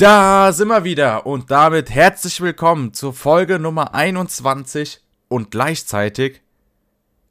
Da 0.00 0.50
sind 0.54 0.68
wir 0.68 0.84
wieder 0.84 1.26
und 1.26 1.50
damit 1.50 1.90
herzlich 1.90 2.40
willkommen 2.40 2.94
zur 2.94 3.12
Folge 3.12 3.58
Nummer 3.58 3.92
21 3.92 5.02
und 5.28 5.50
gleichzeitig 5.50 6.40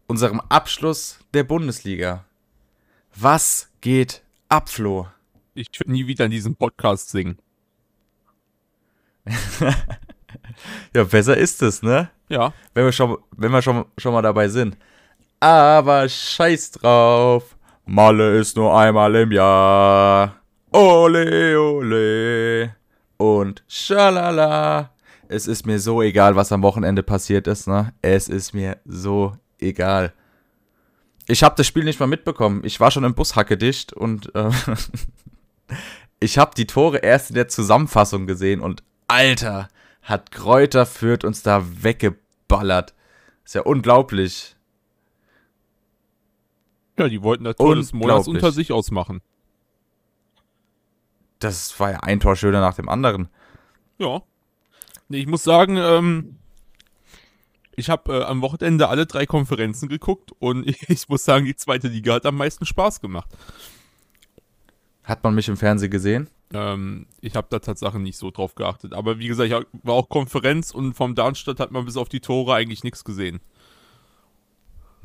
unserem 0.05 0.39
Abschluss 0.39 1.17
der 1.33 1.45
Bundesliga. 1.45 2.25
Was 3.15 3.71
geht 3.81 4.21
ab, 4.49 4.69
Flo? 4.69 5.07
Ich 5.55 5.67
würde 5.79 5.91
nie 5.91 6.05
wieder 6.05 6.25
in 6.25 6.31
diesem 6.31 6.55
Podcast 6.55 7.09
singen. 7.09 7.39
ja, 10.95 11.05
besser 11.05 11.37
ist 11.37 11.63
es, 11.63 11.81
ne? 11.81 12.11
Ja. 12.27 12.53
Wenn 12.75 12.85
wir 12.85 12.91
schon, 12.91 13.17
wenn 13.31 13.51
wir 13.51 13.63
schon, 13.63 13.85
schon 13.97 14.13
mal 14.13 14.21
dabei 14.21 14.47
sind. 14.47 14.77
Aber 15.39 16.07
scheiß 16.07 16.69
drauf. 16.69 17.55
Malle 17.87 18.37
ist 18.37 18.55
nur 18.55 18.77
einmal 18.77 19.15
im 19.15 19.31
Jahr. 19.31 20.38
Ole, 20.71 21.59
ole. 21.59 22.75
Und 23.17 23.63
schalala. 23.67 24.91
Es 25.27 25.47
ist 25.47 25.65
mir 25.65 25.79
so 25.79 26.01
egal, 26.01 26.35
was 26.35 26.51
am 26.51 26.63
Wochenende 26.63 27.03
passiert 27.03 27.47
ist, 27.47 27.67
ne? 27.67 27.93
Es 28.01 28.27
ist 28.27 28.53
mir 28.53 28.77
so 28.85 29.33
egal. 29.59 30.13
Ich 31.27 31.43
habe 31.43 31.55
das 31.55 31.67
Spiel 31.67 31.83
nicht 31.83 31.99
mal 31.99 32.07
mitbekommen. 32.07 32.61
Ich 32.63 32.79
war 32.79 32.91
schon 32.91 33.03
im 33.03 33.13
Bus 33.13 33.35
hackedicht 33.35 33.93
und 33.93 34.33
äh, 34.33 34.49
ich 36.19 36.37
habe 36.37 36.55
die 36.55 36.65
Tore 36.65 36.97
erst 36.97 37.29
in 37.29 37.35
der 37.35 37.47
Zusammenfassung 37.47 38.25
gesehen 38.25 38.61
und 38.61 38.83
Alter, 39.07 39.67
hat 40.01 40.31
Kräuter 40.31 40.85
Fürth 40.85 41.23
uns 41.25 41.43
da 41.43 41.63
weggeballert. 41.83 42.93
Ist 43.43 43.55
ja 43.55 43.61
unglaublich. 43.61 44.55
Ja, 46.97 47.07
die 47.07 47.21
wollten 47.21 47.43
das 47.43 47.55
Tor 47.55 47.75
des 47.75 47.93
Monats 47.93 48.27
unter 48.27 48.51
sich 48.51 48.71
ausmachen. 48.71 49.21
Das 51.39 51.79
war 51.79 51.91
ja 51.91 51.99
ein 52.01 52.19
Tor 52.19 52.35
schöner 52.35 52.59
nach 52.61 52.75
dem 52.75 52.89
anderen. 52.89 53.29
Ja. 53.97 54.21
Nee, 55.07 55.19
ich 55.19 55.27
muss 55.27 55.43
sagen, 55.43 55.77
ähm, 55.77 56.37
ich 57.75 57.89
habe 57.89 58.19
äh, 58.19 58.23
am 58.23 58.41
Wochenende 58.41 58.89
alle 58.89 59.05
drei 59.05 59.25
Konferenzen 59.25 59.89
geguckt 59.89 60.31
und 60.39 60.67
ich, 60.67 60.81
ich, 60.89 61.09
muss 61.09 61.23
sagen, 61.23 61.45
die 61.45 61.55
zweite 61.55 61.87
Liga 61.87 62.13
hat 62.13 62.25
am 62.25 62.37
meisten 62.37 62.65
Spaß 62.65 63.01
gemacht. 63.01 63.29
Hat 65.03 65.23
man 65.23 65.33
mich 65.33 65.47
im 65.47 65.57
Fernsehen 65.57 65.89
gesehen? 65.89 66.29
Ähm, 66.53 67.07
ich 67.21 67.35
habe 67.35 67.47
da 67.49 67.59
tatsächlich 67.59 68.03
nicht 68.03 68.17
so 68.17 68.31
drauf 68.31 68.55
geachtet. 68.55 68.93
Aber 68.93 69.17
wie 69.17 69.27
gesagt, 69.27 69.49
ich 69.49 69.83
war 69.83 69.95
auch 69.95 70.09
Konferenz 70.09 70.71
und 70.71 70.93
vom 70.93 71.15
Darmstadt 71.15 71.59
hat 71.59 71.71
man 71.71 71.85
bis 71.85 71.97
auf 71.97 72.09
die 72.09 72.19
Tore 72.19 72.53
eigentlich 72.53 72.83
nichts 72.83 73.03
gesehen 73.03 73.39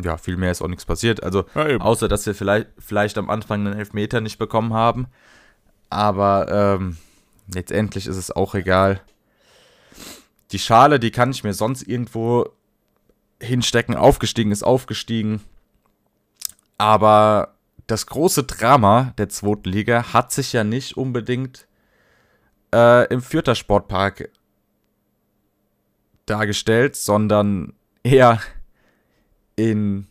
ja, 0.02 0.16
viel 0.16 0.36
mehr 0.36 0.50
ist 0.50 0.62
auch 0.62 0.68
nichts 0.68 0.84
passiert. 0.84 1.22
Also, 1.22 1.44
ja, 1.54 1.78
außer 1.78 2.08
dass 2.08 2.26
wir 2.26 2.34
vielleicht, 2.34 2.68
vielleicht 2.78 3.18
am 3.18 3.30
Anfang 3.30 3.66
einen 3.66 3.78
Elfmeter 3.78 4.20
nicht 4.20 4.38
bekommen 4.38 4.72
haben. 4.72 5.06
Aber 5.94 6.48
ähm, 6.50 6.96
letztendlich 7.54 8.08
ist 8.08 8.16
es 8.16 8.32
auch 8.32 8.56
egal. 8.56 9.00
Die 10.50 10.58
Schale, 10.58 10.98
die 10.98 11.12
kann 11.12 11.30
ich 11.30 11.44
mir 11.44 11.54
sonst 11.54 11.82
irgendwo 11.82 12.50
hinstecken. 13.40 13.94
Aufgestiegen 13.94 14.50
ist 14.50 14.64
aufgestiegen. 14.64 15.40
Aber 16.78 17.54
das 17.86 18.06
große 18.06 18.42
Drama 18.42 19.14
der 19.18 19.28
zweiten 19.28 19.68
Liga 19.68 20.12
hat 20.12 20.32
sich 20.32 20.52
ja 20.52 20.64
nicht 20.64 20.96
unbedingt 20.96 21.68
äh, 22.74 23.06
im 23.12 23.22
Fürther 23.22 23.54
Sportpark 23.54 24.30
dargestellt, 26.26 26.96
sondern 26.96 27.72
eher 28.02 28.40
in 29.54 30.08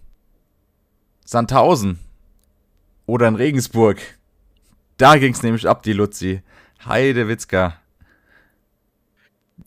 Sandhausen 1.25 1.99
oder 3.05 3.27
in 3.27 3.35
Regensburg. 3.35 3.99
Da 4.97 5.17
ging 5.17 5.33
es 5.33 5.43
nämlich 5.43 5.67
ab, 5.67 5.83
die 5.83 5.93
Luzi. 5.93 6.41
Heide 6.85 7.27
Witzka. 7.27 7.79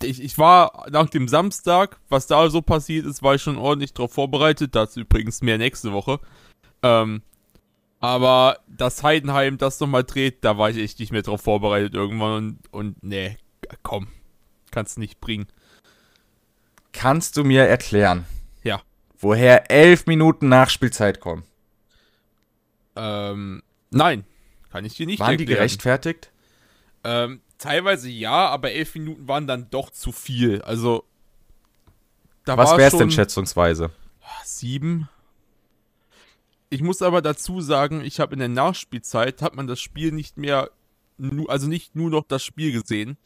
Ich, 0.03 0.23
ich 0.23 0.37
war 0.37 0.87
nach 0.91 1.09
dem 1.09 1.29
Samstag, 1.29 1.99
was 2.09 2.27
da 2.27 2.51
so 2.51 2.61
passiert 2.61 3.07
ist, 3.07 3.23
war 3.23 3.35
ich 3.35 3.43
schon 3.43 3.57
ordentlich 3.57 3.95
darauf 3.95 4.13
vorbereitet. 4.13 4.75
Dazu 4.75 5.01
übrigens 5.01 5.43
mehr 5.43 5.59
nächste 5.59 5.93
Woche. 5.93 6.21
Ähm, 6.83 7.23
aber 8.01 8.59
dass 8.67 9.03
Heidenheim 9.03 9.59
das 9.59 9.81
nochmal 9.81 10.05
dreht, 10.05 10.45
da 10.45 10.59
war 10.59 10.71
ich 10.71 10.77
echt 10.77 10.99
nicht 10.99 11.13
mehr 11.13 11.23
drauf 11.23 11.41
vorbereitet 11.41 11.95
irgendwann. 11.95 12.33
Und, 12.33 12.73
und 12.73 13.03
nee, 13.03 13.37
komm, 13.83 14.09
kannst 14.71 14.99
nicht 14.99 15.21
bringen. 15.21 15.47
Kannst 16.93 17.37
du 17.37 17.45
mir 17.45 17.67
erklären, 17.67 18.27
woher 19.19 19.71
elf 19.71 20.07
Minuten 20.07 20.49
Nachspielzeit 20.49 21.21
kommen? 21.21 21.45
Ähm, 22.97 23.63
nein, 23.91 24.25
kann 24.71 24.85
ich 24.85 24.95
dir 24.95 25.07
nicht 25.07 25.21
Waren 25.21 25.31
erklären. 25.31 25.47
die 25.49 25.55
gerechtfertigt? 25.55 26.31
Ähm, 27.05 27.41
teilweise 27.59 28.09
ja, 28.09 28.49
aber 28.49 28.73
elf 28.73 28.95
Minuten 28.95 29.29
waren 29.29 29.47
dann 29.47 29.69
doch 29.71 29.91
zu 29.91 30.13
viel. 30.13 30.63
Also, 30.63 31.05
da 32.45 32.57
Was 32.57 32.77
wäre 32.77 32.91
es 32.91 32.97
denn 32.97 33.11
schätzungsweise? 33.11 33.91
Sieben. 34.45 35.09
Ich 36.69 36.83
muss 36.83 37.03
aber 37.03 37.23
dazu 37.23 37.61
sagen, 37.61 38.01
ich 38.01 38.19
habe 38.21 38.35
in 38.35 38.41
der 38.41 38.49
Nachspielzeit, 38.49 39.41
hat 39.41 39.55
man 39.55 39.67
das 39.67 39.81
Spiel 39.81 40.13
nicht 40.13 40.37
mehr, 40.37 40.71
also 41.49 41.69
nicht 41.69 41.95
nur 41.95 42.11
noch 42.11 42.25
das 42.25 42.45
Spiel 42.45 42.73
gesehen, 42.73 43.17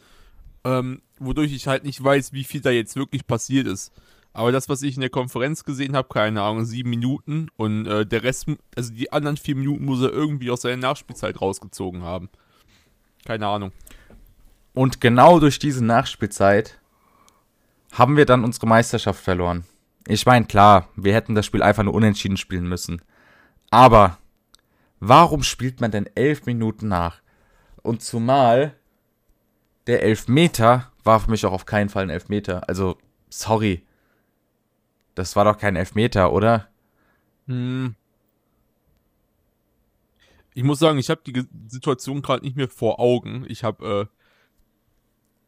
ähm, 0.64 1.02
wodurch 1.18 1.52
ich 1.52 1.66
halt 1.66 1.84
nicht 1.84 2.02
weiß, 2.02 2.32
wie 2.32 2.44
viel 2.44 2.60
da 2.60 2.70
jetzt 2.70 2.96
wirklich 2.96 3.26
passiert 3.26 3.66
ist. 3.66 3.92
Aber 4.32 4.52
das, 4.52 4.68
was 4.68 4.82
ich 4.82 4.94
in 4.94 5.00
der 5.00 5.10
Konferenz 5.10 5.64
gesehen 5.64 5.96
habe, 5.96 6.08
keine 6.08 6.42
Ahnung, 6.42 6.64
sieben 6.64 6.90
Minuten 6.90 7.48
und 7.56 7.86
äh, 7.86 8.06
der 8.06 8.22
Rest, 8.22 8.46
also 8.76 8.92
die 8.92 9.12
anderen 9.12 9.36
vier 9.36 9.56
Minuten 9.56 9.84
muss 9.84 10.02
er 10.02 10.10
irgendwie 10.10 10.50
aus 10.50 10.62
seiner 10.62 10.76
Nachspielzeit 10.76 11.40
rausgezogen 11.40 12.02
haben. 12.02 12.28
Keine 13.24 13.48
Ahnung. 13.48 13.72
Und 14.72 15.00
genau 15.00 15.40
durch 15.40 15.58
diese 15.58 15.84
Nachspielzeit 15.84 16.78
haben 17.92 18.16
wir 18.16 18.24
dann 18.24 18.44
unsere 18.44 18.68
Meisterschaft 18.68 19.22
verloren. 19.22 19.64
Ich 20.06 20.26
meine, 20.26 20.46
klar, 20.46 20.88
wir 20.96 21.12
hätten 21.12 21.34
das 21.34 21.46
Spiel 21.46 21.62
einfach 21.62 21.82
nur 21.82 21.94
unentschieden 21.94 22.36
spielen 22.36 22.68
müssen. 22.68 23.02
Aber 23.70 24.18
warum 25.00 25.42
spielt 25.42 25.80
man 25.80 25.90
denn 25.90 26.08
elf 26.14 26.46
Minuten 26.46 26.88
nach? 26.88 27.20
Und 27.82 28.02
zumal 28.02 28.74
der 29.86 30.02
Elfmeter 30.02 30.90
war 31.02 31.20
für 31.20 31.30
mich 31.30 31.44
auch 31.46 31.52
auf 31.52 31.66
keinen 31.66 31.88
Fall 31.88 32.04
ein 32.04 32.10
Elfmeter. 32.10 32.68
Also, 32.68 32.96
sorry. 33.28 33.84
Das 35.14 35.36
war 35.36 35.44
doch 35.44 35.58
kein 35.58 35.76
Elfmeter, 35.76 36.32
oder? 36.32 36.68
Hm. 37.46 37.94
Ich 40.54 40.62
muss 40.64 40.78
sagen, 40.78 40.98
ich 40.98 41.10
habe 41.10 41.20
die 41.26 41.44
Situation 41.68 42.22
gerade 42.22 42.44
nicht 42.44 42.56
mehr 42.56 42.68
vor 42.68 43.00
Augen. 43.00 43.44
Ich 43.48 43.64
habe, 43.64 44.08
äh, 44.10 44.16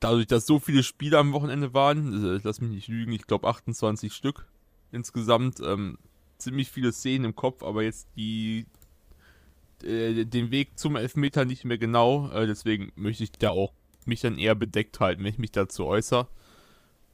dadurch, 0.00 0.26
dass 0.26 0.46
so 0.46 0.58
viele 0.58 0.82
Spiele 0.82 1.18
am 1.18 1.32
Wochenende 1.32 1.74
waren, 1.74 2.36
äh, 2.36 2.40
lass 2.42 2.60
mich 2.60 2.70
nicht 2.70 2.88
lügen, 2.88 3.12
ich 3.12 3.26
glaube 3.26 3.48
28 3.48 4.12
Stück 4.12 4.46
insgesamt, 4.90 5.60
ähm, 5.60 5.98
ziemlich 6.38 6.70
viele 6.70 6.92
Szenen 6.92 7.26
im 7.26 7.36
Kopf, 7.36 7.62
aber 7.62 7.82
jetzt 7.82 8.08
die 8.16 8.66
äh, 9.82 10.24
den 10.24 10.50
Weg 10.50 10.78
zum 10.78 10.96
Elfmeter 10.96 11.44
nicht 11.44 11.64
mehr 11.64 11.78
genau. 11.78 12.30
Äh, 12.30 12.46
deswegen 12.46 12.92
möchte 12.94 13.24
ich 13.24 13.32
da 13.32 13.50
auch 13.50 13.72
mich 14.04 14.20
dann 14.20 14.38
eher 14.38 14.54
bedeckt 14.54 15.00
halten, 15.00 15.22
wenn 15.22 15.32
ich 15.32 15.38
mich 15.38 15.52
dazu 15.52 15.86
äußere. 15.86 16.28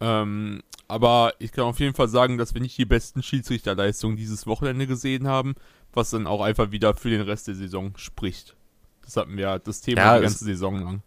Ähm, 0.00 0.62
aber 0.86 1.34
ich 1.38 1.52
kann 1.52 1.64
auf 1.64 1.80
jeden 1.80 1.94
Fall 1.94 2.08
sagen, 2.08 2.38
dass 2.38 2.54
wir 2.54 2.62
nicht 2.62 2.78
die 2.78 2.86
besten 2.86 3.22
Schiedsrichterleistungen 3.22 4.16
dieses 4.16 4.46
Wochenende 4.46 4.86
gesehen 4.86 5.28
haben, 5.28 5.54
was 5.92 6.10
dann 6.10 6.26
auch 6.26 6.40
einfach 6.40 6.70
wieder 6.70 6.94
für 6.94 7.10
den 7.10 7.20
Rest 7.20 7.48
der 7.48 7.54
Saison 7.54 7.92
spricht. 7.96 8.56
Das 9.02 9.16
hatten 9.16 9.36
wir 9.36 9.58
das 9.58 9.80
Thema 9.80 10.00
ja, 10.00 10.16
die 10.16 10.22
ganze 10.22 10.44
Saison 10.44 10.82
lang. 10.82 11.02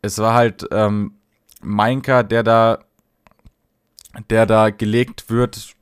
Es 0.00 0.18
war 0.18 0.34
halt 0.34 0.66
ähm, 0.70 1.14
Mainka, 1.60 2.22
der 2.22 2.42
da, 2.42 2.78
der 4.30 4.46
da 4.46 4.70
gelegt 4.70 5.28
wird, 5.28 5.74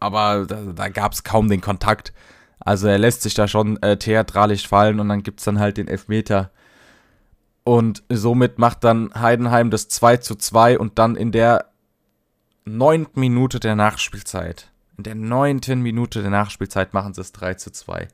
aber 0.00 0.46
da, 0.46 0.60
da 0.72 0.88
gab 0.88 1.12
es 1.12 1.22
kaum 1.22 1.48
den 1.48 1.60
Kontakt. 1.60 2.12
Also 2.60 2.88
er 2.88 2.98
lässt 2.98 3.22
sich 3.22 3.34
da 3.34 3.46
schon 3.48 3.80
äh, 3.82 3.96
theatralisch 3.96 4.66
fallen 4.66 5.00
und 5.00 5.08
dann 5.08 5.22
gibt 5.22 5.40
es 5.40 5.44
dann 5.44 5.58
halt 5.58 5.76
den 5.76 5.88
Elfmeter 5.88 6.50
und 7.64 8.02
somit 8.08 8.58
macht 8.58 8.84
dann 8.84 9.12
Heidenheim 9.14 9.70
das 9.70 9.88
2 9.88 10.18
zu 10.18 10.34
2 10.34 10.78
und 10.78 10.98
dann 10.98 11.16
in 11.16 11.32
der 11.32 11.66
neunten 12.64 13.20
Minute 13.20 13.60
der 13.60 13.76
Nachspielzeit, 13.76 14.70
in 14.96 15.04
der 15.04 15.14
neunten 15.14 15.80
Minute 15.80 16.22
der 16.22 16.30
Nachspielzeit 16.30 16.94
machen 16.94 17.14
sie 17.14 17.20
es 17.20 17.32
3 17.32 17.54
zu 17.54 17.70
2. 17.70 18.08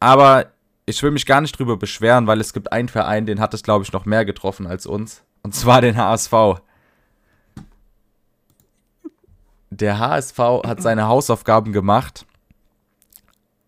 Aber 0.00 0.46
ich 0.86 1.02
will 1.02 1.10
mich 1.10 1.26
gar 1.26 1.40
nicht 1.40 1.58
drüber 1.58 1.76
beschweren, 1.76 2.26
weil 2.26 2.40
es 2.40 2.52
gibt 2.52 2.72
einen 2.72 2.88
Verein, 2.88 3.26
den 3.26 3.40
hat 3.40 3.52
es, 3.54 3.62
glaube 3.62 3.84
ich, 3.84 3.92
noch 3.92 4.06
mehr 4.06 4.24
getroffen 4.24 4.66
als 4.66 4.86
uns. 4.86 5.22
Und 5.42 5.54
zwar 5.54 5.80
den 5.80 5.96
HSV. 5.96 6.32
Der 9.70 9.98
HSV 9.98 10.38
hat 10.38 10.80
seine 10.80 11.06
Hausaufgaben 11.06 11.72
gemacht, 11.72 12.26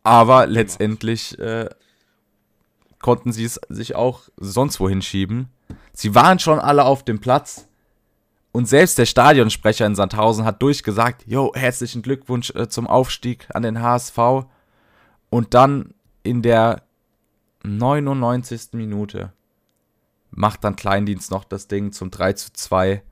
aber 0.02 0.46
letztendlich 0.46 1.38
äh, 1.38 1.68
konnten 3.00 3.32
sie 3.32 3.44
es 3.44 3.60
sich 3.68 3.94
auch 3.94 4.22
sonst 4.36 4.78
wohin 4.80 5.02
schieben. 5.02 5.48
Sie 5.92 6.14
waren 6.14 6.38
schon 6.38 6.58
alle 6.58 6.84
auf 6.84 7.04
dem 7.04 7.20
Platz. 7.20 7.66
Und 8.52 8.66
selbst 8.66 8.98
der 8.98 9.06
Stadionsprecher 9.06 9.86
in 9.86 9.94
Sandhausen 9.94 10.44
hat 10.44 10.60
durchgesagt, 10.60 11.24
jo, 11.26 11.52
herzlichen 11.54 12.02
Glückwunsch 12.02 12.50
äh, 12.50 12.68
zum 12.68 12.86
Aufstieg 12.86 13.46
an 13.54 13.62
den 13.62 13.80
HSV. 13.80 14.18
Und 15.30 15.54
dann 15.54 15.94
in 16.22 16.42
der 16.42 16.82
99. 17.62 18.72
Minute 18.72 19.32
macht 20.30 20.64
dann 20.64 20.76
Kleindienst 20.76 21.30
noch 21.30 21.44
das 21.44 21.68
Ding 21.68 21.92
zum 21.92 22.10
3 22.10 22.32
zu 22.34 22.52
2 22.52 23.02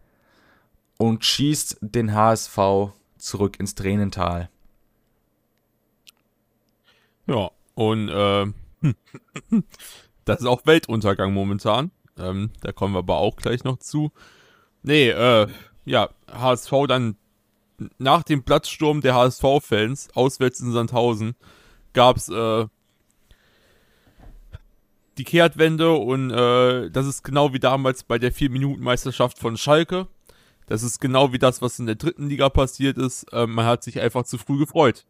und 0.99 1.25
schießt 1.25 1.79
den 1.81 2.15
HSV 2.15 2.59
zurück 3.17 3.59
ins 3.61 3.75
Tränental. 3.75 4.49
Ja, 7.27 7.51
und 7.75 8.09
äh, 8.09 8.47
das 10.25 10.41
ist 10.41 10.47
auch 10.47 10.67
Weltuntergang 10.67 11.33
momentan. 11.33 11.91
Ähm, 12.19 12.51
da 12.61 12.73
kommen 12.73 12.95
wir 12.95 12.99
aber 12.99 13.19
auch 13.19 13.37
gleich 13.37 13.65
noch 13.65 13.79
zu. 13.79 14.13
Nee, 14.83 15.11
äh, 15.11 15.49
ja, 15.85 16.11
HSV 16.31 16.73
dann 16.89 17.17
nach 17.99 18.23
dem 18.23 18.43
Platzsturm 18.43 19.01
der 19.01 19.15
HSV-Fans 19.15 20.09
auswärts 20.15 20.61
in 20.61 20.73
Sandhausen 20.73 21.35
gab 21.93 22.17
es 22.17 22.29
äh, 22.29 22.67
die 25.17 25.25
Kehrtwende 25.25 25.93
und 25.93 26.31
äh, 26.31 26.91
das 26.91 27.07
ist 27.07 27.25
genau 27.25 27.53
wie 27.53 27.59
damals 27.59 28.05
bei 28.05 28.19
der 28.19 28.33
4-Minuten-Meisterschaft 28.33 29.39
von 29.39 29.57
Schalke. 29.57 30.07
Das 30.67 30.83
ist 30.83 31.01
genau 31.01 31.33
wie 31.33 31.39
das, 31.39 31.63
was 31.63 31.79
in 31.79 31.87
der 31.87 31.95
dritten 31.95 32.29
Liga 32.29 32.49
passiert 32.51 32.99
ist. 32.99 33.25
Äh, 33.33 33.47
man 33.47 33.67
hat 33.67 33.83
sich 33.83 34.01
einfach 34.01 34.25
zu 34.25 34.39
früh 34.39 34.59
gefreut. 34.59 35.07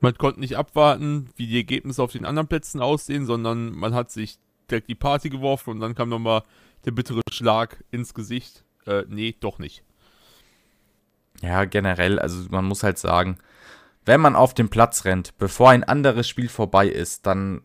Man 0.00 0.16
konnte 0.16 0.40
nicht 0.40 0.56
abwarten, 0.56 1.28
wie 1.36 1.46
die 1.46 1.56
Ergebnisse 1.56 2.02
auf 2.02 2.12
den 2.12 2.24
anderen 2.24 2.48
Plätzen 2.48 2.80
aussehen, 2.80 3.26
sondern 3.26 3.72
man 3.72 3.94
hat 3.94 4.10
sich 4.10 4.38
direkt 4.70 4.88
die 4.88 4.94
Party 4.94 5.28
geworfen 5.28 5.70
und 5.70 5.80
dann 5.80 5.94
kam 5.94 6.08
nochmal 6.08 6.42
der 6.84 6.92
bittere 6.92 7.20
Schlag 7.30 7.84
ins 7.90 8.14
Gesicht. 8.14 8.64
Äh, 8.86 9.04
nee, 9.08 9.36
doch 9.38 9.58
nicht. 9.58 9.82
Ja, 11.42 11.64
generell, 11.64 12.18
also 12.18 12.46
man 12.50 12.64
muss 12.64 12.82
halt 12.82 12.98
sagen, 12.98 13.38
wenn 14.04 14.20
man 14.20 14.36
auf 14.36 14.54
den 14.54 14.70
Platz 14.70 15.04
rennt, 15.04 15.36
bevor 15.38 15.70
ein 15.70 15.84
anderes 15.84 16.28
Spiel 16.28 16.48
vorbei 16.48 16.88
ist, 16.88 17.26
dann 17.26 17.62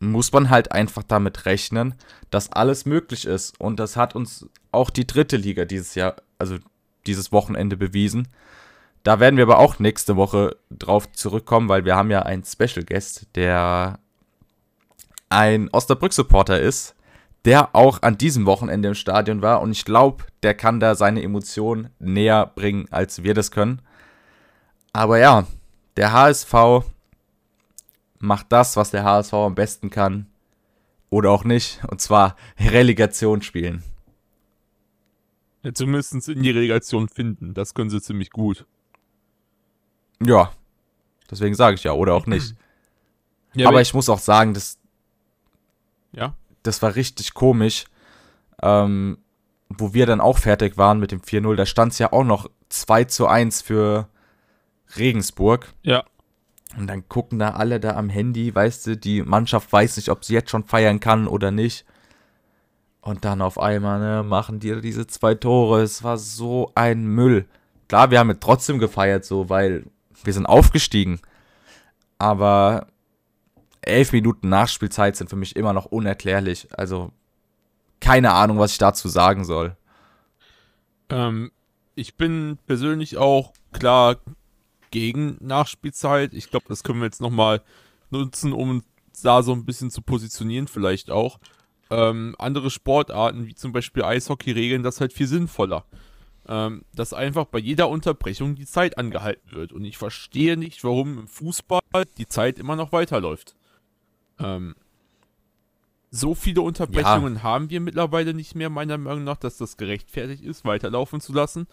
muss 0.00 0.32
man 0.32 0.50
halt 0.50 0.72
einfach 0.72 1.02
damit 1.02 1.46
rechnen, 1.46 1.94
dass 2.30 2.52
alles 2.52 2.86
möglich 2.86 3.24
ist. 3.24 3.58
Und 3.60 3.78
das 3.78 3.96
hat 3.96 4.14
uns 4.14 4.48
auch 4.72 4.90
die 4.90 5.06
dritte 5.06 5.36
Liga 5.36 5.64
dieses 5.64 5.94
Jahr, 5.94 6.16
also 6.38 6.58
dieses 7.06 7.32
Wochenende 7.32 7.76
bewiesen. 7.76 8.28
Da 9.02 9.18
werden 9.18 9.36
wir 9.36 9.44
aber 9.44 9.58
auch 9.58 9.78
nächste 9.78 10.16
Woche 10.16 10.56
drauf 10.70 11.10
zurückkommen, 11.12 11.68
weil 11.68 11.84
wir 11.84 11.96
haben 11.96 12.10
ja 12.10 12.22
einen 12.22 12.44
Special 12.44 12.84
Guest, 12.84 13.26
der 13.34 13.98
ein 15.28 15.68
Osnabrück-Supporter 15.70 16.60
ist, 16.60 16.94
der 17.44 17.74
auch 17.74 18.02
an 18.02 18.18
diesem 18.18 18.46
Wochenende 18.46 18.88
im 18.88 18.94
Stadion 18.94 19.42
war. 19.42 19.60
Und 19.60 19.72
ich 19.72 19.84
glaube, 19.84 20.24
der 20.42 20.54
kann 20.54 20.78
da 20.78 20.94
seine 20.94 21.22
Emotionen 21.22 21.90
näher 21.98 22.46
bringen, 22.46 22.86
als 22.90 23.24
wir 23.24 23.34
das 23.34 23.50
können. 23.50 23.82
Aber 24.92 25.18
ja, 25.18 25.46
der 25.96 26.12
HSV 26.12 26.54
macht 28.18 28.46
das, 28.50 28.76
was 28.76 28.90
der 28.90 29.04
HSV 29.04 29.32
am 29.34 29.54
besten 29.54 29.90
kann. 29.90 30.26
Oder 31.10 31.30
auch 31.30 31.44
nicht. 31.44 31.80
Und 31.90 32.00
zwar 32.00 32.36
Relegation 32.58 33.42
spielen. 33.42 33.82
Ja, 35.62 35.74
zumindest 35.74 36.28
in 36.28 36.42
die 36.42 36.50
Relegation 36.50 37.08
finden. 37.08 37.54
Das 37.54 37.74
können 37.74 37.90
sie 37.90 38.00
ziemlich 38.00 38.30
gut. 38.30 38.66
Ja. 40.24 40.52
Deswegen 41.30 41.54
sage 41.54 41.76
ich 41.76 41.84
ja, 41.84 41.92
oder 41.92 42.14
auch 42.14 42.26
nicht. 42.26 42.54
Ja, 43.54 43.68
aber 43.68 43.82
ich 43.82 43.92
muss 43.92 44.08
auch 44.08 44.18
sagen, 44.18 44.54
das, 44.54 44.78
ja? 46.12 46.32
das 46.62 46.80
war 46.80 46.94
richtig 46.94 47.34
komisch. 47.34 47.84
Ähm, 48.62 49.18
wo 49.68 49.92
wir 49.92 50.06
dann 50.06 50.22
auch 50.22 50.38
fertig 50.38 50.78
waren 50.78 50.98
mit 50.98 51.12
dem 51.12 51.20
4-0, 51.20 51.54
da 51.56 51.66
stand 51.66 51.92
es 51.92 51.98
ja 51.98 52.12
auch 52.12 52.24
noch 52.24 52.48
2 52.70 53.04
zu 53.04 53.26
1 53.26 53.60
für 53.60 54.08
Regensburg. 54.96 55.72
Ja. 55.82 56.04
Und 56.76 56.86
dann 56.86 57.08
gucken 57.08 57.38
da 57.38 57.50
alle 57.50 57.80
da 57.80 57.96
am 57.96 58.08
Handy, 58.08 58.54
weißt 58.54 58.86
du, 58.86 58.96
die 58.96 59.22
Mannschaft 59.22 59.72
weiß 59.72 59.96
nicht, 59.96 60.08
ob 60.08 60.24
sie 60.24 60.34
jetzt 60.34 60.50
schon 60.50 60.64
feiern 60.64 61.00
kann 61.00 61.28
oder 61.28 61.50
nicht. 61.50 61.84
Und 63.02 63.24
dann 63.24 63.42
auf 63.42 63.58
einmal, 63.58 63.98
ne, 63.98 64.22
machen 64.22 64.60
die 64.60 64.80
diese 64.80 65.06
zwei 65.06 65.34
Tore. 65.34 65.82
Es 65.82 66.02
war 66.02 66.16
so 66.18 66.70
ein 66.74 67.04
Müll. 67.04 67.46
Klar, 67.88 68.10
wir 68.10 68.18
haben 68.20 68.34
trotzdem 68.40 68.78
gefeiert, 68.78 69.24
so, 69.24 69.50
weil 69.50 69.84
wir 70.26 70.32
sind 70.32 70.46
aufgestiegen. 70.46 71.20
Aber 72.18 72.86
elf 73.80 74.12
Minuten 74.12 74.48
Nachspielzeit 74.48 75.16
sind 75.16 75.28
für 75.28 75.36
mich 75.36 75.56
immer 75.56 75.72
noch 75.72 75.86
unerklärlich. 75.86 76.68
Also, 76.72 77.10
keine 78.00 78.32
Ahnung, 78.32 78.58
was 78.58 78.72
ich 78.72 78.78
dazu 78.78 79.08
sagen 79.08 79.44
soll. 79.44 79.76
Ähm, 81.08 81.50
ich 81.94 82.16
bin 82.16 82.58
persönlich 82.66 83.16
auch 83.18 83.52
klar 83.72 84.16
gegen 84.90 85.36
Nachspielzeit. 85.40 86.32
Ich 86.34 86.50
glaube, 86.50 86.66
das 86.68 86.84
können 86.84 87.00
wir 87.00 87.06
jetzt 87.06 87.20
nochmal 87.20 87.62
nutzen, 88.10 88.52
um 88.52 88.82
da 89.22 89.42
so 89.42 89.52
ein 89.52 89.64
bisschen 89.64 89.90
zu 89.90 90.02
positionieren, 90.02 90.68
vielleicht 90.68 91.10
auch. 91.10 91.38
Ähm, 91.90 92.34
andere 92.38 92.70
Sportarten, 92.70 93.46
wie 93.46 93.54
zum 93.54 93.72
Beispiel 93.72 94.04
Eishockey, 94.04 94.52
regeln 94.52 94.82
das 94.82 95.00
halt 95.00 95.12
viel 95.12 95.26
sinnvoller. 95.26 95.84
Ähm, 96.48 96.84
dass 96.94 97.12
einfach 97.12 97.44
bei 97.44 97.60
jeder 97.60 97.88
Unterbrechung 97.88 98.56
die 98.56 98.66
Zeit 98.66 98.98
angehalten 98.98 99.52
wird. 99.52 99.72
Und 99.72 99.84
ich 99.84 99.96
verstehe 99.96 100.56
nicht, 100.56 100.82
warum 100.82 101.20
im 101.20 101.28
Fußball 101.28 101.80
die 102.18 102.26
Zeit 102.26 102.58
immer 102.58 102.74
noch 102.74 102.90
weiterläuft. 102.90 103.54
Ähm, 104.40 104.74
so 106.10 106.34
viele 106.34 106.60
Unterbrechungen 106.60 107.36
ja. 107.36 107.42
haben 107.42 107.70
wir 107.70 107.80
mittlerweile 107.80 108.34
nicht 108.34 108.54
mehr, 108.54 108.70
meiner 108.70 108.98
Meinung 108.98 109.24
nach, 109.24 109.38
dass 109.38 109.56
das 109.56 109.76
gerechtfertigt 109.76 110.42
ist, 110.42 110.64
weiterlaufen 110.64 111.20
zu 111.20 111.32
lassen. 111.32 111.66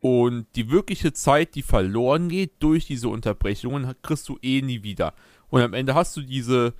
Und 0.00 0.46
die 0.54 0.70
wirkliche 0.70 1.12
Zeit, 1.12 1.54
die 1.54 1.62
verloren 1.62 2.28
geht 2.28 2.52
durch 2.60 2.86
diese 2.86 3.08
Unterbrechungen, 3.08 3.94
kriegst 4.02 4.28
du 4.28 4.38
eh 4.42 4.62
nie 4.62 4.82
wieder. 4.82 5.14
Und 5.48 5.60
am 5.60 5.74
Ende 5.74 5.94
hast 5.94 6.16
du 6.16 6.22
diese, 6.22 6.74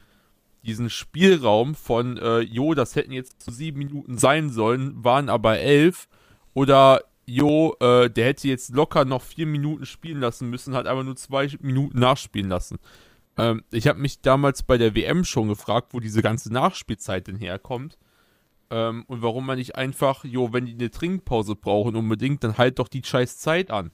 diesen 0.62 0.88
Spielraum 0.88 1.74
von, 1.74 2.16
äh, 2.16 2.40
jo, 2.40 2.74
das 2.74 2.96
hätten 2.96 3.12
jetzt 3.12 3.42
zu 3.42 3.50
sieben 3.50 3.78
Minuten 3.78 4.18
sein 4.18 4.50
sollen, 4.50 5.04
waren 5.04 5.28
aber 5.28 5.58
elf. 5.58 6.08
Oder, 6.54 7.02
jo, 7.26 7.76
äh, 7.80 8.10
der 8.10 8.26
hätte 8.26 8.48
jetzt 8.48 8.74
locker 8.74 9.04
noch 9.04 9.22
vier 9.22 9.46
Minuten 9.46 9.86
spielen 9.86 10.20
lassen 10.20 10.50
müssen, 10.50 10.74
hat 10.74 10.86
aber 10.86 11.04
nur 11.04 11.16
zwei 11.16 11.48
Minuten 11.60 11.98
nachspielen 11.98 12.50
lassen. 12.50 12.78
Ähm, 13.36 13.64
ich 13.70 13.88
habe 13.88 13.98
mich 13.98 14.20
damals 14.20 14.62
bei 14.62 14.78
der 14.78 14.94
WM 14.94 15.24
schon 15.24 15.48
gefragt, 15.48 15.88
wo 15.92 16.00
diese 16.00 16.22
ganze 16.22 16.52
Nachspielzeit 16.52 17.26
denn 17.26 17.36
herkommt. 17.36 17.98
Ähm, 18.70 19.04
und 19.06 19.22
warum 19.22 19.46
man 19.46 19.58
nicht 19.58 19.76
einfach, 19.76 20.24
jo, 20.24 20.52
wenn 20.52 20.66
die 20.66 20.74
eine 20.74 20.90
Trinkpause 20.90 21.54
brauchen 21.54 21.96
unbedingt, 21.96 22.44
dann 22.44 22.58
halt 22.58 22.78
doch 22.78 22.88
die 22.88 23.02
scheiß 23.04 23.38
Zeit 23.38 23.70
an 23.70 23.90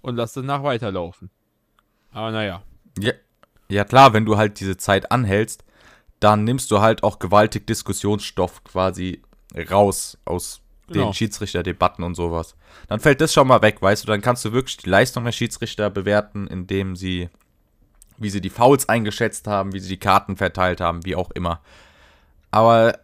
und 0.00 0.16
lass 0.16 0.32
danach 0.32 0.62
weiterlaufen. 0.62 1.30
Aber 2.10 2.30
naja. 2.30 2.62
Ja, 2.98 3.12
ja 3.68 3.84
klar, 3.84 4.12
wenn 4.12 4.24
du 4.24 4.36
halt 4.36 4.60
diese 4.60 4.76
Zeit 4.76 5.10
anhältst, 5.10 5.64
dann 6.20 6.44
nimmst 6.44 6.70
du 6.70 6.80
halt 6.80 7.02
auch 7.02 7.18
gewaltig 7.18 7.66
Diskussionsstoff 7.66 8.64
quasi 8.64 9.22
raus 9.70 10.18
aus 10.24 10.63
genau. 10.88 11.06
den 11.06 11.14
Schiedsrichterdebatten 11.14 12.04
und 12.04 12.14
sowas. 12.14 12.56
Dann 12.88 13.00
fällt 13.00 13.20
das 13.20 13.32
schon 13.32 13.48
mal 13.48 13.62
weg, 13.62 13.80
weißt 13.80 14.04
du, 14.04 14.06
dann 14.06 14.20
kannst 14.20 14.44
du 14.44 14.52
wirklich 14.52 14.76
die 14.76 14.88
Leistung 14.88 15.24
der 15.24 15.32
Schiedsrichter 15.32 15.90
bewerten, 15.90 16.46
indem 16.46 16.96
sie, 16.96 17.28
wie 18.18 18.30
sie 18.30 18.40
die 18.40 18.50
Fouls 18.50 18.88
eingeschätzt 18.88 19.46
haben, 19.46 19.72
wie 19.72 19.80
sie 19.80 19.88
die 19.88 19.98
Karten 19.98 20.36
verteilt 20.36 20.80
haben, 20.80 21.04
wie 21.04 21.16
auch 21.16 21.30
immer. 21.30 21.60
Aber 22.50 22.98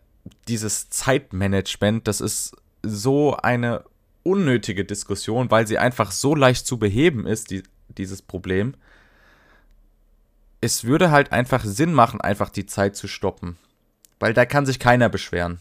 dieses 0.48 0.90
Zeitmanagement, 0.90 2.06
das 2.06 2.20
ist 2.20 2.56
so 2.82 3.36
eine 3.36 3.84
unnötige 4.22 4.84
Diskussion, 4.84 5.50
weil 5.50 5.66
sie 5.66 5.78
einfach 5.78 6.12
so 6.12 6.34
leicht 6.34 6.66
zu 6.66 6.78
beheben 6.78 7.26
ist, 7.26 7.50
die, 7.50 7.62
dieses 7.88 8.22
Problem. 8.22 8.74
Es 10.60 10.84
würde 10.84 11.10
halt 11.10 11.32
einfach 11.32 11.64
Sinn 11.64 11.94
machen, 11.94 12.20
einfach 12.20 12.50
die 12.50 12.66
Zeit 12.66 12.96
zu 12.96 13.08
stoppen. 13.08 13.56
Weil 14.18 14.34
da 14.34 14.44
kann 14.44 14.66
sich 14.66 14.78
keiner 14.78 15.08
beschweren. 15.08 15.60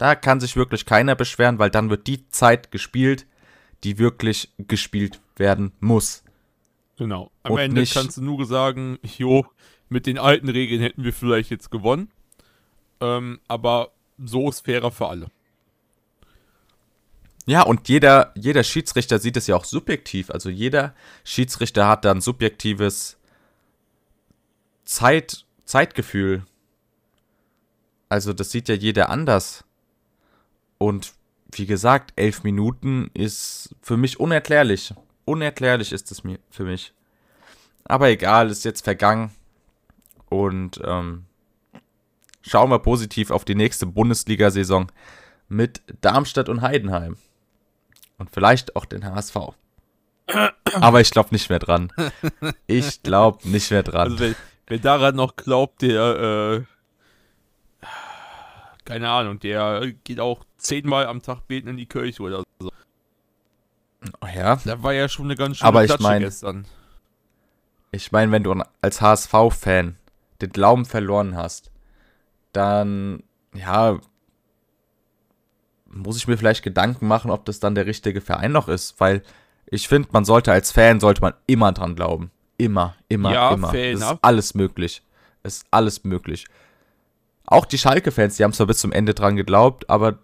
Da 0.00 0.14
kann 0.14 0.40
sich 0.40 0.56
wirklich 0.56 0.86
keiner 0.86 1.14
beschweren, 1.14 1.58
weil 1.58 1.68
dann 1.68 1.90
wird 1.90 2.06
die 2.06 2.26
Zeit 2.30 2.70
gespielt, 2.70 3.26
die 3.84 3.98
wirklich 3.98 4.50
gespielt 4.56 5.20
werden 5.36 5.72
muss. 5.78 6.24
Genau. 6.96 7.30
Am 7.42 7.52
Und 7.52 7.58
Ende 7.58 7.84
kannst 7.84 8.16
du 8.16 8.22
nur 8.22 8.46
sagen, 8.46 8.98
jo, 9.02 9.44
mit 9.90 10.06
den 10.06 10.16
alten 10.16 10.48
Regeln 10.48 10.80
hätten 10.80 11.04
wir 11.04 11.12
vielleicht 11.12 11.50
jetzt 11.50 11.70
gewonnen. 11.70 12.10
Ähm, 13.02 13.40
aber 13.46 13.92
so 14.16 14.48
ist 14.48 14.64
fairer 14.64 14.90
für 14.90 15.06
alle. 15.06 15.30
Ja, 17.44 17.60
und 17.60 17.90
jeder, 17.90 18.32
jeder 18.34 18.64
Schiedsrichter 18.64 19.18
sieht 19.18 19.36
es 19.36 19.48
ja 19.48 19.56
auch 19.56 19.66
subjektiv. 19.66 20.30
Also 20.30 20.48
jeder 20.48 20.94
Schiedsrichter 21.24 21.86
hat 21.86 22.06
da 22.06 22.12
ein 22.12 22.22
subjektives 22.22 23.18
Zeit, 24.86 25.44
Zeitgefühl. 25.66 26.46
Also 28.08 28.32
das 28.32 28.50
sieht 28.50 28.70
ja 28.70 28.74
jeder 28.74 29.10
anders. 29.10 29.66
Und 30.82 31.12
wie 31.52 31.66
gesagt, 31.66 32.14
elf 32.16 32.42
Minuten 32.42 33.10
ist 33.12 33.76
für 33.82 33.98
mich 33.98 34.18
unerklärlich. 34.18 34.94
Unerklärlich 35.26 35.92
ist 35.92 36.10
es 36.10 36.24
mir 36.24 36.38
für 36.50 36.64
mich. 36.64 36.94
Aber 37.84 38.08
egal, 38.08 38.50
ist 38.50 38.64
jetzt 38.64 38.84
vergangen. 38.84 39.30
Und 40.30 40.80
ähm, 40.82 41.26
schauen 42.40 42.70
wir 42.70 42.78
positiv 42.78 43.30
auf 43.30 43.44
die 43.44 43.54
nächste 43.54 43.84
Bundesliga-Saison 43.84 44.90
mit 45.48 45.82
Darmstadt 46.00 46.48
und 46.48 46.62
Heidenheim. 46.62 47.18
Und 48.16 48.30
vielleicht 48.30 48.74
auch 48.74 48.86
den 48.86 49.04
HSV. 49.04 49.36
Aber 50.80 51.00
ich 51.02 51.10
glaube 51.10 51.28
nicht 51.32 51.50
mehr 51.50 51.58
dran. 51.58 51.92
Ich 52.66 53.02
glaube 53.02 53.46
nicht 53.46 53.70
mehr 53.70 53.82
dran. 53.82 54.12
Also 54.12 54.34
wer, 54.66 54.78
daran 54.78 55.16
noch 55.16 55.36
glaubt, 55.36 55.82
der 55.82 56.64
äh, 57.82 57.86
keine 58.86 59.10
Ahnung, 59.10 59.38
der 59.40 59.92
geht 60.04 60.20
auch 60.20 60.44
zehnmal 60.60 61.06
am 61.06 61.22
Tag 61.22 61.46
beten 61.48 61.68
in 61.68 61.76
die 61.76 61.86
Kirche 61.86 62.22
oder 62.22 62.42
so. 62.60 62.70
Oh 64.20 64.26
ja. 64.34 64.56
Da 64.64 64.82
war 64.82 64.92
ja 64.92 65.08
schon 65.08 65.26
eine 65.26 65.34
ganz 65.36 65.58
schöne 65.58 65.68
Aber 65.68 65.84
ich 65.84 65.98
mein- 65.98 66.22
gestern. 66.22 66.66
Ich 67.92 68.12
meine, 68.12 68.30
wenn 68.30 68.44
du 68.44 68.54
als 68.80 69.00
HSV-Fan 69.00 69.96
den 70.40 70.50
Glauben 70.52 70.84
verloren 70.84 71.36
hast, 71.36 71.70
dann, 72.52 73.22
ja, 73.52 73.98
muss 75.86 76.16
ich 76.16 76.28
mir 76.28 76.38
vielleicht 76.38 76.62
Gedanken 76.62 77.08
machen, 77.08 77.30
ob 77.32 77.44
das 77.46 77.58
dann 77.58 77.74
der 77.74 77.86
richtige 77.86 78.20
Verein 78.20 78.52
noch 78.52 78.68
ist, 78.68 79.00
weil 79.00 79.22
ich 79.66 79.88
finde, 79.88 80.08
man 80.12 80.24
sollte 80.24 80.52
als 80.52 80.70
Fan, 80.70 81.00
sollte 81.00 81.20
man 81.20 81.34
immer 81.46 81.72
dran 81.72 81.96
glauben. 81.96 82.30
Immer, 82.58 82.94
immer, 83.08 83.32
Ja, 83.32 83.52
immer. 83.54 83.74
Es 83.74 84.00
ist 84.00 84.18
alles 84.22 84.54
möglich. 84.54 85.02
Es 85.42 85.58
ist 85.58 85.66
alles 85.70 86.04
möglich. 86.04 86.46
Auch 87.46 87.64
die 87.64 87.78
Schalke-Fans, 87.78 88.36
die 88.36 88.44
haben 88.44 88.52
zwar 88.52 88.66
bis 88.66 88.78
zum 88.78 88.92
Ende 88.92 89.14
dran 89.14 89.34
geglaubt, 89.34 89.90
aber 89.90 90.16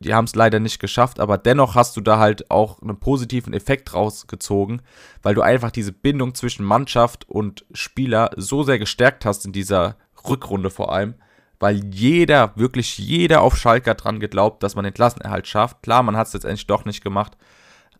die 0.00 0.14
haben 0.14 0.24
es 0.24 0.34
leider 0.34 0.60
nicht 0.60 0.78
geschafft. 0.78 1.20
Aber 1.20 1.38
dennoch 1.38 1.74
hast 1.74 1.96
du 1.96 2.00
da 2.00 2.18
halt 2.18 2.50
auch 2.50 2.80
einen 2.82 2.98
positiven 2.98 3.54
Effekt 3.54 3.94
rausgezogen, 3.94 4.82
weil 5.22 5.34
du 5.34 5.42
einfach 5.42 5.70
diese 5.70 5.92
Bindung 5.92 6.34
zwischen 6.34 6.64
Mannschaft 6.64 7.28
und 7.28 7.64
Spieler 7.72 8.30
so 8.36 8.62
sehr 8.62 8.78
gestärkt 8.78 9.24
hast 9.24 9.46
in 9.46 9.52
dieser 9.52 9.96
Rückrunde 10.28 10.70
vor 10.70 10.92
allem, 10.92 11.14
weil 11.58 11.84
jeder, 11.92 12.52
wirklich 12.56 12.98
jeder 12.98 13.42
auf 13.42 13.56
Schalke 13.56 13.94
dran 13.94 14.20
geglaubt, 14.20 14.62
dass 14.62 14.74
man 14.74 14.84
den 14.84 14.94
Klassenerhalt 14.94 15.46
schafft. 15.46 15.82
Klar, 15.82 16.02
man 16.02 16.16
hat 16.16 16.26
es 16.26 16.34
letztendlich 16.34 16.66
doch 16.66 16.84
nicht 16.84 17.02
gemacht, 17.02 17.36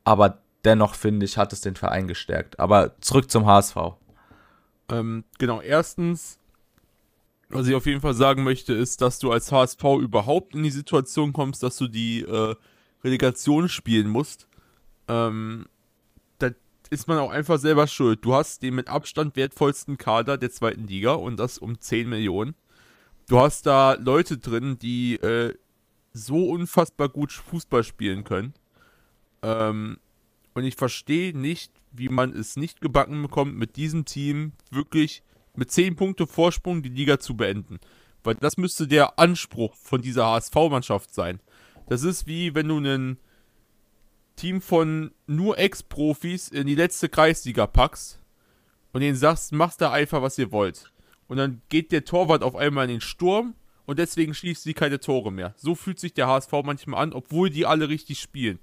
aber 0.04 0.38
dennoch 0.64 0.94
finde 0.94 1.26
ich, 1.26 1.38
hat 1.38 1.52
es 1.52 1.60
den 1.60 1.76
Verein 1.76 2.08
gestärkt. 2.08 2.58
Aber 2.58 3.00
zurück 3.00 3.30
zum 3.30 3.46
HSV. 3.46 3.76
Ähm, 4.90 5.24
genau, 5.38 5.60
erstens, 5.60 6.38
was 7.48 7.66
ich 7.66 7.74
auf 7.74 7.86
jeden 7.86 8.00
Fall 8.00 8.14
sagen 8.14 8.42
möchte, 8.42 8.72
ist, 8.72 9.00
dass 9.00 9.18
du 9.18 9.30
als 9.30 9.52
HSV 9.52 9.82
überhaupt 10.00 10.54
in 10.54 10.62
die 10.62 10.70
Situation 10.70 11.32
kommst, 11.32 11.62
dass 11.62 11.76
du 11.76 11.88
die 11.88 12.22
äh, 12.22 12.54
Relegation 13.02 13.68
spielen 13.68 14.08
musst. 14.08 14.48
Ähm, 15.08 15.66
da 16.38 16.50
ist 16.90 17.06
man 17.06 17.18
auch 17.18 17.30
einfach 17.30 17.58
selber 17.58 17.86
schuld. 17.86 18.24
Du 18.24 18.34
hast 18.34 18.62
den 18.62 18.74
mit 18.74 18.88
Abstand 18.88 19.36
wertvollsten 19.36 19.98
Kader 19.98 20.38
der 20.38 20.50
zweiten 20.50 20.86
Liga 20.86 21.12
und 21.12 21.38
das 21.38 21.58
um 21.58 21.80
10 21.80 22.08
Millionen. 22.08 22.54
Du 23.28 23.38
hast 23.38 23.66
da 23.66 23.94
Leute 23.94 24.38
drin, 24.38 24.78
die 24.78 25.16
äh, 25.16 25.54
so 26.12 26.48
unfassbar 26.48 27.08
gut 27.08 27.32
Fußball 27.32 27.84
spielen 27.84 28.24
können. 28.24 28.54
Ähm, 29.42 29.98
und 30.54 30.64
ich 30.64 30.76
verstehe 30.76 31.36
nicht, 31.36 31.72
wie 31.92 32.08
man 32.08 32.32
es 32.32 32.56
nicht 32.56 32.80
gebacken 32.80 33.20
bekommt, 33.22 33.56
mit 33.56 33.76
diesem 33.76 34.04
Team 34.04 34.52
wirklich 34.70 35.22
mit 35.56 35.70
10 35.70 35.96
Punkte 35.96 36.26
Vorsprung 36.26 36.82
die 36.82 36.88
Liga 36.88 37.18
zu 37.18 37.36
beenden. 37.36 37.78
Weil 38.22 38.36
das 38.36 38.56
müsste 38.56 38.88
der 38.88 39.18
Anspruch 39.18 39.74
von 39.74 40.02
dieser 40.02 40.26
HSV-Mannschaft 40.26 41.14
sein. 41.14 41.40
Das 41.88 42.02
ist 42.02 42.26
wie 42.26 42.54
wenn 42.54 42.68
du 42.68 42.78
ein 42.78 43.18
Team 44.36 44.60
von 44.60 45.12
nur 45.26 45.58
Ex-Profis 45.58 46.48
in 46.48 46.66
die 46.66 46.74
letzte 46.74 47.08
Kreisliga 47.08 47.66
packst 47.66 48.20
und 48.92 49.00
denen 49.00 49.16
sagst, 49.16 49.52
macht 49.52 49.80
da 49.80 49.92
einfach, 49.92 50.22
was 50.22 50.38
ihr 50.38 50.50
wollt. 50.50 50.92
Und 51.28 51.36
dann 51.36 51.62
geht 51.68 51.92
der 51.92 52.04
Torwart 52.04 52.42
auf 52.42 52.56
einmal 52.56 52.84
in 52.84 52.96
den 52.96 53.00
Sturm 53.00 53.54
und 53.86 53.98
deswegen 53.98 54.34
schießt 54.34 54.62
sie 54.62 54.74
keine 54.74 55.00
Tore 55.00 55.30
mehr. 55.30 55.54
So 55.56 55.74
fühlt 55.74 56.00
sich 56.00 56.14
der 56.14 56.26
HSV 56.26 56.52
manchmal 56.64 57.02
an, 57.02 57.12
obwohl 57.12 57.50
die 57.50 57.66
alle 57.66 57.88
richtig 57.88 58.20
spielen. 58.20 58.58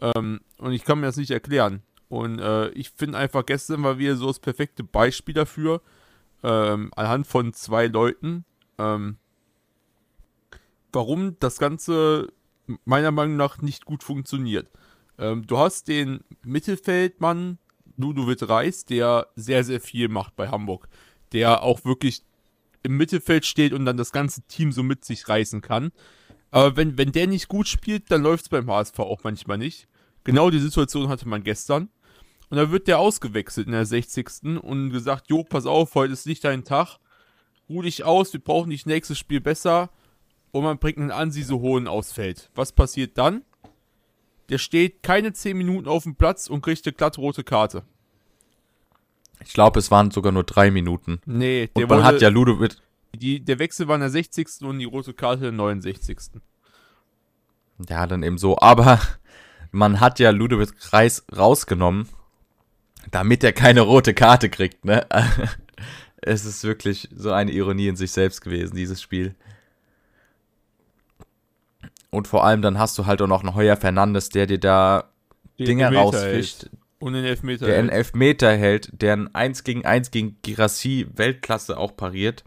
Ähm, 0.00 0.40
und 0.58 0.72
ich 0.72 0.84
kann 0.84 1.00
mir 1.00 1.06
das 1.06 1.16
nicht 1.16 1.30
erklären. 1.30 1.82
Und 2.08 2.38
äh, 2.38 2.68
ich 2.70 2.90
finde 2.90 3.18
einfach, 3.18 3.44
gestern 3.44 3.82
war 3.82 3.98
wieder 3.98 4.16
so 4.16 4.28
das 4.28 4.38
perfekte 4.38 4.84
Beispiel 4.84 5.34
dafür, 5.34 5.82
ähm, 6.42 6.90
anhand 6.94 7.26
von 7.26 7.52
zwei 7.52 7.86
Leuten, 7.86 8.44
ähm, 8.78 9.16
warum 10.92 11.36
das 11.40 11.58
Ganze 11.58 12.32
meiner 12.84 13.10
Meinung 13.10 13.36
nach 13.36 13.62
nicht 13.62 13.84
gut 13.84 14.02
funktioniert. 14.02 14.68
Ähm, 15.18 15.46
du 15.46 15.58
hast 15.58 15.88
den 15.88 16.20
Mittelfeldmann 16.42 17.58
Ludovic 17.96 18.48
Reis, 18.48 18.84
der 18.84 19.26
sehr, 19.34 19.64
sehr 19.64 19.80
viel 19.80 20.08
macht 20.08 20.36
bei 20.36 20.48
Hamburg. 20.48 20.88
Der 21.32 21.62
auch 21.62 21.84
wirklich 21.84 22.22
im 22.82 22.96
Mittelfeld 22.96 23.44
steht 23.44 23.72
und 23.72 23.84
dann 23.84 23.96
das 23.96 24.12
ganze 24.12 24.42
Team 24.42 24.72
so 24.72 24.82
mit 24.82 25.04
sich 25.04 25.28
reißen 25.28 25.60
kann. 25.60 25.90
Aber 26.50 26.76
wenn, 26.76 26.96
wenn 26.96 27.12
der 27.12 27.26
nicht 27.26 27.48
gut 27.48 27.68
spielt, 27.68 28.10
dann 28.10 28.22
läuft 28.22 28.44
es 28.44 28.48
beim 28.48 28.70
HSV 28.70 28.98
auch 29.00 29.24
manchmal 29.24 29.58
nicht. 29.58 29.88
Genau 30.24 30.50
die 30.50 30.60
Situation 30.60 31.08
hatte 31.08 31.28
man 31.28 31.42
gestern. 31.42 31.90
Und 32.50 32.56
da 32.56 32.70
wird 32.70 32.88
der 32.88 32.98
ausgewechselt 32.98 33.66
in 33.66 33.72
der 33.72 33.84
60. 33.84 34.60
und 34.62 34.90
gesagt, 34.90 35.28
Jo, 35.28 35.44
pass 35.44 35.66
auf, 35.66 35.94
heute 35.94 36.12
ist 36.12 36.26
nicht 36.26 36.44
dein 36.44 36.64
Tag. 36.64 36.98
Ruh 37.68 37.82
dich 37.82 38.04
aus, 38.04 38.32
wir 38.32 38.40
brauchen 38.40 38.70
dich 38.70 38.86
nächstes 38.86 39.18
Spiel 39.18 39.40
besser. 39.40 39.90
Und 40.50 40.64
man 40.64 40.78
bringt 40.78 40.98
einen 40.98 41.10
Ansi 41.10 41.42
so 41.42 41.60
hohen 41.60 41.86
ausfällt. 41.86 42.50
Was 42.54 42.72
passiert 42.72 43.18
dann? 43.18 43.42
Der 44.48 44.56
steht 44.56 45.02
keine 45.02 45.34
10 45.34 45.56
Minuten 45.56 45.88
auf 45.88 46.04
dem 46.04 46.14
Platz 46.14 46.48
und 46.48 46.62
kriegt 46.62 46.86
eine 46.86 46.94
glatt 46.94 47.18
rote 47.18 47.44
Karte. 47.44 47.82
Ich 49.44 49.52
glaube, 49.52 49.78
es 49.78 49.90
waren 49.90 50.10
sogar 50.10 50.32
nur 50.32 50.44
drei 50.44 50.70
Minuten. 50.70 51.20
Nee, 51.26 51.68
der, 51.76 51.84
Und 51.84 51.90
man 51.90 51.98
wurde, 51.98 52.06
hat 52.06 52.20
ja 52.22 52.28
Ludovic, 52.28 52.76
die, 53.14 53.40
der 53.40 53.58
Wechsel 53.58 53.88
war 53.88 53.94
in 53.96 54.00
der 54.00 54.10
60. 54.10 54.62
und 54.62 54.78
die 54.78 54.84
rote 54.84 55.14
Karte 55.14 55.46
in 55.48 55.56
der 55.56 55.66
69. 55.66 56.40
Ja, 57.88 58.06
dann 58.06 58.22
eben 58.22 58.38
so. 58.38 58.58
Aber 58.58 59.00
man 59.70 60.00
hat 60.00 60.18
ja 60.18 60.30
Ludovic 60.30 60.70
Reis 60.92 61.24
rausgenommen, 61.36 62.08
damit 63.10 63.44
er 63.44 63.52
keine 63.52 63.80
rote 63.80 64.14
Karte 64.14 64.48
kriegt, 64.50 64.84
ne? 64.84 65.06
Es 66.20 66.44
ist 66.44 66.64
wirklich 66.64 67.08
so 67.14 67.30
eine 67.30 67.52
Ironie 67.52 67.86
in 67.86 67.94
sich 67.94 68.10
selbst 68.10 68.40
gewesen, 68.40 68.74
dieses 68.74 69.00
Spiel. 69.00 69.36
Und 72.10 72.26
vor 72.26 72.44
allem 72.44 72.60
dann 72.60 72.76
hast 72.76 72.98
du 72.98 73.06
halt 73.06 73.22
auch 73.22 73.28
noch 73.28 73.44
einen 73.44 73.54
Heuer 73.54 73.76
Fernandes, 73.76 74.28
der 74.28 74.46
dir 74.46 74.58
da 74.58 75.10
Dinger 75.58 75.86
Elfmeter 75.86 76.02
rausfischt, 76.02 76.62
hält. 76.62 76.72
Und 76.98 77.12
den 77.12 77.24
Elfmeter. 77.24 77.66
der 77.66 77.78
einen 77.78 77.88
hält. 77.88 77.98
Elfmeter 77.98 78.56
hält, 78.56 79.00
der 79.00 79.12
ein 79.12 79.34
1 79.34 79.62
gegen 79.62 79.86
1 79.86 80.10
gegen 80.10 80.36
Girassi 80.42 81.06
Weltklasse 81.14 81.78
auch 81.78 81.96
pariert. 81.96 82.42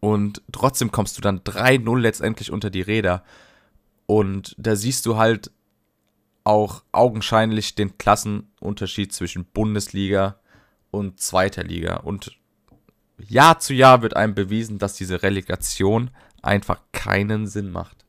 Und 0.00 0.42
trotzdem 0.50 0.90
kommst 0.90 1.18
du 1.18 1.20
dann 1.20 1.40
3-0 1.40 1.98
letztendlich 1.98 2.52
unter 2.52 2.70
die 2.70 2.82
Räder. 2.82 3.22
Und 4.06 4.54
da 4.58 4.76
siehst 4.76 5.04
du 5.06 5.18
halt 5.18 5.50
auch 6.48 6.82
augenscheinlich 6.92 7.74
den 7.74 7.98
Klassenunterschied 7.98 9.12
zwischen 9.12 9.44
Bundesliga 9.44 10.40
und 10.90 11.20
zweiter 11.20 11.62
Liga. 11.62 11.96
Und 11.96 12.38
Jahr 13.18 13.58
zu 13.58 13.74
Jahr 13.74 14.00
wird 14.00 14.16
einem 14.16 14.34
bewiesen, 14.34 14.78
dass 14.78 14.94
diese 14.94 15.22
Relegation 15.22 16.10
einfach 16.40 16.80
keinen 16.92 17.46
Sinn 17.46 17.70
macht. 17.70 18.06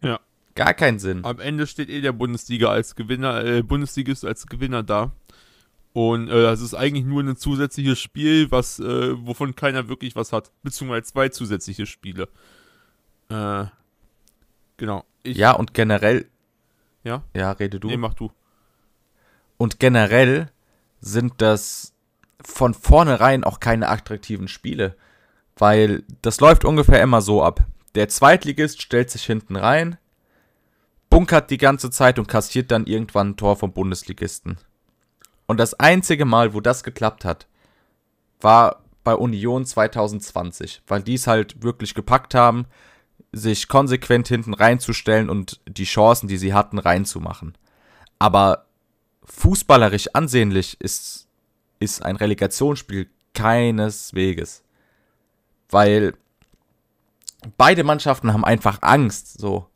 Ja. 0.00 0.20
Gar 0.54 0.72
keinen 0.72 1.00
Sinn. 1.00 1.22
Am 1.26 1.38
Ende 1.38 1.66
steht 1.66 1.90
eh 1.90 2.00
der 2.00 2.12
Bundesliga 2.12 2.68
als 2.68 2.94
Gewinner, 2.96 3.44
äh, 3.44 3.62
Bundesligist 3.62 4.24
als 4.24 4.46
Gewinner 4.46 4.82
da. 4.82 5.12
Und 5.92 6.28
äh, 6.28 6.42
das 6.44 6.62
ist 6.62 6.72
eigentlich 6.72 7.04
nur 7.04 7.22
ein 7.22 7.36
zusätzliches 7.36 8.00
Spiel, 8.00 8.50
was, 8.50 8.80
äh, 8.80 9.26
wovon 9.26 9.54
keiner 9.54 9.88
wirklich 9.88 10.16
was 10.16 10.32
hat. 10.32 10.50
Beziehungsweise 10.62 11.02
zwei 11.02 11.28
zusätzliche 11.28 11.84
Spiele. 11.84 12.28
Äh, 13.28 13.66
genau. 14.78 15.04
Ich, 15.22 15.36
Ja, 15.36 15.52
und 15.52 15.74
generell. 15.74 16.31
Ja? 17.04 17.22
Ja, 17.34 17.52
rede 17.52 17.80
du. 17.80 17.88
Nee, 17.88 17.96
mach 17.96 18.14
du. 18.14 18.30
Und 19.56 19.78
generell 19.78 20.50
sind 21.00 21.34
das 21.38 21.94
von 22.44 22.74
vornherein 22.74 23.44
auch 23.44 23.60
keine 23.60 23.88
attraktiven 23.88 24.48
Spiele. 24.48 24.96
Weil 25.56 26.04
das 26.22 26.40
läuft 26.40 26.64
ungefähr 26.64 27.02
immer 27.02 27.20
so 27.20 27.42
ab. 27.42 27.64
Der 27.94 28.08
Zweitligist 28.08 28.80
stellt 28.80 29.10
sich 29.10 29.24
hinten 29.24 29.56
rein, 29.56 29.98
bunkert 31.10 31.50
die 31.50 31.58
ganze 31.58 31.90
Zeit 31.90 32.18
und 32.18 32.26
kassiert 32.26 32.70
dann 32.70 32.86
irgendwann 32.86 33.30
ein 33.30 33.36
Tor 33.36 33.56
vom 33.56 33.72
Bundesligisten. 33.72 34.56
Und 35.46 35.60
das 35.60 35.74
einzige 35.74 36.24
Mal, 36.24 36.54
wo 36.54 36.60
das 36.60 36.84
geklappt 36.84 37.24
hat, 37.24 37.46
war 38.40 38.82
bei 39.04 39.14
Union 39.14 39.66
2020, 39.66 40.82
weil 40.86 41.02
die 41.02 41.14
es 41.14 41.26
halt 41.26 41.62
wirklich 41.62 41.94
gepackt 41.94 42.34
haben, 42.34 42.66
sich 43.32 43.68
konsequent 43.68 44.28
hinten 44.28 44.54
reinzustellen 44.54 45.30
und 45.30 45.60
die 45.66 45.84
Chancen, 45.84 46.28
die 46.28 46.36
sie 46.36 46.54
hatten, 46.54 46.78
reinzumachen. 46.78 47.56
Aber 48.18 48.66
fußballerisch 49.24 50.08
ansehnlich 50.14 50.80
ist, 50.80 51.26
ist 51.80 52.04
ein 52.04 52.16
Relegationsspiel 52.16 53.08
keinesweges. 53.34 54.62
Weil 55.70 56.14
beide 57.56 57.84
Mannschaften 57.84 58.32
haben 58.32 58.44
einfach 58.44 58.78
Angst, 58.82 59.40
so. 59.40 59.68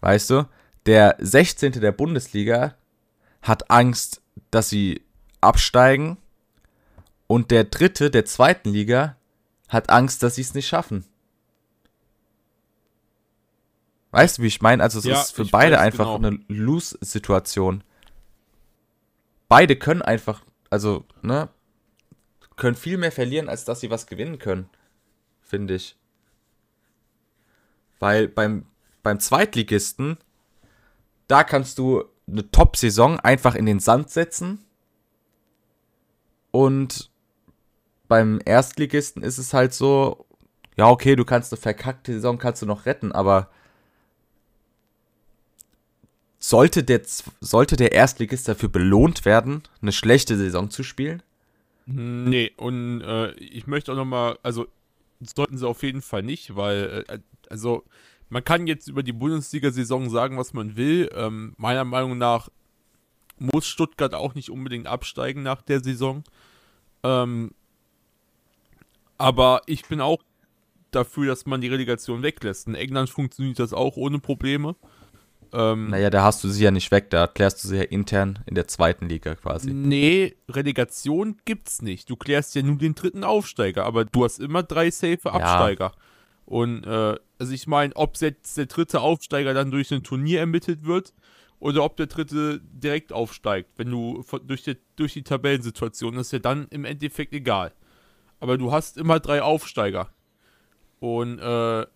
Weißt 0.00 0.30
du? 0.30 0.48
Der 0.86 1.16
16. 1.18 1.72
der 1.72 1.92
Bundesliga 1.92 2.74
hat 3.42 3.70
Angst, 3.70 4.22
dass 4.50 4.68
sie 4.68 5.02
absteigen. 5.40 6.18
Und 7.26 7.50
der 7.50 7.64
dritte 7.64 8.10
der 8.10 8.24
zweiten 8.24 8.70
Liga 8.70 9.16
hat 9.68 9.90
Angst, 9.90 10.22
dass 10.22 10.34
sie 10.34 10.42
es 10.42 10.54
nicht 10.54 10.66
schaffen. 10.66 11.04
Weißt 14.10 14.38
du, 14.38 14.42
wie 14.42 14.48
ich 14.48 14.60
meine? 14.60 14.82
Also 14.82 14.98
es 14.98 15.04
Ja, 15.04 15.20
ist 15.20 15.34
für 15.34 15.44
beide 15.44 15.78
einfach 15.78 16.16
genau. 16.16 16.28
eine 16.28 16.40
Lose-Situation. 16.48 17.84
Beide 19.48 19.76
können 19.76 20.02
einfach, 20.02 20.42
also, 20.68 21.04
ne, 21.22 21.48
können 22.56 22.76
viel 22.76 22.98
mehr 22.98 23.12
verlieren, 23.12 23.48
als 23.48 23.64
dass 23.64 23.80
sie 23.80 23.90
was 23.90 24.06
gewinnen 24.06 24.38
können. 24.38 24.68
Finde 25.40 25.74
ich. 25.74 25.96
Weil 27.98 28.28
beim, 28.28 28.66
beim 29.02 29.20
Zweitligisten, 29.20 30.18
da 31.26 31.44
kannst 31.44 31.78
du 31.78 32.04
eine 32.28 32.50
Top-Saison 32.50 33.18
einfach 33.20 33.54
in 33.54 33.66
den 33.66 33.80
Sand 33.80 34.10
setzen. 34.10 34.64
Und 36.50 37.10
beim 38.08 38.40
Erstligisten 38.44 39.22
ist 39.22 39.38
es 39.38 39.54
halt 39.54 39.72
so, 39.72 40.26
ja, 40.76 40.88
okay, 40.88 41.14
du 41.16 41.24
kannst 41.24 41.52
eine 41.52 41.60
verkackte 41.60 42.12
Saison 42.12 42.38
kannst 42.38 42.62
du 42.62 42.66
noch 42.66 42.86
retten, 42.86 43.12
aber 43.12 43.50
sollte 46.40 46.82
der, 46.82 47.02
sollte 47.40 47.76
der 47.76 47.92
Erstligist 47.92 48.48
dafür 48.48 48.70
belohnt 48.70 49.24
werden, 49.24 49.62
eine 49.82 49.92
schlechte 49.92 50.36
Saison 50.36 50.70
zu 50.70 50.82
spielen? 50.82 51.22
Nee, 51.86 52.52
und 52.56 53.02
äh, 53.02 53.32
ich 53.34 53.66
möchte 53.66 53.92
auch 53.92 53.96
nochmal, 53.96 54.38
also 54.42 54.66
sollten 55.20 55.58
sie 55.58 55.68
auf 55.68 55.82
jeden 55.82 56.02
Fall 56.02 56.22
nicht, 56.22 56.56
weil, 56.56 57.04
äh, 57.08 57.18
also 57.48 57.84
man 58.28 58.44
kann 58.44 58.66
jetzt 58.66 58.88
über 58.88 59.02
die 59.02 59.12
Bundesliga-Saison 59.12 60.08
sagen, 60.08 60.38
was 60.38 60.52
man 60.52 60.76
will. 60.76 61.10
Ähm, 61.14 61.52
meiner 61.56 61.84
Meinung 61.84 62.16
nach 62.16 62.48
muss 63.38 63.66
Stuttgart 63.66 64.14
auch 64.14 64.34
nicht 64.34 64.50
unbedingt 64.50 64.86
absteigen 64.86 65.42
nach 65.42 65.62
der 65.62 65.82
Saison. 65.82 66.22
Ähm, 67.02 67.52
aber 69.18 69.62
ich 69.66 69.84
bin 69.86 70.00
auch 70.00 70.22
dafür, 70.92 71.26
dass 71.26 71.44
man 71.44 71.60
die 71.60 71.68
Relegation 71.68 72.22
weglässt. 72.22 72.68
In 72.68 72.74
England 72.74 73.10
funktioniert 73.10 73.58
das 73.58 73.72
auch 73.72 73.96
ohne 73.96 74.20
Probleme. 74.20 74.76
Ähm, 75.52 75.88
naja, 75.88 76.10
da 76.10 76.22
hast 76.22 76.44
du 76.44 76.48
sie 76.48 76.64
ja 76.64 76.70
nicht 76.70 76.90
weg, 76.90 77.10
da 77.10 77.26
klärst 77.26 77.64
du 77.64 77.68
sie 77.68 77.78
ja 77.78 77.82
intern 77.82 78.38
in 78.46 78.54
der 78.54 78.68
zweiten 78.68 79.08
Liga 79.08 79.34
quasi. 79.34 79.72
Nee, 79.72 80.36
Relegation 80.48 81.36
gibt's 81.44 81.82
nicht. 81.82 82.08
Du 82.08 82.16
klärst 82.16 82.54
ja 82.54 82.62
nur 82.62 82.78
den 82.78 82.94
dritten 82.94 83.24
Aufsteiger, 83.24 83.84
aber 83.84 84.04
du 84.04 84.24
hast 84.24 84.38
immer 84.38 84.62
drei 84.62 84.90
safe 84.90 85.32
Absteiger. 85.32 85.92
Ja. 85.96 86.02
Und 86.46 86.84
äh, 86.84 87.16
also 87.38 87.52
ich 87.52 87.66
meine, 87.66 87.94
ob 87.96 88.16
jetzt 88.18 88.56
der 88.56 88.66
dritte 88.66 89.00
Aufsteiger 89.00 89.54
dann 89.54 89.70
durch 89.70 89.92
ein 89.92 90.02
Turnier 90.02 90.40
ermittelt 90.40 90.84
wird 90.84 91.14
oder 91.58 91.84
ob 91.84 91.96
der 91.96 92.06
dritte 92.06 92.60
direkt 92.62 93.12
aufsteigt, 93.12 93.70
wenn 93.76 93.90
du 93.90 94.22
von, 94.22 94.46
durch, 94.46 94.62
die, 94.62 94.76
durch 94.96 95.12
die 95.12 95.22
Tabellensituation, 95.22 96.16
ist 96.16 96.32
ja 96.32 96.38
dann 96.38 96.66
im 96.70 96.84
Endeffekt 96.84 97.32
egal. 97.34 97.72
Aber 98.40 98.56
du 98.56 98.72
hast 98.72 98.96
immer 98.96 99.20
drei 99.20 99.42
Aufsteiger. 99.42 100.10
Und 100.98 101.38
äh, 101.38 101.86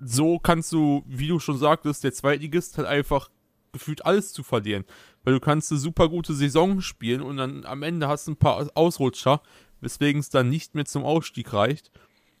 so 0.00 0.38
kannst 0.38 0.72
du, 0.72 1.04
wie 1.06 1.28
du 1.28 1.38
schon 1.38 1.58
sagtest, 1.58 2.02
der 2.04 2.12
Zweitligist 2.12 2.78
hat 2.78 2.86
einfach 2.86 3.30
gefühlt 3.72 4.04
alles 4.04 4.32
zu 4.32 4.42
verlieren. 4.42 4.84
Weil 5.22 5.34
du 5.34 5.40
kannst 5.40 5.70
eine 5.70 5.80
super 5.80 6.08
gute 6.08 6.34
Saison 6.34 6.80
spielen 6.80 7.20
und 7.20 7.36
dann 7.36 7.64
am 7.66 7.82
Ende 7.82 8.08
hast 8.08 8.26
du 8.26 8.32
ein 8.32 8.36
paar 8.36 8.70
Ausrutscher, 8.74 9.42
weswegen 9.80 10.20
es 10.20 10.30
dann 10.30 10.48
nicht 10.48 10.74
mehr 10.74 10.86
zum 10.86 11.04
Ausstieg 11.04 11.52
reicht. 11.52 11.90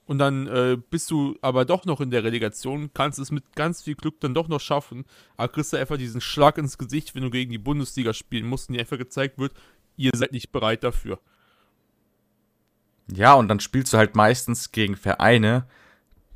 Und 0.06 0.18
dann 0.18 0.48
äh, 0.48 0.76
bist 0.90 1.10
du 1.12 1.36
aber 1.40 1.64
doch 1.64 1.84
noch 1.84 2.00
in 2.00 2.10
der 2.10 2.24
Relegation, 2.24 2.90
kannst 2.94 3.20
es 3.20 3.30
mit 3.30 3.54
ganz 3.54 3.82
viel 3.82 3.94
Glück 3.94 4.18
dann 4.20 4.34
doch 4.34 4.48
noch 4.48 4.58
schaffen, 4.58 5.04
aber 5.36 5.52
kriegst 5.52 5.72
du 5.72 5.76
einfach 5.76 5.98
diesen 5.98 6.20
Schlag 6.20 6.58
ins 6.58 6.78
Gesicht, 6.78 7.14
wenn 7.14 7.22
du 7.22 7.30
gegen 7.30 7.52
die 7.52 7.58
Bundesliga 7.58 8.12
spielen 8.12 8.48
musst 8.48 8.68
und 8.68 8.74
dir 8.74 8.80
einfach 8.80 8.98
gezeigt 8.98 9.38
wird, 9.38 9.52
ihr 9.96 10.10
seid 10.16 10.32
nicht 10.32 10.50
bereit 10.50 10.82
dafür. 10.82 11.20
Ja, 13.12 13.34
und 13.34 13.46
dann 13.46 13.60
spielst 13.60 13.92
du 13.92 13.98
halt 13.98 14.16
meistens 14.16 14.72
gegen 14.72 14.96
Vereine, 14.96 15.66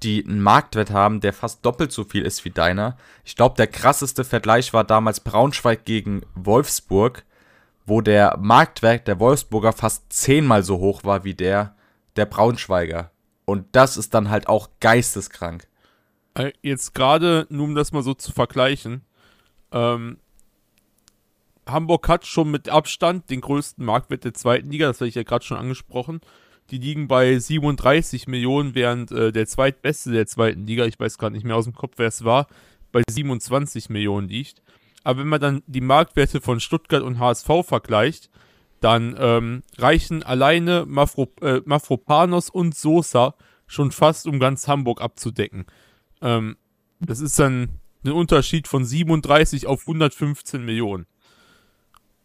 die 0.04 0.24
einen 0.24 0.42
Marktwert 0.42 0.90
haben, 0.90 1.20
der 1.20 1.32
fast 1.32 1.64
doppelt 1.64 1.90
so 1.90 2.04
viel 2.04 2.22
ist 2.22 2.44
wie 2.44 2.50
deiner. 2.50 2.96
Ich 3.24 3.34
glaube, 3.34 3.56
der 3.56 3.66
krasseste 3.66 4.24
Vergleich 4.24 4.72
war 4.72 4.84
damals 4.84 5.20
Braunschweig 5.20 5.84
gegen 5.84 6.22
Wolfsburg, 6.34 7.24
wo 7.86 8.00
der 8.00 8.36
Marktwert 8.40 9.08
der 9.08 9.18
Wolfsburger 9.18 9.72
fast 9.72 10.12
zehnmal 10.12 10.62
so 10.62 10.78
hoch 10.78 11.04
war 11.04 11.24
wie 11.24 11.34
der 11.34 11.74
der 12.16 12.26
Braunschweiger. 12.26 13.10
Und 13.44 13.66
das 13.72 13.96
ist 13.96 14.14
dann 14.14 14.30
halt 14.30 14.48
auch 14.48 14.68
geisteskrank. 14.80 15.66
Äh, 16.34 16.52
jetzt 16.62 16.94
gerade, 16.94 17.46
nur 17.50 17.64
um 17.64 17.74
das 17.74 17.92
mal 17.92 18.02
so 18.02 18.14
zu 18.14 18.32
vergleichen, 18.32 19.02
ähm, 19.72 20.18
Hamburg 21.66 22.08
hat 22.08 22.26
schon 22.26 22.50
mit 22.50 22.68
Abstand 22.68 23.30
den 23.30 23.40
größten 23.40 23.84
Marktwert 23.84 24.24
der 24.24 24.34
zweiten 24.34 24.70
Liga, 24.70 24.86
das 24.86 25.00
habe 25.00 25.08
ich 25.08 25.14
ja 25.14 25.22
gerade 25.22 25.44
schon 25.44 25.56
angesprochen. 25.56 26.20
Die 26.70 26.78
liegen 26.78 27.08
bei 27.08 27.38
37 27.38 28.26
Millionen, 28.26 28.74
während 28.74 29.12
äh, 29.12 29.32
der 29.32 29.46
zweitbeste 29.46 30.12
der 30.12 30.26
zweiten 30.26 30.66
Liga, 30.66 30.86
ich 30.86 30.98
weiß 30.98 31.18
gerade 31.18 31.34
nicht 31.34 31.44
mehr 31.44 31.56
aus 31.56 31.64
dem 31.64 31.74
Kopf, 31.74 31.94
wer 31.96 32.08
es 32.08 32.24
war, 32.24 32.46
bei 32.90 33.02
27 33.08 33.90
Millionen 33.90 34.28
liegt. 34.28 34.62
Aber 35.02 35.20
wenn 35.20 35.28
man 35.28 35.40
dann 35.40 35.62
die 35.66 35.82
Marktwerte 35.82 36.40
von 36.40 36.60
Stuttgart 36.60 37.02
und 37.02 37.18
HSV 37.18 37.48
vergleicht, 37.64 38.30
dann 38.80 39.16
ähm, 39.18 39.62
reichen 39.78 40.22
alleine 40.22 40.84
Mafro, 40.86 41.32
äh, 41.42 41.60
Mafropanos 41.64 42.50
und 42.50 42.74
Sosa 42.74 43.34
schon 43.66 43.92
fast, 43.92 44.26
um 44.26 44.38
ganz 44.38 44.68
Hamburg 44.68 45.00
abzudecken. 45.00 45.66
Ähm, 46.20 46.56
das 47.00 47.20
ist 47.20 47.38
dann 47.38 47.80
ein 48.04 48.12
Unterschied 48.12 48.68
von 48.68 48.84
37 48.84 49.66
auf 49.66 49.82
115 49.82 50.64
Millionen. 50.64 51.06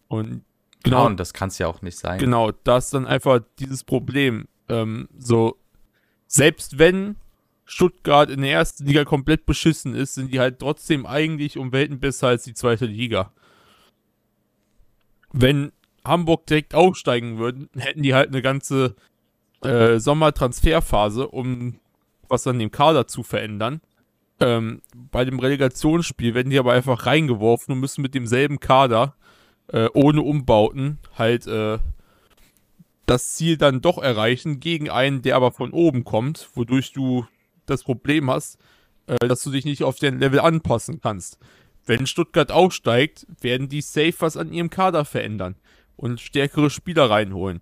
Und 0.07 0.43
Genau, 0.83 1.05
und 1.05 1.19
das 1.19 1.33
kann 1.33 1.49
es 1.49 1.57
ja 1.57 1.67
auch 1.67 1.81
nicht 1.81 1.97
sein. 1.97 2.19
Genau, 2.19 2.51
da 2.63 2.77
ist 2.77 2.93
dann 2.93 3.05
einfach 3.05 3.41
dieses 3.59 3.83
Problem. 3.83 4.47
Ähm, 4.69 5.09
so, 5.17 5.57
selbst 6.27 6.79
wenn 6.79 7.17
Stuttgart 7.65 8.29
in 8.29 8.41
der 8.41 8.51
ersten 8.51 8.85
Liga 8.85 9.05
komplett 9.05 9.45
beschissen 9.45 9.93
ist, 9.93 10.15
sind 10.15 10.33
die 10.33 10.39
halt 10.39 10.59
trotzdem 10.59 11.05
eigentlich 11.05 11.57
um 11.57 11.71
Welten 11.71 11.99
besser 11.99 12.29
als 12.29 12.43
die 12.43 12.53
zweite 12.53 12.85
Liga. 12.85 13.31
Wenn 15.31 15.71
Hamburg 16.05 16.47
direkt 16.47 16.73
aufsteigen 16.73 17.37
würden, 17.37 17.69
hätten 17.77 18.01
die 18.01 18.13
halt 18.13 18.29
eine 18.29 18.41
ganze 18.41 18.95
äh, 19.61 19.99
Sommertransferphase, 19.99 21.27
um 21.27 21.79
was 22.27 22.47
an 22.47 22.59
dem 22.59 22.71
Kader 22.71 23.07
zu 23.07 23.23
verändern. 23.23 23.81
Ähm, 24.39 24.81
bei 24.93 25.25
dem 25.25 25.39
Relegationsspiel 25.39 26.33
werden 26.33 26.49
die 26.49 26.59
aber 26.59 26.73
einfach 26.73 27.05
reingeworfen 27.05 27.73
und 27.73 27.79
müssen 27.79 28.01
mit 28.01 28.15
demselben 28.15 28.59
Kader 28.59 29.15
äh, 29.71 29.87
ohne 29.93 30.21
Umbauten 30.21 30.99
halt 31.17 31.47
äh, 31.47 31.79
das 33.05 33.33
Ziel 33.33 33.57
dann 33.57 33.81
doch 33.81 33.97
erreichen 33.97 34.59
gegen 34.59 34.89
einen, 34.89 35.21
der 35.21 35.35
aber 35.35 35.51
von 35.51 35.71
oben 35.71 36.03
kommt, 36.03 36.49
wodurch 36.53 36.91
du 36.91 37.25
das 37.65 37.83
Problem 37.83 38.29
hast, 38.29 38.59
äh, 39.07 39.27
dass 39.27 39.43
du 39.43 39.51
dich 39.51 39.65
nicht 39.65 39.83
auf 39.83 39.97
den 39.97 40.19
Level 40.19 40.39
anpassen 40.39 41.01
kannst. 41.01 41.39
Wenn 41.85 42.05
Stuttgart 42.05 42.51
aufsteigt, 42.51 43.25
werden 43.41 43.67
die 43.67 43.81
safe 43.81 44.15
was 44.19 44.37
an 44.37 44.53
ihrem 44.53 44.69
Kader 44.69 45.05
verändern 45.05 45.55
und 45.95 46.21
stärkere 46.21 46.69
Spieler 46.69 47.09
reinholen. 47.09 47.61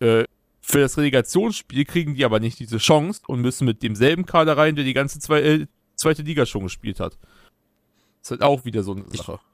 Äh, 0.00 0.24
für 0.60 0.80
das 0.80 0.98
Relegationsspiel 0.98 1.84
kriegen 1.84 2.14
die 2.14 2.24
aber 2.24 2.40
nicht 2.40 2.58
diese 2.58 2.78
Chance 2.78 3.22
und 3.26 3.40
müssen 3.40 3.64
mit 3.64 3.82
demselben 3.82 4.26
Kader 4.26 4.56
rein, 4.56 4.76
der 4.76 4.84
die 4.84 4.92
ganze 4.92 5.18
zwei, 5.18 5.40
äh, 5.40 5.66
zweite 5.94 6.22
Liga 6.22 6.46
schon 6.46 6.64
gespielt 6.64 7.00
hat. 7.00 7.18
Das 8.20 8.26
ist 8.26 8.30
halt 8.32 8.42
auch 8.42 8.64
wieder 8.64 8.82
so 8.82 8.92
eine 8.92 9.04
Sache. 9.08 9.34
Ich 9.34 9.49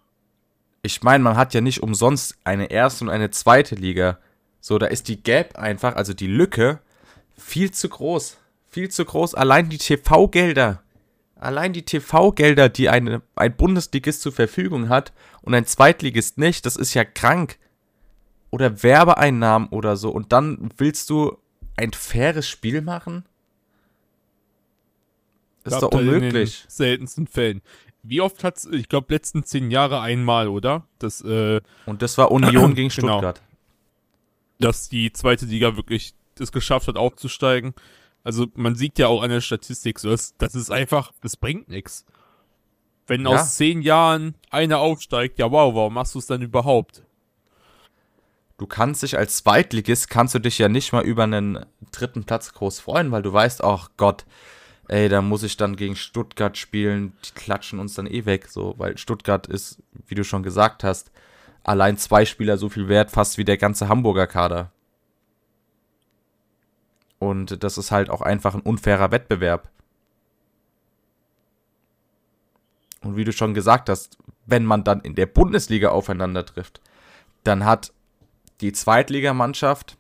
ich 0.86 1.02
meine, 1.02 1.22
man 1.22 1.36
hat 1.36 1.52
ja 1.52 1.60
nicht 1.60 1.82
umsonst 1.82 2.38
eine 2.44 2.70
erste 2.70 3.04
und 3.04 3.10
eine 3.10 3.30
zweite 3.30 3.74
Liga. 3.74 4.18
So, 4.60 4.78
da 4.78 4.86
ist 4.86 5.08
die 5.08 5.22
Gap 5.22 5.58
einfach, 5.58 5.96
also 5.96 6.14
die 6.14 6.28
Lücke, 6.28 6.80
viel 7.36 7.72
zu 7.72 7.88
groß. 7.88 8.38
Viel 8.68 8.88
zu 8.88 9.04
groß. 9.04 9.34
Allein 9.34 9.68
die 9.68 9.78
TV-Gelder. 9.78 10.82
Allein 11.34 11.72
die 11.72 11.84
TV-Gelder, 11.84 12.68
die 12.68 12.88
eine, 12.88 13.20
ein 13.34 13.56
Bundesligist 13.56 14.22
zur 14.22 14.32
Verfügung 14.32 14.88
hat 14.88 15.12
und 15.42 15.54
ein 15.54 15.66
Zweitligist 15.66 16.38
nicht, 16.38 16.64
das 16.64 16.76
ist 16.76 16.94
ja 16.94 17.04
krank. 17.04 17.58
Oder 18.50 18.82
Werbeeinnahmen 18.82 19.68
oder 19.68 19.96
so. 19.96 20.10
Und 20.10 20.32
dann 20.32 20.70
willst 20.78 21.10
du 21.10 21.36
ein 21.76 21.92
faires 21.92 22.48
Spiel 22.48 22.80
machen? 22.80 23.24
Ist 25.64 25.82
doch 25.82 25.90
unmöglich. 25.90 26.60
In 26.62 26.68
den 26.68 26.70
seltensten 26.70 27.26
Fällen. 27.26 27.60
Wie 28.08 28.20
oft 28.20 28.44
hat 28.44 28.58
es, 28.58 28.66
ich 28.66 28.88
glaube, 28.88 29.12
letzten 29.12 29.44
zehn 29.44 29.70
Jahre 29.70 30.00
einmal, 30.00 30.48
oder? 30.48 30.86
Das, 30.98 31.20
äh, 31.22 31.60
Und 31.86 32.02
das 32.02 32.18
war 32.18 32.30
Union 32.30 32.74
gegen 32.74 32.88
genau. 32.88 33.18
Stuttgart. 33.18 33.42
Genau, 34.58 34.70
dass 34.70 34.88
die 34.88 35.12
zweite 35.12 35.46
Liga 35.46 35.76
wirklich 35.76 36.14
es 36.38 36.52
geschafft 36.52 36.88
hat, 36.88 36.96
aufzusteigen. 36.96 37.74
Also 38.24 38.46
man 38.54 38.74
sieht 38.74 38.98
ja 38.98 39.08
auch 39.08 39.22
an 39.22 39.30
der 39.30 39.40
Statistik, 39.40 39.98
so 39.98 40.10
das, 40.10 40.36
das 40.38 40.54
ist 40.54 40.70
einfach, 40.70 41.12
das 41.22 41.36
bringt 41.36 41.68
nichts. 41.68 42.04
Wenn 43.06 43.22
ja. 43.22 43.28
aus 43.28 43.56
zehn 43.56 43.82
Jahren 43.82 44.34
einer 44.50 44.80
aufsteigt, 44.80 45.38
ja 45.38 45.50
wow, 45.50 45.74
warum 45.74 45.94
machst 45.94 46.14
du 46.14 46.18
es 46.18 46.26
dann 46.26 46.42
überhaupt? 46.42 47.02
Du 48.58 48.66
kannst 48.66 49.02
dich 49.02 49.18
als 49.18 49.38
Zweitligist, 49.38 50.08
kannst 50.08 50.34
du 50.34 50.38
dich 50.38 50.58
ja 50.58 50.68
nicht 50.68 50.92
mal 50.92 51.04
über 51.04 51.24
einen 51.24 51.66
dritten 51.92 52.24
Platz 52.24 52.52
groß 52.52 52.80
freuen, 52.80 53.12
weil 53.12 53.22
du 53.22 53.32
weißt, 53.32 53.62
ach 53.62 53.90
Gott, 53.96 54.24
ey, 54.88 55.08
da 55.08 55.22
muss 55.22 55.42
ich 55.42 55.56
dann 55.56 55.76
gegen 55.76 55.96
Stuttgart 55.96 56.56
spielen, 56.56 57.12
die 57.24 57.32
klatschen 57.34 57.78
uns 57.78 57.94
dann 57.94 58.06
eh 58.06 58.24
weg, 58.24 58.48
so, 58.48 58.74
weil 58.78 58.98
Stuttgart 58.98 59.46
ist, 59.46 59.82
wie 60.06 60.14
du 60.14 60.24
schon 60.24 60.42
gesagt 60.42 60.84
hast, 60.84 61.10
allein 61.64 61.96
zwei 61.96 62.24
Spieler 62.24 62.58
so 62.58 62.68
viel 62.68 62.88
wert, 62.88 63.10
fast 63.10 63.38
wie 63.38 63.44
der 63.44 63.56
ganze 63.56 63.88
Hamburger 63.88 64.26
Kader. 64.26 64.70
Und 67.18 67.62
das 67.64 67.78
ist 67.78 67.90
halt 67.90 68.10
auch 68.10 68.20
einfach 68.20 68.54
ein 68.54 68.60
unfairer 68.60 69.10
Wettbewerb. 69.10 69.70
Und 73.02 73.16
wie 73.16 73.24
du 73.24 73.32
schon 73.32 73.54
gesagt 73.54 73.88
hast, 73.88 74.18
wenn 74.46 74.64
man 74.64 74.84
dann 74.84 75.00
in 75.00 75.14
der 75.14 75.26
Bundesliga 75.26 75.88
aufeinander 75.88 76.44
trifft, 76.44 76.80
dann 77.44 77.64
hat 77.64 77.92
die 78.60 78.72
Zweitligamannschaft 78.72 79.96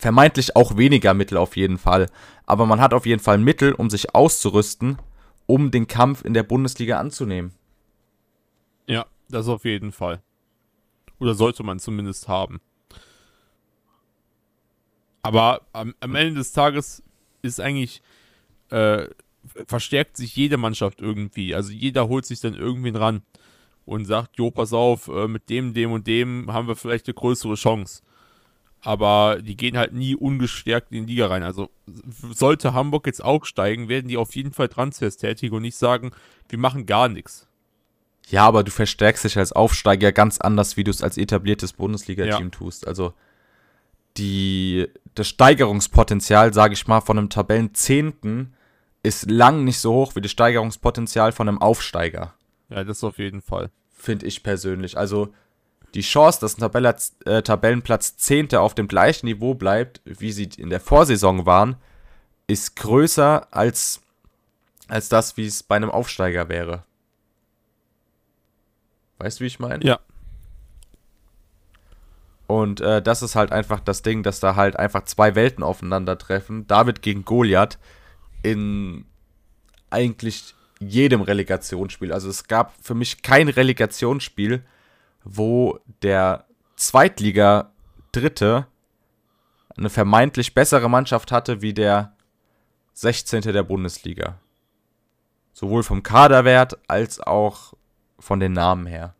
vermeintlich 0.00 0.56
auch 0.56 0.76
weniger 0.76 1.14
Mittel 1.14 1.36
auf 1.36 1.56
jeden 1.56 1.78
Fall. 1.78 2.08
Aber 2.46 2.66
man 2.66 2.80
hat 2.80 2.94
auf 2.94 3.06
jeden 3.06 3.22
Fall 3.22 3.38
Mittel, 3.38 3.72
um 3.72 3.90
sich 3.90 4.14
auszurüsten, 4.14 4.98
um 5.46 5.70
den 5.70 5.86
Kampf 5.86 6.24
in 6.24 6.34
der 6.34 6.42
Bundesliga 6.42 6.98
anzunehmen. 6.98 7.52
Ja, 8.86 9.06
das 9.28 9.46
auf 9.48 9.64
jeden 9.64 9.92
Fall. 9.92 10.22
Oder 11.18 11.34
sollte 11.34 11.62
man 11.62 11.78
zumindest 11.78 12.28
haben. 12.28 12.60
Aber 15.22 15.60
am, 15.72 15.94
am 16.00 16.14
Ende 16.14 16.34
des 16.34 16.52
Tages 16.52 17.02
ist 17.42 17.60
eigentlich, 17.60 18.02
äh, 18.70 19.06
verstärkt 19.66 20.16
sich 20.16 20.34
jede 20.34 20.56
Mannschaft 20.56 21.00
irgendwie. 21.00 21.54
Also 21.54 21.72
jeder 21.72 22.08
holt 22.08 22.24
sich 22.24 22.40
dann 22.40 22.54
irgendwen 22.54 22.96
ran 22.96 23.22
und 23.84 24.06
sagt, 24.06 24.38
jo, 24.38 24.50
pass 24.50 24.72
auf, 24.72 25.08
äh, 25.08 25.28
mit 25.28 25.50
dem, 25.50 25.74
dem 25.74 25.92
und 25.92 26.06
dem 26.06 26.50
haben 26.52 26.68
wir 26.68 26.76
vielleicht 26.76 27.06
eine 27.06 27.14
größere 27.14 27.54
Chance. 27.54 28.02
Aber 28.82 29.42
die 29.42 29.56
gehen 29.56 29.76
halt 29.76 29.92
nie 29.92 30.14
ungestärkt 30.14 30.90
in 30.92 31.06
die 31.06 31.12
Liga 31.14 31.26
rein. 31.26 31.42
Also 31.42 31.68
sollte 32.32 32.72
Hamburg 32.72 33.06
jetzt 33.06 33.22
aufsteigen, 33.22 33.88
werden 33.88 34.08
die 34.08 34.16
auf 34.16 34.34
jeden 34.34 34.52
Fall 34.52 34.68
Transfers 34.68 35.16
tätigen 35.18 35.54
und 35.54 35.62
nicht 35.62 35.76
sagen, 35.76 36.12
wir 36.48 36.58
machen 36.58 36.86
gar 36.86 37.08
nichts. 37.08 37.46
Ja, 38.28 38.46
aber 38.46 38.62
du 38.64 38.70
verstärkst 38.70 39.24
dich 39.24 39.36
als 39.36 39.52
Aufsteiger 39.52 40.12
ganz 40.12 40.38
anders, 40.40 40.76
wie 40.76 40.84
du 40.84 40.90
es 40.90 41.02
als 41.02 41.18
etabliertes 41.18 41.72
Bundesliga-Team 41.74 42.44
Ja. 42.46 42.50
tust. 42.50 42.86
Also 42.86 43.12
die, 44.16 44.88
das 45.14 45.28
Steigerungspotenzial, 45.28 46.52
sage 46.54 46.74
ich 46.74 46.86
mal, 46.86 47.00
von 47.00 47.18
einem 47.18 47.28
Tabellenzehnten 47.30 48.54
ist 49.02 49.30
lang 49.30 49.64
nicht 49.64 49.78
so 49.78 49.92
hoch 49.94 50.14
wie 50.16 50.20
das 50.20 50.30
Steigerungspotenzial 50.30 51.32
von 51.32 51.48
einem 51.48 51.60
Aufsteiger, 51.60 52.34
Ja, 52.68 52.84
das 52.84 53.02
auf 53.04 53.18
jeden 53.18 53.40
Fall. 53.40 53.70
finde 53.92 54.26
ich 54.26 54.42
persönlich. 54.42 54.96
Also 54.98 55.32
die 55.94 56.02
Chance, 56.02 56.40
dass 56.40 56.56
ein 56.56 56.60
Tabella, 56.60 56.94
äh, 57.24 57.42
Tabellenplatz 57.42 58.16
Zehnte 58.16 58.60
auf 58.60 58.74
dem 58.74 58.88
gleichen 58.88 59.26
Niveau 59.26 59.54
bleibt, 59.54 60.00
wie 60.04 60.32
sie 60.32 60.48
in 60.56 60.70
der 60.70 60.80
Vorsaison 60.80 61.46
waren, 61.46 61.76
ist 62.46 62.76
größer 62.76 63.48
als, 63.50 64.00
als 64.88 65.08
das, 65.08 65.36
wie 65.36 65.46
es 65.46 65.62
bei 65.62 65.76
einem 65.76 65.90
Aufsteiger 65.90 66.48
wäre. 66.48 66.84
Weißt 69.18 69.40
du, 69.40 69.44
wie 69.44 69.48
ich 69.48 69.58
meine? 69.58 69.84
Ja. 69.84 70.00
Und 72.46 72.80
äh, 72.80 73.00
das 73.00 73.22
ist 73.22 73.36
halt 73.36 73.52
einfach 73.52 73.78
das 73.78 74.02
Ding, 74.02 74.24
dass 74.24 74.40
da 74.40 74.56
halt 74.56 74.76
einfach 74.76 75.04
zwei 75.04 75.36
Welten 75.36 75.62
aufeinandertreffen. 75.62 76.66
David 76.66 77.02
gegen 77.02 77.24
Goliath 77.24 77.78
in 78.42 79.04
eigentlich 79.90 80.54
jedem 80.80 81.20
Relegationsspiel. 81.20 82.12
Also 82.12 82.28
es 82.28 82.48
gab 82.48 82.74
für 82.82 82.94
mich 82.94 83.22
kein 83.22 83.48
Relegationsspiel, 83.48 84.64
wo 85.24 85.78
der 86.02 86.46
Zweitliga-Dritte 86.76 88.66
eine 89.76 89.90
vermeintlich 89.90 90.54
bessere 90.54 90.88
Mannschaft 90.90 91.32
hatte 91.32 91.62
wie 91.62 91.74
der 91.74 92.14
16. 92.94 93.42
der 93.42 93.62
Bundesliga. 93.62 94.38
Sowohl 95.52 95.82
vom 95.82 96.02
Kaderwert 96.02 96.78
als 96.88 97.20
auch 97.20 97.74
von 98.18 98.40
den 98.40 98.52
Namen 98.52 98.86
her. 98.86 99.14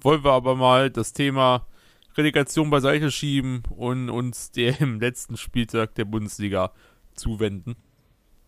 Wollen 0.00 0.24
wir 0.24 0.32
aber 0.32 0.54
mal 0.54 0.90
das 0.90 1.12
Thema 1.12 1.66
Relegation 2.16 2.70
beiseite 2.70 3.10
schieben 3.10 3.62
und 3.70 4.08
uns 4.08 4.50
dem 4.50 5.00
letzten 5.00 5.36
Spieltag 5.36 5.94
der 5.94 6.04
Bundesliga 6.04 6.72
zuwenden. 7.14 7.76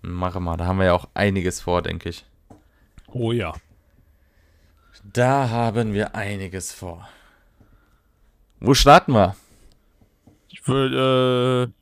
Mache 0.03 0.41
mal, 0.41 0.57
da 0.57 0.67
haben 0.67 0.79
wir 0.79 0.87
ja 0.87 0.95
auch 0.95 1.09
einiges 1.15 1.61
vor, 1.61 1.83
denke 1.83 2.11
ich. 2.11 2.27
Oh 3.09 3.33
ja. 3.33 3.55
Da 5.05 5.49
haben 5.49 5.93
wir 5.93 6.15
einiges 6.15 6.73
vor. 6.73 7.09
Wo 8.61 8.75
starten 8.75 9.13
wir? 9.13 9.37
Ich 10.49 10.67
würde 10.67 11.69
äh, 11.69 11.73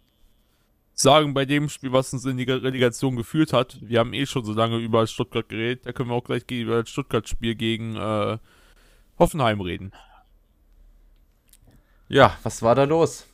sagen, 0.95 1.35
bei 1.35 1.45
dem 1.45 1.69
Spiel, 1.69 1.93
was 1.93 2.13
uns 2.13 2.25
in 2.25 2.37
die 2.37 2.45
Relegation 2.45 3.17
geführt 3.17 3.53
hat, 3.53 3.79
wir 3.81 4.01
haben 4.01 4.13
eh 4.13 4.27
schon 4.27 4.45
so 4.45 4.53
lange 4.53 4.79
über 4.79 5.07
Stuttgart 5.07 5.49
geredet, 5.49 5.87
da 5.87 5.93
können 5.93 6.11
wir 6.11 6.15
auch 6.15 6.25
gleich 6.25 6.43
über 6.51 6.83
das 6.83 6.91
Stuttgart-Spiel 6.91 7.55
gegen 7.55 7.97
äh, 7.97 8.39
Hoffenheim 9.19 9.61
reden. 9.61 9.93
Ja, 12.09 12.37
was 12.43 12.63
war 12.63 12.75
da 12.75 12.85
los? 12.85 13.27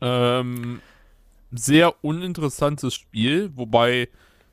Ähm, 0.00 0.80
sehr 1.52 2.04
uninteressantes 2.04 2.94
Spiel, 2.94 3.50
wobei 3.54 4.08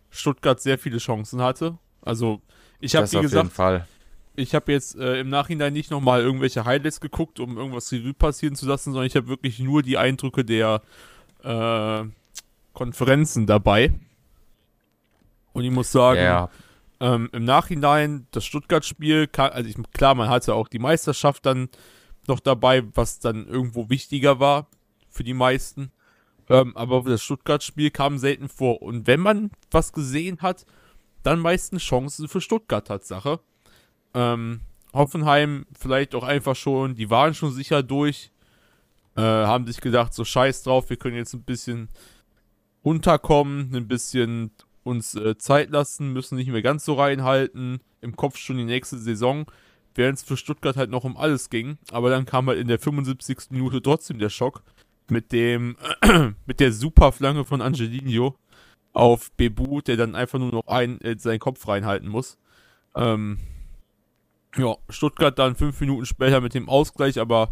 Stuttgart 0.09 0.61
sehr 0.61 0.77
viele 0.77 0.97
Chancen 0.97 1.41
hatte. 1.41 1.77
Also, 2.01 2.41
ich 2.79 2.95
habe, 2.95 3.11
wie 3.11 3.17
auf 3.17 3.21
gesagt, 3.23 3.43
jeden 3.43 3.55
Fall. 3.55 3.87
Ich 4.35 4.55
habe 4.55 4.71
jetzt 4.71 4.95
äh, 4.95 5.19
im 5.19 5.29
Nachhinein 5.29 5.73
nicht 5.73 5.91
nochmal 5.91 6.21
irgendwelche 6.21 6.65
Highlights 6.65 6.99
geguckt, 6.99 7.39
um 7.39 7.57
irgendwas 7.57 7.91
Revue 7.91 8.13
passieren 8.13 8.55
zu 8.55 8.67
lassen, 8.67 8.91
sondern 8.91 9.07
ich 9.07 9.15
habe 9.15 9.27
wirklich 9.27 9.59
nur 9.59 9.83
die 9.83 9.97
Eindrücke 9.97 10.43
der 10.43 10.81
äh, 11.43 12.03
Konferenzen 12.73 13.45
dabei. 13.45 13.93
Und 15.53 15.63
ich 15.63 15.71
muss 15.71 15.91
sagen, 15.91 16.19
Ja, 16.19 16.49
ähm, 17.03 17.29
im 17.33 17.43
Nachhinein, 17.43 18.27
das 18.31 18.45
Stuttgart-Spiel, 18.45 19.27
also 19.35 19.69
ich, 19.69 19.75
klar, 19.91 20.15
man 20.15 20.29
hatte 20.29 20.55
auch 20.55 20.69
die 20.69 20.79
Meisterschaft 20.79 21.45
dann 21.45 21.67
noch 22.27 22.39
dabei, 22.39 22.83
was 22.95 23.19
dann 23.19 23.45
irgendwo 23.45 23.89
wichtiger 23.89 24.39
war 24.39 24.67
für 25.09 25.25
die 25.25 25.33
meisten. 25.33 25.91
Ähm, 26.49 26.75
aber 26.77 27.01
das 27.03 27.21
Stuttgart-Spiel 27.21 27.91
kam 27.91 28.17
selten 28.17 28.47
vor. 28.47 28.81
Und 28.81 29.05
wenn 29.05 29.19
man 29.19 29.51
was 29.69 29.91
gesehen 29.91 30.41
hat, 30.41 30.65
dann 31.23 31.39
meistens 31.39 31.83
Chancen 31.83 32.29
für 32.29 32.39
Stuttgart 32.39 32.87
Tatsache. 32.87 33.41
Ähm, 34.13 34.61
Hoffenheim 34.93 35.65
vielleicht 35.77 36.13
auch 36.15 36.23
einfach 36.23 36.55
schon, 36.55 36.95
die 36.95 37.09
waren 37.09 37.33
schon 37.33 37.51
sicher 37.51 37.81
durch, 37.81 38.31
äh, 39.15 39.21
haben 39.21 39.65
sich 39.65 39.81
gedacht, 39.81 40.13
so 40.13 40.23
scheiß 40.23 40.63
drauf, 40.63 40.89
wir 40.89 40.97
können 40.97 41.15
jetzt 41.15 41.33
ein 41.33 41.43
bisschen 41.43 41.89
runterkommen, 42.85 43.75
ein 43.75 43.87
bisschen 43.87 44.51
uns 44.83 45.15
äh, 45.15 45.37
Zeit 45.37 45.71
lassen, 45.71 46.13
müssen 46.13 46.35
nicht 46.35 46.49
mehr 46.49 46.61
ganz 46.61 46.85
so 46.85 46.93
reinhalten, 46.93 47.79
im 48.01 48.15
Kopf 48.15 48.37
schon 48.37 48.57
die 48.57 48.65
nächste 48.65 48.97
Saison, 48.97 49.45
während 49.95 50.19
es 50.19 50.23
für 50.23 50.37
Stuttgart 50.37 50.75
halt 50.75 50.89
noch 50.89 51.03
um 51.03 51.17
alles 51.17 51.49
ging. 51.49 51.77
Aber 51.91 52.09
dann 52.09 52.25
kam 52.25 52.47
halt 52.47 52.59
in 52.59 52.67
der 52.67 52.79
75. 52.79 53.51
Minute 53.51 53.81
trotzdem 53.81 54.19
der 54.19 54.29
Schock 54.29 54.63
mit 55.09 55.31
dem, 55.31 55.77
mit 56.45 56.59
der 56.59 56.71
Superflanke 56.71 57.45
von 57.45 57.61
Angelino 57.61 58.35
auf 58.91 59.31
Bebu, 59.31 59.81
der 59.81 59.97
dann 59.97 60.15
einfach 60.15 60.39
nur 60.39 60.51
noch 60.51 60.67
ein, 60.67 60.99
äh, 61.01 61.17
seinen 61.17 61.39
Kopf 61.39 61.67
reinhalten 61.67 62.09
muss. 62.09 62.37
Ähm, 62.95 63.39
ja, 64.55 64.75
Stuttgart 64.89 65.37
dann 65.37 65.55
fünf 65.55 65.79
Minuten 65.81 66.05
später 66.05 66.41
mit 66.41 66.53
dem 66.53 66.69
Ausgleich, 66.69 67.19
aber 67.19 67.49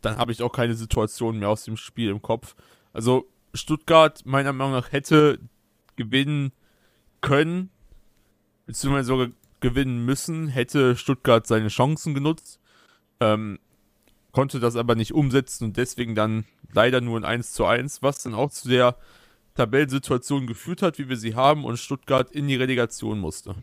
dann 0.00 0.16
habe 0.16 0.32
ich 0.32 0.42
auch 0.42 0.52
keine 0.52 0.74
Situation 0.74 1.38
mehr 1.38 1.50
aus 1.50 1.64
dem 1.64 1.76
Spiel 1.76 2.10
im 2.10 2.22
Kopf. 2.22 2.54
Also 2.92 3.28
Stuttgart 3.54 4.24
meiner 4.24 4.52
Meinung 4.52 4.72
nach 4.72 4.92
hätte 4.92 5.38
gewinnen 5.96 6.52
können, 7.20 7.70
beziehungsweise 8.66 9.08
sogar 9.08 9.28
gewinnen 9.60 10.04
müssen, 10.04 10.48
hätte 10.48 10.96
Stuttgart 10.96 11.46
seine 11.46 11.68
Chancen 11.68 12.14
genutzt, 12.14 12.60
ähm, 13.20 13.58
konnte 14.32 14.60
das 14.60 14.76
aber 14.76 14.94
nicht 14.94 15.12
umsetzen 15.12 15.64
und 15.64 15.76
deswegen 15.76 16.14
dann 16.14 16.44
leider 16.72 17.00
nur 17.00 17.18
ein 17.18 17.24
1 17.24 17.52
zu 17.52 17.66
1, 17.66 18.02
was 18.02 18.22
dann 18.22 18.34
auch 18.34 18.50
zu 18.50 18.68
der 18.68 18.96
Tabellensituation 19.54 20.46
geführt 20.46 20.82
hat, 20.82 20.98
wie 20.98 21.08
wir 21.08 21.16
sie 21.16 21.34
haben 21.34 21.64
und 21.64 21.78
Stuttgart 21.78 22.30
in 22.30 22.48
die 22.48 22.56
Relegation 22.56 23.18
musste. 23.18 23.56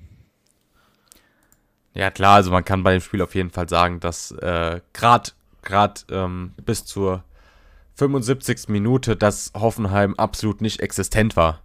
Ja 1.98 2.12
klar, 2.12 2.36
also 2.36 2.52
man 2.52 2.64
kann 2.64 2.84
bei 2.84 2.94
dem 2.94 3.02
Spiel 3.02 3.22
auf 3.22 3.36
jeden 3.36 3.50
Fall 3.50 3.68
sagen, 3.68 4.00
dass 4.00 4.32
äh, 4.32 4.82
gerade 4.94 5.32
gerade 5.64 6.02
ähm, 6.12 6.54
bis 6.64 6.86
zur 6.86 7.24
75. 7.96 8.70
Minute, 8.70 9.16
dass 9.16 9.52
Hoffenheim 9.56 10.14
absolut 10.16 10.62
nicht 10.62 10.82
existent 10.82 11.36
war. 11.36 11.62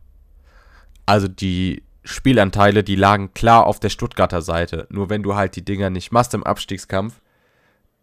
Also 1.04 1.28
die 1.28 1.82
Spielanteile, 2.04 2.82
die 2.82 2.96
lagen 2.96 3.34
klar 3.34 3.66
auf 3.66 3.78
der 3.78 3.90
Stuttgarter 3.90 4.42
Seite. 4.42 4.86
Nur 4.90 5.10
wenn 5.10 5.22
du 5.22 5.34
halt 5.34 5.54
die 5.54 5.64
Dinger 5.64 5.90
nicht 5.90 6.10
machst 6.10 6.34
im 6.34 6.42
Abstiegskampf, 6.42 7.20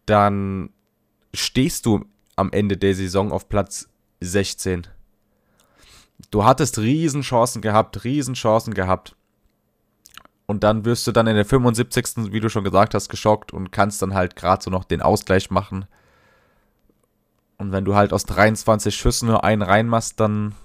dann 0.06 0.70
stehst 1.34 1.86
du 1.86 2.04
am 2.36 2.52
Ende 2.52 2.76
der 2.76 2.94
Saison 2.94 3.32
auf 3.32 3.48
Platz 3.48 3.88
16. 4.20 4.86
Du 6.30 6.44
hattest 6.44 6.78
Riesenchancen 6.78 7.60
gehabt, 7.60 8.04
Riesenchancen 8.04 8.74
gehabt. 8.74 9.16
Und 10.50 10.64
dann 10.64 10.84
wirst 10.84 11.06
du 11.06 11.12
dann 11.12 11.28
in 11.28 11.36
der 11.36 11.44
75. 11.44 12.32
wie 12.32 12.40
du 12.40 12.50
schon 12.50 12.64
gesagt 12.64 12.94
hast, 12.94 13.08
geschockt 13.08 13.52
und 13.52 13.70
kannst 13.70 14.02
dann 14.02 14.14
halt 14.14 14.34
gerade 14.34 14.60
so 14.60 14.68
noch 14.68 14.82
den 14.82 15.00
Ausgleich 15.00 15.48
machen. 15.48 15.84
Und 17.56 17.70
wenn 17.70 17.84
du 17.84 17.94
halt 17.94 18.12
aus 18.12 18.24
23 18.24 18.92
Schüssen 18.92 19.28
nur 19.28 19.44
einen 19.44 19.62
reinmachst, 19.62 20.18
dann 20.18 20.56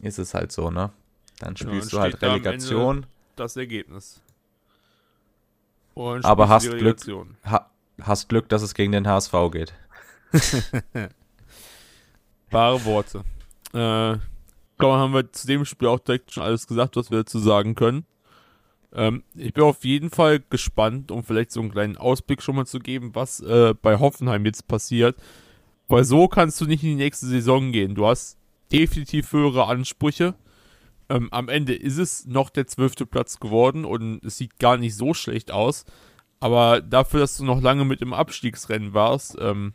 ist 0.00 0.18
es 0.18 0.34
halt 0.34 0.50
so, 0.50 0.72
ne? 0.72 0.90
Dann 1.38 1.54
Genau, 1.54 1.70
spielst 1.70 1.92
dann 1.92 1.96
du 1.98 2.02
halt 2.02 2.12
steht 2.16 2.22
da 2.24 2.32
Relegation. 2.32 3.06
Das 3.36 3.56
Ergebnis. 3.56 4.20
Und 5.94 6.24
Aber 6.24 6.48
hast 6.48 6.64
Glück. 6.64 6.80
Relegation. 6.80 7.36
Ha 7.44 7.70
hast 8.00 8.28
Glück, 8.28 8.48
dass 8.48 8.62
es 8.62 8.74
gegen 8.74 8.90
den 8.90 9.06
HSV 9.06 9.34
geht. 9.52 9.72
Wahre 12.50 12.84
Worte. 12.84 13.18
Äh, 13.72 14.18
glaube, 14.78 14.98
haben 14.98 15.14
wir 15.14 15.30
zu 15.30 15.46
dem 15.46 15.64
Spiel 15.64 15.86
auch 15.86 16.00
direkt 16.00 16.32
schon 16.32 16.42
alles 16.42 16.66
gesagt, 16.66 16.96
was 16.96 17.12
wir 17.12 17.18
dazu 17.18 17.38
sagen 17.38 17.76
können. 17.76 18.04
Ähm, 18.94 19.22
ich 19.34 19.52
bin 19.52 19.64
auf 19.64 19.84
jeden 19.84 20.10
Fall 20.10 20.40
gespannt, 20.50 21.10
um 21.10 21.24
vielleicht 21.24 21.52
so 21.52 21.60
einen 21.60 21.70
kleinen 21.70 21.96
Ausblick 21.96 22.42
schon 22.42 22.56
mal 22.56 22.66
zu 22.66 22.78
geben, 22.78 23.14
was 23.14 23.40
äh, 23.40 23.74
bei 23.80 23.98
Hoffenheim 23.98 24.44
jetzt 24.44 24.68
passiert. 24.68 25.16
Weil 25.88 26.04
so 26.04 26.28
kannst 26.28 26.60
du 26.60 26.66
nicht 26.66 26.82
in 26.82 26.90
die 26.90 27.04
nächste 27.04 27.26
Saison 27.26 27.72
gehen. 27.72 27.94
Du 27.94 28.06
hast 28.06 28.38
definitiv 28.72 29.32
höhere 29.32 29.66
Ansprüche. 29.66 30.34
Ähm, 31.08 31.28
am 31.32 31.48
Ende 31.48 31.74
ist 31.74 31.98
es 31.98 32.26
noch 32.26 32.50
der 32.50 32.66
zwölfte 32.66 33.06
Platz 33.06 33.40
geworden 33.40 33.84
und 33.84 34.24
es 34.24 34.38
sieht 34.38 34.58
gar 34.58 34.76
nicht 34.76 34.96
so 34.96 35.14
schlecht 35.14 35.50
aus. 35.50 35.84
Aber 36.40 36.80
dafür, 36.80 37.20
dass 37.20 37.36
du 37.36 37.44
noch 37.44 37.60
lange 37.60 37.84
mit 37.84 38.02
im 38.02 38.12
Abstiegsrennen 38.12 38.94
warst, 38.94 39.36
ähm, 39.38 39.74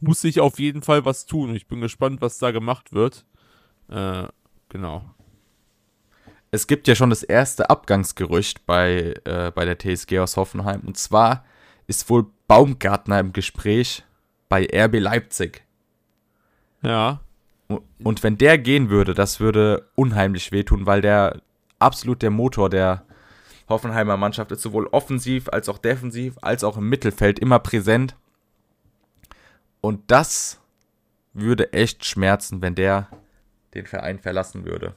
muss 0.00 0.24
ich 0.24 0.40
auf 0.40 0.58
jeden 0.58 0.82
Fall 0.82 1.04
was 1.04 1.26
tun. 1.26 1.54
Ich 1.54 1.68
bin 1.68 1.80
gespannt, 1.80 2.20
was 2.20 2.38
da 2.38 2.50
gemacht 2.50 2.92
wird. 2.92 3.24
Äh, 3.88 4.24
genau. 4.68 5.14
Es 6.50 6.66
gibt 6.66 6.88
ja 6.88 6.94
schon 6.94 7.10
das 7.10 7.22
erste 7.22 7.70
Abgangsgerücht 7.70 8.66
bei, 8.66 9.14
äh, 9.24 9.52
bei 9.54 9.64
der 9.64 9.78
TSG 9.78 10.18
aus 10.18 10.36
Hoffenheim. 10.36 10.80
Und 10.80 10.96
zwar 10.96 11.44
ist 11.86 12.08
wohl 12.10 12.26
Baumgartner 12.48 13.20
im 13.20 13.32
Gespräch 13.32 14.04
bei 14.48 14.66
RB 14.72 14.98
Leipzig. 14.98 15.62
Ja. 16.82 17.20
Und 18.02 18.22
wenn 18.24 18.36
der 18.36 18.58
gehen 18.58 18.90
würde, 18.90 19.14
das 19.14 19.38
würde 19.38 19.88
unheimlich 19.94 20.50
wehtun, 20.50 20.86
weil 20.86 21.00
der 21.00 21.40
absolut 21.78 22.22
der 22.22 22.30
Motor 22.30 22.68
der 22.68 23.04
Hoffenheimer 23.68 24.16
Mannschaft 24.16 24.50
ist, 24.50 24.62
sowohl 24.62 24.88
offensiv 24.88 25.48
als 25.48 25.68
auch 25.68 25.78
defensiv, 25.78 26.36
als 26.42 26.64
auch 26.64 26.76
im 26.76 26.88
Mittelfeld 26.88 27.38
immer 27.38 27.60
präsent. 27.60 28.16
Und 29.80 30.10
das 30.10 30.60
würde 31.32 31.72
echt 31.72 32.04
schmerzen, 32.04 32.60
wenn 32.60 32.74
der 32.74 33.08
den 33.74 33.86
Verein 33.86 34.18
verlassen 34.18 34.64
würde. 34.64 34.96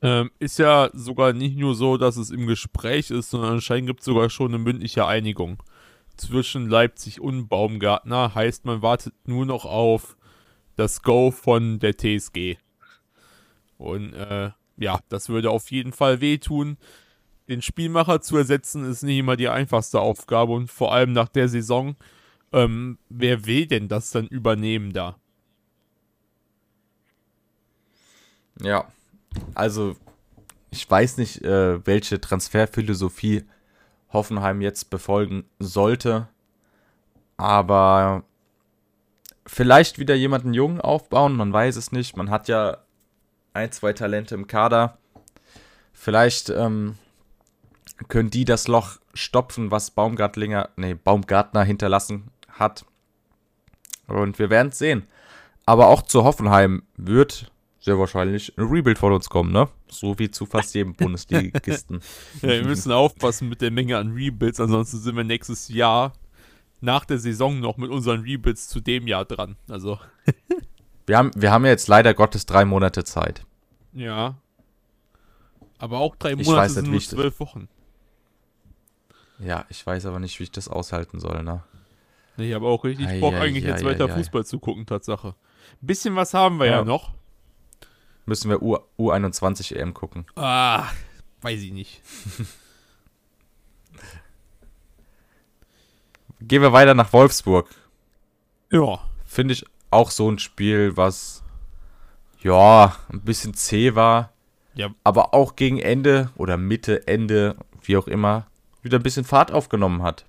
Ähm, 0.00 0.30
ist 0.38 0.58
ja 0.58 0.90
sogar 0.92 1.32
nicht 1.32 1.56
nur 1.56 1.74
so, 1.74 1.96
dass 1.96 2.16
es 2.16 2.30
im 2.30 2.46
Gespräch 2.46 3.10
ist, 3.10 3.30
sondern 3.30 3.54
anscheinend 3.54 3.88
gibt 3.88 4.00
es 4.00 4.06
sogar 4.06 4.30
schon 4.30 4.54
eine 4.54 4.62
mündliche 4.62 5.06
Einigung 5.06 5.62
zwischen 6.16 6.68
Leipzig 6.68 7.20
und 7.20 7.48
Baumgartner. 7.48 8.34
Heißt, 8.34 8.64
man 8.64 8.82
wartet 8.82 9.14
nur 9.26 9.46
noch 9.46 9.64
auf 9.64 10.16
das 10.76 11.02
Go 11.02 11.30
von 11.32 11.80
der 11.80 11.96
TSG. 11.96 12.56
Und 13.76 14.12
äh, 14.14 14.50
ja, 14.76 15.00
das 15.08 15.28
würde 15.28 15.50
auf 15.50 15.70
jeden 15.70 15.92
Fall 15.92 16.20
wehtun. 16.20 16.76
Den 17.48 17.62
Spielmacher 17.62 18.20
zu 18.20 18.36
ersetzen 18.36 18.84
ist 18.84 19.02
nicht 19.02 19.18
immer 19.18 19.36
die 19.36 19.48
einfachste 19.48 20.00
Aufgabe 20.00 20.52
und 20.52 20.70
vor 20.70 20.92
allem 20.92 21.12
nach 21.12 21.28
der 21.28 21.48
Saison. 21.48 21.96
Ähm, 22.52 22.98
wer 23.08 23.46
will 23.46 23.66
denn 23.66 23.88
das 23.88 24.10
dann 24.10 24.26
übernehmen 24.26 24.92
da? 24.92 25.16
Ja, 28.60 28.86
also 29.54 29.96
ich 30.70 30.88
weiß 30.88 31.16
nicht, 31.18 31.42
äh, 31.42 31.84
welche 31.86 32.20
Transferphilosophie 32.20 33.44
Hoffenheim 34.12 34.60
jetzt 34.60 34.90
befolgen 34.90 35.44
sollte, 35.58 36.28
aber 37.36 38.24
vielleicht 39.46 39.98
wieder 39.98 40.14
jemanden 40.14 40.54
jungen 40.54 40.80
aufbauen, 40.80 41.34
man 41.34 41.52
weiß 41.52 41.76
es 41.76 41.92
nicht. 41.92 42.16
Man 42.16 42.30
hat 42.30 42.48
ja 42.48 42.78
ein, 43.54 43.72
zwei 43.72 43.92
Talente 43.92 44.34
im 44.34 44.46
Kader. 44.46 44.98
Vielleicht 45.92 46.50
ähm, 46.50 46.96
können 48.08 48.30
die 48.30 48.44
das 48.44 48.68
Loch 48.68 48.98
stopfen, 49.14 49.70
was 49.70 49.90
Baumgartlinger, 49.90 50.68
nee, 50.76 50.94
Baumgartner 50.94 51.64
hinterlassen 51.64 52.30
hat. 52.48 52.84
Und 54.06 54.38
wir 54.38 54.50
werden 54.50 54.68
es 54.68 54.78
sehen. 54.78 55.06
Aber 55.66 55.88
auch 55.88 56.02
zu 56.02 56.24
Hoffenheim 56.24 56.82
wird 56.96 57.50
sehr 57.80 57.98
wahrscheinlich 57.98 58.56
ein 58.58 58.66
Rebuild 58.66 58.98
von 58.98 59.12
uns 59.12 59.28
kommen, 59.28 59.52
ne? 59.52 59.68
So 59.88 60.18
wie 60.18 60.30
zu 60.30 60.46
fast 60.46 60.74
jedem 60.74 60.94
Bundesligisten. 60.96 62.00
ja, 62.42 62.48
wir 62.48 62.64
müssen 62.64 62.92
aufpassen 62.92 63.48
mit 63.48 63.60
der 63.60 63.70
Menge 63.70 63.98
an 63.98 64.12
Rebuilds, 64.12 64.60
ansonsten 64.60 64.98
sind 64.98 65.16
wir 65.16 65.24
nächstes 65.24 65.68
Jahr 65.68 66.12
nach 66.80 67.04
der 67.04 67.18
Saison 67.18 67.60
noch 67.60 67.76
mit 67.76 67.90
unseren 67.90 68.22
Rebuilds 68.22 68.68
zu 68.68 68.80
dem 68.80 69.06
Jahr 69.06 69.24
dran. 69.24 69.56
Also. 69.68 69.98
wir, 71.06 71.18
haben, 71.18 71.30
wir 71.34 71.50
haben 71.50 71.64
ja 71.64 71.70
jetzt 71.70 71.88
leider 71.88 72.14
Gottes 72.14 72.46
drei 72.46 72.64
Monate 72.64 73.04
Zeit. 73.04 73.44
Ja. 73.92 74.36
Aber 75.78 75.98
auch 75.98 76.16
drei 76.16 76.34
Monate 76.34 76.56
weiß 76.56 76.74
sind 76.74 76.90
nur 76.90 77.00
zwölf 77.00 77.38
Wochen. 77.40 77.68
Ja, 79.38 79.64
ich 79.68 79.86
weiß 79.86 80.06
aber 80.06 80.18
nicht, 80.18 80.38
wie 80.40 80.44
ich 80.44 80.50
das 80.50 80.68
aushalten 80.68 81.20
soll, 81.20 81.44
ne? 81.44 81.62
Ich 82.36 82.52
habe 82.54 82.66
auch 82.66 82.84
richtig 82.84 83.20
Bock, 83.20 83.34
eigentlich 83.34 83.64
jetzt 83.64 83.84
weiter 83.84 84.08
Fußball 84.08 84.44
zu 84.44 84.60
gucken, 84.60 84.86
Tatsache. 84.86 85.34
Ein 85.82 85.86
bisschen 85.86 86.14
was 86.14 86.34
haben 86.34 86.58
wir 86.58 86.66
ja, 86.66 86.78
ja 86.78 86.84
noch 86.84 87.12
müssen 88.28 88.50
wir 88.50 88.62
U 88.62 88.76
U21 88.98 89.74
EM 89.74 89.94
gucken. 89.94 90.26
Ah, 90.36 90.84
weiß 91.40 91.60
ich 91.62 91.72
nicht. 91.72 92.02
Gehen 96.40 96.62
wir 96.62 96.72
weiter 96.72 96.94
nach 96.94 97.12
Wolfsburg. 97.12 97.68
Ja. 98.70 99.00
Finde 99.24 99.54
ich 99.54 99.64
auch 99.90 100.12
so 100.12 100.30
ein 100.30 100.38
Spiel, 100.38 100.96
was 100.96 101.42
ja, 102.40 102.94
ein 103.10 103.22
bisschen 103.22 103.54
zäh 103.54 103.96
war. 103.96 104.32
Ja. 104.74 104.90
Aber 105.02 105.34
auch 105.34 105.56
gegen 105.56 105.80
Ende 105.80 106.30
oder 106.36 106.56
Mitte, 106.56 107.08
Ende, 107.08 107.56
wie 107.82 107.96
auch 107.96 108.06
immer, 108.06 108.46
wieder 108.82 108.98
ein 108.98 109.02
bisschen 109.02 109.24
Fahrt 109.24 109.50
aufgenommen 109.50 110.02
hat. 110.02 110.24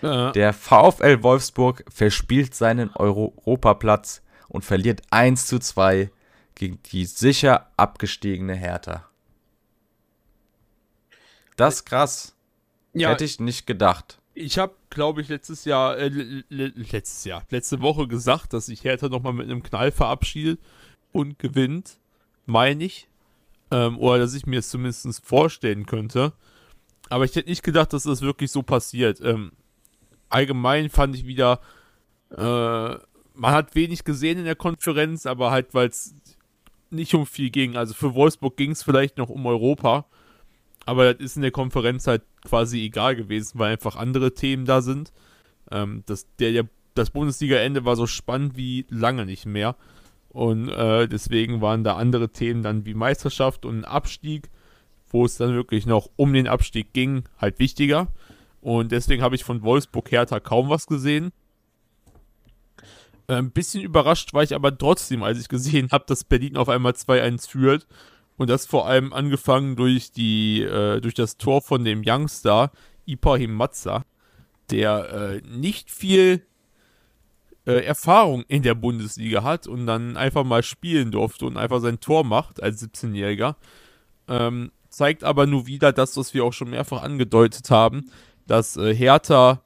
Ja. 0.00 0.30
Der 0.32 0.54
VfL 0.54 1.22
Wolfsburg 1.22 1.84
verspielt 1.92 2.54
seinen 2.54 2.94
Europaplatz 2.94 4.22
und 4.48 4.64
verliert 4.64 5.02
1 5.10 5.46
zu 5.46 5.58
2 5.58 6.10
gegen 6.60 6.78
die 6.92 7.06
sicher 7.06 7.70
abgestiegene 7.78 8.54
Hertha. 8.54 9.08
Das 11.56 11.76
ist 11.76 11.84
krass. 11.86 12.36
Ja, 12.92 13.08
Hätte 13.08 13.24
ich 13.24 13.40
nicht 13.40 13.66
gedacht. 13.66 14.20
Ich 14.34 14.58
habe, 14.58 14.74
glaube 14.90 15.22
ich, 15.22 15.28
letztes 15.28 15.64
Jahr, 15.64 15.96
äh, 15.96 16.08
letztes 16.50 17.24
Jahr, 17.24 17.46
letzte 17.48 17.80
Woche 17.80 18.06
gesagt, 18.08 18.52
dass 18.52 18.66
sich 18.66 18.84
Hertha 18.84 19.08
nochmal 19.08 19.32
mit 19.32 19.46
einem 19.46 19.62
Knall 19.62 19.90
verabschiedet 19.90 20.60
und 21.12 21.38
gewinnt. 21.38 21.96
Meine 22.44 22.84
ich. 22.84 23.08
Ähm, 23.70 23.98
oder 23.98 24.18
dass 24.18 24.34
ich 24.34 24.44
mir 24.44 24.58
es 24.58 24.68
zumindest 24.68 25.24
vorstellen 25.24 25.86
könnte. 25.86 26.34
Aber 27.08 27.24
ich 27.24 27.34
hätte 27.36 27.48
nicht 27.48 27.62
gedacht, 27.62 27.94
dass 27.94 28.02
das 28.02 28.20
wirklich 28.20 28.50
so 28.50 28.62
passiert. 28.62 29.18
Ähm, 29.22 29.52
allgemein 30.28 30.90
fand 30.90 31.16
ich 31.16 31.24
wieder, 31.24 31.60
äh, 32.36 32.98
man 33.40 33.52
hat 33.52 33.74
wenig 33.74 34.04
gesehen 34.04 34.38
in 34.38 34.44
der 34.44 34.56
Konferenz, 34.56 35.24
aber 35.24 35.50
halt, 35.50 35.72
weil 35.72 35.88
es 35.88 36.14
nicht 36.90 37.14
um 37.14 37.26
viel 37.26 37.50
ging. 37.50 37.76
Also 37.76 37.94
für 37.94 38.14
Wolfsburg 38.14 38.56
ging 38.56 38.72
es 38.72 38.82
vielleicht 38.82 39.18
noch 39.18 39.28
um 39.28 39.46
Europa. 39.46 40.06
Aber 40.86 41.14
das 41.14 41.24
ist 41.24 41.36
in 41.36 41.42
der 41.42 41.50
Konferenz 41.50 42.06
halt 42.06 42.22
quasi 42.44 42.84
egal 42.84 43.16
gewesen, 43.16 43.58
weil 43.58 43.72
einfach 43.72 43.96
andere 43.96 44.34
Themen 44.34 44.64
da 44.64 44.82
sind. 44.82 45.12
Ähm, 45.70 46.02
das, 46.06 46.26
der, 46.38 46.52
der, 46.52 46.68
das 46.94 47.10
Bundesliga-Ende 47.10 47.84
war 47.84 47.96
so 47.96 48.06
spannend 48.06 48.56
wie 48.56 48.86
lange 48.88 49.26
nicht 49.26 49.46
mehr. 49.46 49.76
Und 50.30 50.68
äh, 50.68 51.08
deswegen 51.08 51.60
waren 51.60 51.84
da 51.84 51.96
andere 51.96 52.30
Themen 52.30 52.62
dann 52.62 52.86
wie 52.86 52.94
Meisterschaft 52.94 53.64
und 53.64 53.84
Abstieg, 53.84 54.48
wo 55.10 55.24
es 55.24 55.36
dann 55.36 55.54
wirklich 55.54 55.86
noch 55.86 56.08
um 56.16 56.32
den 56.32 56.46
Abstieg 56.46 56.92
ging, 56.92 57.24
halt 57.38 57.58
wichtiger. 57.58 58.08
Und 58.60 58.92
deswegen 58.92 59.22
habe 59.22 59.34
ich 59.34 59.44
von 59.44 59.62
Wolfsburg 59.62 60.10
Hertha 60.10 60.38
kaum 60.38 60.68
was 60.68 60.86
gesehen. 60.86 61.32
Äh, 63.30 63.36
ein 63.36 63.52
bisschen 63.52 63.82
überrascht 63.82 64.34
war 64.34 64.42
ich 64.42 64.54
aber 64.54 64.76
trotzdem, 64.76 65.22
als 65.22 65.38
ich 65.38 65.48
gesehen 65.48 65.88
habe, 65.92 66.04
dass 66.06 66.24
Berlin 66.24 66.56
auf 66.56 66.68
einmal 66.68 66.92
2-1 66.92 67.48
führt. 67.48 67.86
Und 68.36 68.50
das 68.50 68.66
vor 68.66 68.88
allem 68.88 69.12
angefangen 69.12 69.76
durch 69.76 70.12
die, 70.12 70.62
äh, 70.62 71.00
durch 71.00 71.14
das 71.14 71.36
Tor 71.36 71.62
von 71.62 71.84
dem 71.84 72.02
Youngster 72.04 72.72
Ibrahim 73.06 73.54
Matza, 73.54 74.04
der 74.70 75.12
äh, 75.12 75.42
nicht 75.46 75.90
viel 75.90 76.42
äh, 77.66 77.84
Erfahrung 77.84 78.44
in 78.48 78.62
der 78.62 78.74
Bundesliga 78.74 79.42
hat 79.42 79.66
und 79.66 79.86
dann 79.86 80.16
einfach 80.16 80.42
mal 80.42 80.62
spielen 80.62 81.12
durfte 81.12 81.44
und 81.44 81.58
einfach 81.58 81.80
sein 81.80 82.00
Tor 82.00 82.24
macht 82.24 82.62
als 82.62 82.82
17-Jähriger. 82.82 83.56
Ähm, 84.26 84.72
zeigt 84.88 85.22
aber 85.22 85.46
nur 85.46 85.66
wieder 85.66 85.92
das, 85.92 86.16
was 86.16 86.32
wir 86.34 86.44
auch 86.44 86.52
schon 86.52 86.70
mehrfach 86.70 87.02
angedeutet 87.02 87.70
haben, 87.70 88.10
dass 88.46 88.76
äh, 88.76 88.94
Hertha 88.94 89.60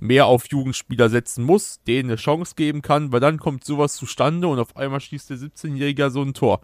mehr 0.00 0.26
auf 0.26 0.48
Jugendspieler 0.48 1.08
setzen 1.08 1.44
muss, 1.44 1.80
denen 1.86 2.10
eine 2.10 2.16
Chance 2.16 2.54
geben 2.56 2.82
kann, 2.82 3.12
weil 3.12 3.20
dann 3.20 3.38
kommt 3.38 3.64
sowas 3.64 3.94
zustande 3.94 4.48
und 4.48 4.58
auf 4.58 4.76
einmal 4.76 5.00
schießt 5.00 5.30
der 5.30 5.36
17-Jährige 5.36 6.10
so 6.10 6.22
ein 6.22 6.34
Tor. 6.34 6.60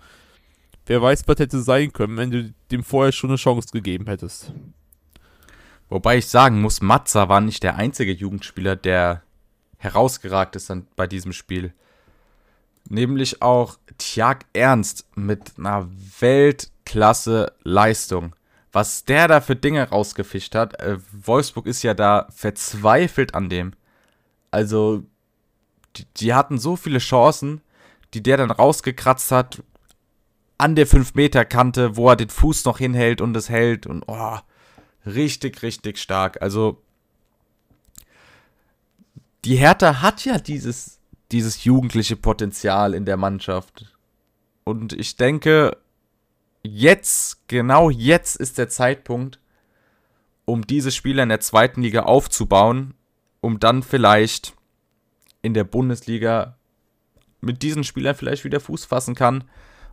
Wer 0.86 1.02
weiß, 1.02 1.24
was 1.26 1.38
hätte 1.38 1.60
sein 1.60 1.92
können, 1.92 2.16
wenn 2.16 2.30
du 2.30 2.54
dem 2.70 2.82
vorher 2.82 3.12
schon 3.12 3.30
eine 3.30 3.36
Chance 3.36 3.68
gegeben 3.72 4.06
hättest. 4.06 4.52
Wobei 5.88 6.18
ich 6.18 6.26
sagen 6.26 6.60
muss, 6.60 6.80
Matza 6.80 7.28
war 7.28 7.40
nicht 7.40 7.62
der 7.62 7.76
einzige 7.76 8.12
Jugendspieler, 8.12 8.74
der 8.74 9.22
herausgeragt 9.78 10.56
ist 10.56 10.72
bei 10.96 11.06
diesem 11.06 11.32
Spiel. 11.32 11.72
Nämlich 12.88 13.42
auch 13.42 13.78
Tjag 13.98 14.46
Ernst 14.52 15.06
mit 15.14 15.58
einer 15.58 15.88
Weltklasse-Leistung 16.20 18.34
was 18.76 19.06
der 19.06 19.26
da 19.26 19.40
für 19.40 19.56
Dinge 19.56 19.88
rausgefischt 19.88 20.54
hat. 20.54 20.78
Äh, 20.82 20.98
Wolfsburg 21.10 21.64
ist 21.64 21.82
ja 21.82 21.94
da 21.94 22.26
verzweifelt 22.30 23.34
an 23.34 23.48
dem. 23.48 23.72
Also, 24.50 25.02
die, 25.96 26.04
die, 26.18 26.34
hatten 26.34 26.58
so 26.58 26.76
viele 26.76 26.98
Chancen, 26.98 27.62
die 28.12 28.22
der 28.22 28.36
dann 28.36 28.50
rausgekratzt 28.50 29.32
hat 29.32 29.62
an 30.58 30.74
der 30.74 30.86
5-Meter-Kante, 30.86 31.96
wo 31.96 32.10
er 32.10 32.16
den 32.16 32.28
Fuß 32.28 32.66
noch 32.66 32.76
hinhält 32.76 33.22
und 33.22 33.34
es 33.34 33.48
hält. 33.48 33.86
Und 33.86 34.04
oh, 34.08 34.36
richtig, 35.06 35.62
richtig 35.62 35.96
stark. 35.96 36.42
Also, 36.42 36.82
die 39.46 39.56
Hertha 39.56 40.02
hat 40.02 40.22
ja 40.26 40.36
dieses, 40.36 40.98
dieses 41.32 41.64
jugendliche 41.64 42.16
Potenzial 42.16 42.92
in 42.92 43.06
der 43.06 43.16
Mannschaft. 43.16 43.96
Und 44.64 44.92
ich 44.92 45.16
denke, 45.16 45.78
jetzt, 46.66 47.48
genau 47.48 47.90
jetzt 47.90 48.36
ist 48.36 48.58
der 48.58 48.68
Zeitpunkt, 48.68 49.40
um 50.44 50.66
diese 50.66 50.92
Spieler 50.92 51.22
in 51.22 51.28
der 51.28 51.40
zweiten 51.40 51.82
Liga 51.82 52.02
aufzubauen, 52.02 52.94
um 53.40 53.58
dann 53.58 53.82
vielleicht 53.82 54.54
in 55.42 55.54
der 55.54 55.64
Bundesliga 55.64 56.56
mit 57.40 57.62
diesen 57.62 57.84
Spielern 57.84 58.14
vielleicht 58.14 58.44
wieder 58.44 58.60
Fuß 58.60 58.84
fassen 58.84 59.14
kann 59.14 59.44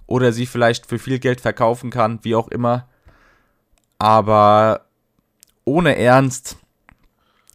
oder 0.07 0.31
sie 0.31 0.45
vielleicht 0.45 0.86
für 0.86 0.99
viel 0.99 1.19
Geld 1.19 1.41
verkaufen 1.41 1.89
kann, 1.89 2.19
wie 2.23 2.36
auch 2.36 2.47
immer. 2.47 2.88
Aber 3.99 4.86
ohne 5.65 5.95
Ernst 5.95 6.57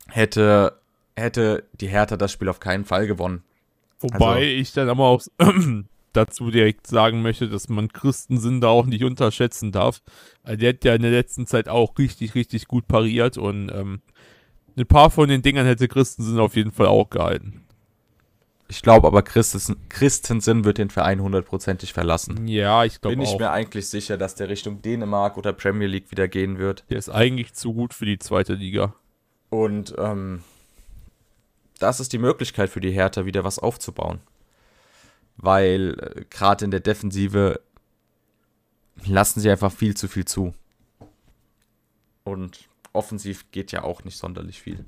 hätte, 0.09 0.81
hätte 1.16 1.64
die 1.72 1.88
Hertha 1.88 2.16
das 2.16 2.33
Spiel 2.33 2.48
auf 2.48 2.61
keinen 2.61 2.85
Fall 2.85 3.07
gewonnen. 3.07 3.42
Wobei 4.00 4.26
also, 4.26 4.40
ich 4.40 4.72
dann 4.72 4.88
aber 4.88 5.04
auch 5.04 5.22
dazu 6.18 6.50
direkt 6.50 6.87
sagen 6.87 7.22
möchte, 7.22 7.48
dass 7.48 7.68
man 7.68 7.88
Christensen 7.88 8.61
da 8.61 8.68
auch 8.68 8.87
nicht 8.87 9.04
unterschätzen 9.04 9.72
darf. 9.72 10.02
Also 10.42 10.59
der 10.59 10.70
hat 10.70 10.85
ja 10.85 10.94
in 10.94 11.02
der 11.02 11.11
letzten 11.11 11.46
Zeit 11.46 11.68
auch 11.68 11.96
richtig, 11.98 12.35
richtig 12.35 12.66
gut 12.66 12.88
pariert 12.88 13.38
und 13.38 13.70
ähm, 13.70 14.00
ein 14.76 14.87
paar 14.87 15.11
von 15.11 15.28
den 15.28 15.42
Dingern 15.42 15.66
hätte 15.66 15.88
Christensen 15.88 16.38
auf 16.38 16.57
jeden 16.57 16.72
Fall 16.72 16.87
auch 16.87 17.11
gehalten. 17.11 17.64
Ich 18.70 18.83
glaube 18.83 19.07
aber, 19.07 19.22
Christensen, 19.22 19.76
Christensen 19.88 20.64
wird 20.64 20.76
den 20.76 20.90
Verein 20.90 21.22
hundertprozentig 21.22 21.94
verlassen. 21.94 22.46
Ja, 22.46 22.85
ich 22.85 23.00
glaube 23.00 23.16
auch. 23.16 23.18
Bin 23.18 23.26
ich 23.26 23.38
mir 23.38 23.50
eigentlich 23.50 23.88
sicher, 23.88 24.18
dass 24.18 24.35
der 24.35 24.50
Richtung 24.50 24.83
Dänemark 24.83 25.38
oder 25.38 25.54
Premier 25.54 25.88
League 25.88 26.11
wieder 26.11 26.28
gehen 26.28 26.59
wird. 26.59 26.85
Der 26.90 26.98
ist 26.98 27.09
eigentlich 27.09 27.54
zu 27.54 27.72
gut 27.72 27.94
für 27.94 28.04
die 28.04 28.18
zweite 28.18 28.54
Liga. 28.54 28.94
Und 29.48 29.94
ähm, 29.96 30.42
das 31.78 31.98
ist 31.98 32.12
die 32.12 32.18
Möglichkeit 32.18 32.68
für 32.68 32.81
die 32.81 32.90
Hertha, 32.90 33.24
wieder 33.24 33.42
was 33.42 33.59
aufzubauen. 33.59 34.20
Weil 35.38 35.96
äh, 35.98 36.24
gerade 36.29 36.64
in 36.64 36.70
der 36.70 36.81
Defensive 36.81 37.61
lassen 39.07 39.40
sie 39.40 39.51
einfach 39.51 39.72
viel 39.72 39.96
zu 39.96 40.09
viel 40.09 40.24
zu. 40.24 40.55
Und 42.24 42.68
offensiv 42.92 43.51
geht 43.51 43.72
ja 43.72 43.83
auch 43.85 44.05
nicht 44.05 44.18
sonderlich 44.18 44.61
viel. 44.61 44.85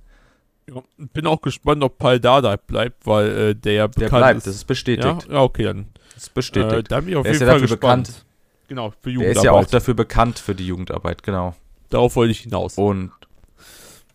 Ja, 0.68 0.82
bin 0.96 1.26
auch 1.26 1.40
gespannt, 1.40 1.82
ob 1.82 1.98
Paul 1.98 2.20
Dada 2.20 2.56
bleibt, 2.56 3.06
weil 3.06 3.28
äh, 3.30 3.54
der 3.54 3.72
ja 3.72 3.86
bekannt 3.86 4.12
der 4.12 4.18
bleibt, 4.18 4.38
ist. 4.38 4.46
das 4.46 4.54
ist 4.56 4.64
bestätigt. 4.64 5.26
Ja, 5.28 5.34
ja 5.34 5.42
okay, 5.42 5.64
dann. 5.64 5.86
Das 6.14 6.24
ist 6.24 6.34
bestätigt. 6.34 6.72
Äh, 6.72 6.82
da 6.82 7.00
bin 7.00 7.10
ich 7.10 7.16
auf 7.16 7.22
der 7.22 7.32
jeden 7.32 7.46
Fall 7.46 7.60
gespannt. 7.60 8.06
Bekannt, 8.08 8.26
genau, 8.68 8.92
für 9.00 9.10
Jugendarbeit. 9.10 9.36
Der 9.36 9.40
ist 9.40 9.44
ja 9.44 9.52
auch 9.52 9.64
dafür 9.64 9.94
bekannt 9.94 10.38
für 10.38 10.54
die 10.54 10.66
Jugendarbeit, 10.66 11.22
genau. 11.22 11.54
Darauf 11.88 12.14
wollte 12.16 12.32
ich 12.32 12.40
hinaus. 12.40 12.76
Und 12.76 13.12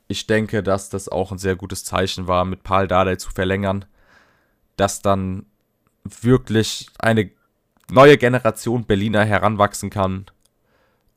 ich 0.08 0.28
denke, 0.28 0.63
dass 0.63 0.89
das 0.89 1.10
auch 1.10 1.32
ein 1.32 1.38
sehr 1.38 1.56
gutes 1.56 1.84
Zeichen 1.84 2.28
war, 2.28 2.45
mit 2.45 2.63
Paul 2.63 2.88
Dardai 2.88 3.15
zu 3.15 3.32
verlängern, 3.32 3.86
dass 4.78 5.02
dann 5.02 5.45
wirklich 6.22 6.88
eine 7.00 7.32
neue 7.89 8.18
Generation 8.18 8.86
Berliner 8.86 9.26
heranwachsen 9.26 9.89
kann 9.89 10.26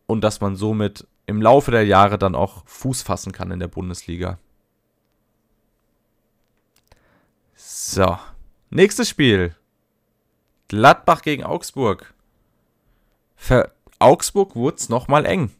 und 0.07 0.23
dass 0.23 0.41
man 0.41 0.57
somit 0.57 1.07
im 1.27 1.43
Laufe 1.43 1.71
der 1.71 1.85
Jahre 1.85 2.19
dann 2.19 2.35
auch 2.35 2.63
Fuß 2.67 3.03
fassen 3.03 3.33
kann 3.33 3.51
in 3.51 3.61
der 3.61 3.69
Bundesliga. 3.69 4.39
So, 7.55 8.19
nächstes 8.71 9.09
Spiel. 9.09 9.55
Gladbach 10.69 11.23
gegen 11.23 11.45
Augsburg. 11.45 12.15
Für 13.37 13.73
Augsburg 13.99 14.57
wurde 14.57 14.77
es 14.77 14.89
nochmal 14.89 15.27
eng. 15.27 15.51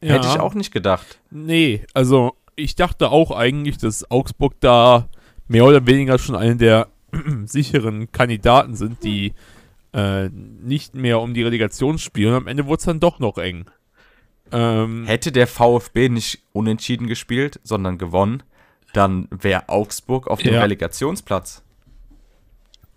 Ja. 0.00 0.14
Hätte 0.14 0.28
ich 0.28 0.40
auch 0.40 0.54
nicht 0.54 0.72
gedacht. 0.72 1.18
Nee, 1.30 1.84
also 1.94 2.36
ich 2.56 2.74
dachte 2.74 3.10
auch 3.10 3.30
eigentlich, 3.30 3.78
dass 3.78 4.10
Augsburg 4.10 4.54
da 4.60 5.08
mehr 5.48 5.64
oder 5.64 5.86
weniger 5.86 6.18
schon 6.18 6.36
eine 6.36 6.56
der 6.56 6.88
sicheren 7.46 8.10
Kandidaten 8.12 8.74
sind, 8.74 9.02
die 9.04 9.32
äh, 9.92 10.28
nicht 10.28 10.94
mehr 10.94 11.20
um 11.20 11.34
die 11.34 11.42
Relegation 11.42 11.98
spielen. 11.98 12.34
Am 12.34 12.46
Ende 12.46 12.66
wurde 12.66 12.80
es 12.80 12.84
dann 12.84 13.00
doch 13.00 13.18
noch 13.18 13.38
eng. 13.38 13.66
Ähm, 14.52 15.06
Hätte 15.06 15.32
der 15.32 15.46
VfB 15.46 16.08
nicht 16.08 16.42
unentschieden 16.52 17.06
gespielt, 17.06 17.60
sondern 17.62 17.98
gewonnen, 17.98 18.42
dann 18.92 19.28
wäre 19.30 19.68
Augsburg 19.68 20.28
auf 20.28 20.40
dem 20.40 20.54
ja. 20.54 20.60
Relegationsplatz. 20.60 21.62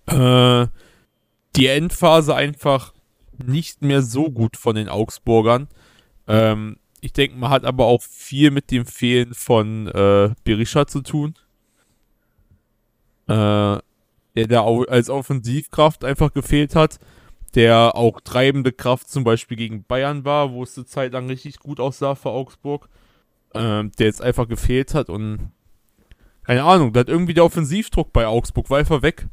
Äh, 0.07 0.67
die 1.55 1.67
Endphase 1.67 2.35
einfach 2.35 2.93
nicht 3.43 3.81
mehr 3.81 4.01
so 4.01 4.29
gut 4.31 4.57
von 4.57 4.75
den 4.75 4.89
Augsburgern. 4.89 5.67
Ähm, 6.27 6.77
ich 7.01 7.13
denke, 7.13 7.37
man 7.37 7.51
hat 7.51 7.65
aber 7.65 7.85
auch 7.85 8.01
viel 8.01 8.51
mit 8.51 8.71
dem 8.71 8.85
Fehlen 8.85 9.33
von 9.33 9.87
äh, 9.87 10.33
Berisha 10.43 10.87
zu 10.87 11.01
tun. 11.01 11.35
Äh, 13.27 13.77
der 14.37 14.47
da 14.47 14.65
als 14.87 15.09
Offensivkraft 15.09 16.03
einfach 16.05 16.31
gefehlt 16.31 16.75
hat. 16.75 16.99
Der 17.55 17.95
auch 17.95 18.21
treibende 18.21 18.71
Kraft 18.71 19.09
zum 19.09 19.23
Beispiel 19.23 19.57
gegen 19.57 19.83
Bayern 19.83 20.25
war, 20.25 20.51
wo 20.51 20.61
es 20.61 20.77
eine 20.77 20.85
Zeit 20.85 21.13
lang 21.13 21.27
richtig 21.27 21.57
gut 21.57 21.79
aussah 21.79 22.13
für 22.13 22.29
Augsburg. 22.29 22.87
Äh, 23.53 23.85
der 23.97 24.05
jetzt 24.05 24.21
einfach 24.21 24.47
gefehlt 24.47 24.93
hat 24.93 25.09
und 25.09 25.51
keine 26.45 26.63
Ahnung, 26.63 26.93
da 26.93 26.99
hat 26.99 27.09
irgendwie 27.09 27.33
der 27.33 27.45
Offensivdruck 27.45 28.13
bei 28.13 28.27
Augsburg 28.27 28.69
war 28.69 28.77
einfach 28.77 29.01
weg. 29.01 29.27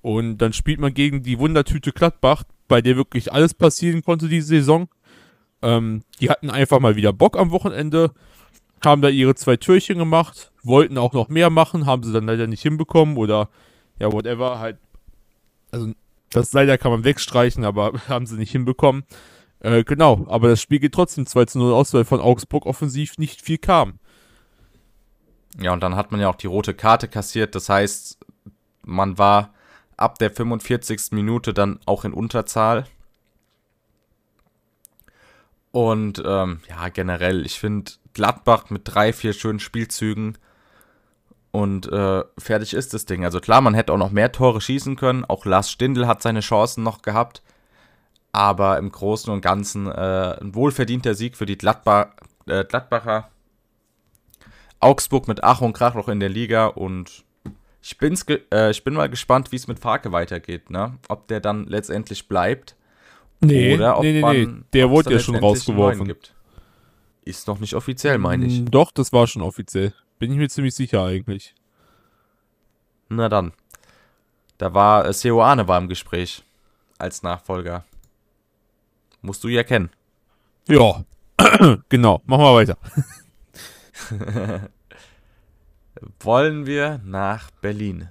Und 0.00 0.38
dann 0.38 0.52
spielt 0.52 0.80
man 0.80 0.94
gegen 0.94 1.22
die 1.22 1.38
Wundertüte 1.38 1.92
Gladbach, 1.92 2.44
bei 2.68 2.80
der 2.80 2.96
wirklich 2.96 3.32
alles 3.32 3.52
passieren 3.52 4.02
konnte 4.02 4.28
diese 4.28 4.48
Saison. 4.48 4.88
Ähm, 5.60 6.02
die 6.20 6.30
hatten 6.30 6.50
einfach 6.50 6.80
mal 6.80 6.96
wieder 6.96 7.12
Bock 7.12 7.36
am 7.36 7.50
Wochenende, 7.50 8.12
haben 8.84 9.02
da 9.02 9.08
ihre 9.08 9.34
zwei 9.34 9.56
Türchen 9.56 9.98
gemacht, 9.98 10.52
wollten 10.62 10.96
auch 10.98 11.12
noch 11.12 11.28
mehr 11.28 11.50
machen, 11.50 11.84
haben 11.86 12.04
sie 12.04 12.12
dann 12.12 12.26
leider 12.26 12.46
nicht 12.46 12.62
hinbekommen 12.62 13.16
oder 13.16 13.50
ja, 13.98 14.12
whatever, 14.12 14.58
halt. 14.58 14.78
Also, 15.70 15.92
das 16.30 16.52
leider 16.52 16.78
kann 16.78 16.92
man 16.92 17.04
wegstreichen, 17.04 17.64
aber 17.64 17.92
haben 18.08 18.26
sie 18.26 18.36
nicht 18.36 18.52
hinbekommen. 18.52 19.04
Äh, 19.60 19.84
genau, 19.84 20.26
aber 20.28 20.48
das 20.48 20.60
Spiel 20.60 20.78
geht 20.78 20.94
trotzdem 20.94 21.26
2 21.26 21.44
zu 21.46 21.58
0 21.58 21.72
aus, 21.72 21.92
weil 21.94 22.04
von 22.04 22.20
Augsburg 22.20 22.66
offensiv 22.66 23.18
nicht 23.18 23.42
viel 23.42 23.58
kam. 23.58 23.98
Ja, 25.60 25.72
und 25.72 25.82
dann 25.82 25.96
hat 25.96 26.12
man 26.12 26.20
ja 26.20 26.28
auch 26.28 26.36
die 26.36 26.46
rote 26.46 26.74
Karte 26.74 27.08
kassiert. 27.08 27.54
Das 27.54 27.68
heißt, 27.68 28.18
man 28.84 29.18
war 29.18 29.52
ab 29.96 30.18
der 30.18 30.30
45. 30.30 31.12
Minute 31.12 31.52
dann 31.52 31.80
auch 31.86 32.04
in 32.04 32.12
Unterzahl. 32.12 32.86
Und 35.72 36.22
ähm, 36.24 36.60
ja, 36.68 36.88
generell, 36.88 37.44
ich 37.44 37.58
finde 37.58 37.92
Gladbach 38.14 38.70
mit 38.70 38.82
drei, 38.84 39.12
vier 39.12 39.32
schönen 39.32 39.60
Spielzügen 39.60 40.38
und 41.50 41.90
äh, 41.90 42.24
fertig 42.38 42.74
ist 42.74 42.94
das 42.94 43.04
Ding. 43.04 43.24
Also 43.24 43.40
klar, 43.40 43.60
man 43.60 43.74
hätte 43.74 43.92
auch 43.92 43.98
noch 43.98 44.10
mehr 44.10 44.32
Tore 44.32 44.60
schießen 44.60 44.96
können. 44.96 45.24
Auch 45.24 45.44
Lars 45.44 45.70
Stindl 45.70 46.06
hat 46.06 46.22
seine 46.22 46.40
Chancen 46.40 46.82
noch 46.82 47.02
gehabt. 47.02 47.42
Aber 48.32 48.78
im 48.78 48.92
Großen 48.92 49.32
und 49.32 49.40
Ganzen 49.40 49.86
äh, 49.86 50.36
ein 50.40 50.54
wohlverdienter 50.54 51.14
Sieg 51.14 51.36
für 51.36 51.46
die 51.46 51.56
Gladbach, 51.56 52.08
äh, 52.46 52.64
Gladbacher. 52.64 53.30
Augsburg 54.80 55.26
mit 55.26 55.42
Ach 55.42 55.60
und 55.60 55.72
Krach 55.72 55.94
noch 55.94 56.08
in 56.08 56.20
der 56.20 56.28
Liga 56.28 56.66
und 56.66 57.24
ich, 57.82 57.98
bin's 57.98 58.24
äh, 58.52 58.70
ich 58.70 58.84
bin 58.84 58.94
mal 58.94 59.08
gespannt, 59.08 59.50
wie 59.50 59.56
es 59.56 59.66
mit 59.66 59.78
Farke 59.78 60.12
weitergeht, 60.12 60.70
ne? 60.70 60.98
Ob 61.08 61.26
der 61.26 61.40
dann 61.40 61.66
letztendlich 61.66 62.28
bleibt 62.28 62.76
Nee, 63.40 63.74
Oder 63.74 63.96
ob 63.96 64.02
nee, 64.02 64.12
nee, 64.14 64.20
man, 64.20 64.36
nee. 64.36 64.62
Der 64.72 64.90
wurde 64.90 65.12
ja 65.12 65.18
schon 65.18 65.36
rausgeworfen. 65.36 66.12
Ist 67.24 67.46
noch 67.46 67.60
nicht 67.60 67.74
offiziell, 67.74 68.18
meine 68.18 68.46
ich. 68.46 68.64
Doch, 68.64 68.90
das 68.90 69.12
war 69.12 69.26
schon 69.26 69.42
offiziell. 69.42 69.92
Bin 70.18 70.32
ich 70.32 70.38
mir 70.38 70.48
ziemlich 70.48 70.74
sicher 70.74 71.04
eigentlich. 71.04 71.54
Na 73.08 73.28
dann. 73.28 73.52
Da 74.58 74.74
war, 74.74 75.06
äh, 75.06 75.12
Seoane 75.12 75.68
war 75.68 75.78
im 75.78 75.88
Gespräch. 75.88 76.44
Als 76.98 77.22
Nachfolger. 77.22 77.84
Musst 79.22 79.44
du 79.44 79.48
ja 79.48 79.62
kennen. 79.62 79.90
Ja. 80.66 81.04
genau. 81.88 82.22
Machen 82.26 82.42
wir 82.42 82.54
weiter. 82.54 82.78
Wollen 86.20 86.66
wir 86.66 87.00
nach 87.04 87.50
Berlin? 87.52 88.08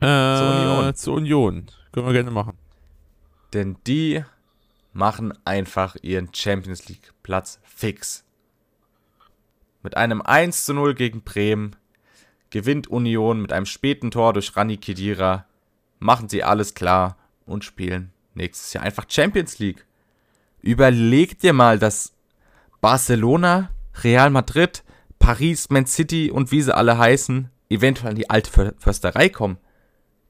Äh, 0.00 0.06
zur 0.06 0.54
Union. 0.54 0.94
Zur 0.94 1.14
Union. 1.14 1.66
Können 1.92 2.06
wir 2.06 2.12
gerne 2.12 2.30
machen. 2.30 2.56
Denn 3.52 3.76
die 3.86 4.24
machen 4.92 5.32
einfach 5.44 5.96
ihren 6.02 6.32
Champions 6.32 6.88
League 6.88 7.12
Platz 7.22 7.60
fix. 7.64 8.24
Mit 9.82 9.96
einem 9.96 10.22
1 10.22 10.64
zu 10.64 10.74
0 10.74 10.94
gegen 10.94 11.22
Bremen 11.22 11.76
gewinnt 12.50 12.86
Union 12.88 13.40
mit 13.40 13.52
einem 13.52 13.66
späten 13.66 14.10
Tor 14.10 14.32
durch 14.32 14.56
Rani 14.56 14.78
Kedira, 14.78 15.44
machen 15.98 16.28
sie 16.28 16.42
alles 16.42 16.74
klar 16.74 17.16
und 17.46 17.64
spielen 17.64 18.12
nächstes 18.34 18.72
Jahr 18.72 18.84
einfach 18.84 19.06
Champions 19.08 19.58
League. 19.58 19.84
Überleg 20.60 21.38
dir 21.40 21.52
mal, 21.52 21.78
dass 21.78 22.12
Barcelona, 22.80 23.70
Real 24.02 24.30
Madrid, 24.30 24.84
Paris, 25.18 25.68
Man 25.70 25.86
City 25.86 26.30
und 26.30 26.50
wie 26.52 26.62
sie 26.62 26.74
alle 26.74 26.98
heißen, 26.98 27.50
eventuell 27.68 28.12
in 28.12 28.16
die 28.16 28.30
alte 28.30 28.74
Försterei 28.78 29.28
kommen. 29.28 29.58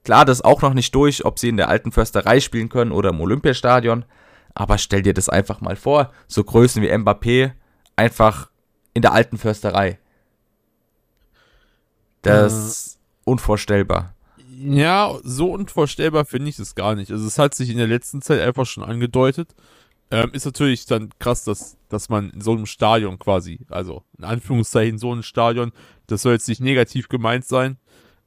Klar, 0.05 0.25
das 0.25 0.39
ist 0.39 0.45
auch 0.45 0.63
noch 0.63 0.75
nicht 0.75 0.95
durch, 0.95 1.25
ob 1.25 1.39
sie 1.39 1.51
in 1.51 1.57
der 1.57 1.69
alten 1.69 1.93
Försterei 1.93 2.41
spielen 2.41 2.69
können 2.69 2.93
oder 2.93 3.11
im 3.11 3.21
Olympiastadion. 3.21 4.05
Aber 4.55 4.79
stell 4.79 5.03
dir 5.03 5.15
das 5.15 5.29
einfach 5.29 5.61
mal 5.61 5.77
vor. 5.77 6.13
So 6.27 6.43
Größen 6.43 6.83
wie 6.83 6.91
Mbappé 6.91 7.53
einfach 7.95 8.51
in 8.99 9.03
der 9.03 9.13
alten 9.13 9.39
Försterei. 9.39 9.97
Das 12.23 12.53
ist 12.53 12.99
unvorstellbar. 13.25 14.13
Ja, 14.51 15.17
so 15.23 15.53
unvorstellbar 15.53 16.25
finde 16.25 16.51
ich 16.51 16.59
es 16.59 16.75
gar 16.75 16.97
nicht. 16.97 17.13
Also 17.13 17.25
es 17.25 17.39
hat 17.39 17.55
sich 17.55 17.71
in 17.71 17.79
der 17.79 17.87
letzten 17.87 18.23
Zeit 18.23 18.41
einfach 18.41 18.67
schon 18.67 18.83
angedeutet. 18.83 19.55
Ähm, 20.11 20.31
ist 20.33 20.47
natürlich 20.47 20.85
dann 20.87 21.11
krass, 21.21 21.45
dass, 21.45 21.77
dass 21.89 22.09
man 22.09 22.31
in 22.31 22.41
so 22.41 22.53
einem 22.53 22.67
Stadion 22.67 23.21
quasi, 23.21 23.61
also 23.69 24.03
in 24.19 24.25
Anführungszeichen 24.25 24.99
so 24.99 25.15
ein 25.15 25.23
Stadion, 25.23 25.71
das 26.09 26.23
soll 26.23 26.33
jetzt 26.33 26.49
nicht 26.49 26.61
negativ 26.61 27.09
gemeint 27.09 27.45
sein, 27.45 27.77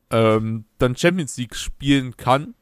ähm, 0.10 0.64
dann 0.78 0.96
Champions 0.96 1.36
League 1.36 1.56
spielen 1.56 2.16
kann. 2.16 2.54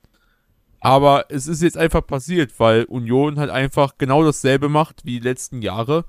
Aber 0.80 1.26
es 1.30 1.46
ist 1.46 1.62
jetzt 1.62 1.78
einfach 1.78 2.08
passiert, 2.08 2.60
weil 2.60 2.86
Union 2.86 3.38
halt 3.38 3.52
einfach 3.52 4.00
genau 4.00 4.24
dasselbe 4.24 4.68
macht 4.68 5.06
wie 5.06 5.20
die 5.20 5.28
letzten 5.28 5.62
Jahre. 5.62 6.06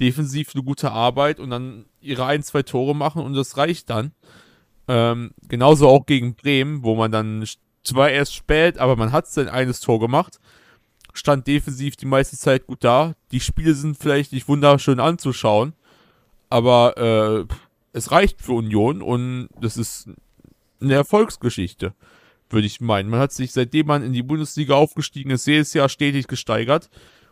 Defensiv 0.00 0.54
eine 0.54 0.64
gute 0.64 0.92
Arbeit 0.92 1.38
und 1.38 1.50
dann 1.50 1.86
ihre 2.00 2.24
ein, 2.24 2.42
zwei 2.42 2.62
Tore 2.62 2.96
machen 2.96 3.22
und 3.22 3.34
das 3.34 3.56
reicht 3.56 3.90
dann. 3.90 4.12
Ähm, 4.88 5.32
genauso 5.48 5.88
auch 5.88 6.06
gegen 6.06 6.34
Bremen, 6.34 6.82
wo 6.82 6.96
man 6.96 7.12
dann 7.12 7.46
zwar 7.84 8.10
erst 8.10 8.34
spät, 8.34 8.78
aber 8.78 8.96
man 8.96 9.12
hat 9.12 9.28
sein 9.28 9.48
eines 9.48 9.80
Tor 9.80 10.00
gemacht 10.00 10.40
stand 11.12 11.46
defensiv 11.46 11.96
die 11.96 12.06
meiste 12.06 12.36
Zeit 12.36 12.66
gut 12.66 12.84
da. 12.84 13.14
Die 13.32 13.40
Spiele 13.40 13.74
sind 13.74 13.96
vielleicht 13.96 14.32
nicht 14.32 14.48
wunderschön 14.48 15.00
anzuschauen, 15.00 15.74
aber 16.48 16.96
äh, 17.48 17.54
es 17.92 18.10
reicht 18.10 18.40
für 18.40 18.52
Union 18.52 19.02
und 19.02 19.48
das 19.60 19.76
ist 19.76 20.08
eine 20.80 20.94
Erfolgsgeschichte, 20.94 21.94
würde 22.48 22.66
ich 22.66 22.80
meinen. 22.80 23.10
Man 23.10 23.20
hat 23.20 23.32
sich, 23.32 23.52
seitdem 23.52 23.86
man 23.86 24.02
in 24.02 24.12
die 24.12 24.22
Bundesliga 24.22 24.74
aufgestiegen 24.74 25.30
ist, 25.30 25.46
jedes 25.46 25.74
Jahr 25.74 25.88
stetig 25.88 26.26
gesteigert 26.26 26.90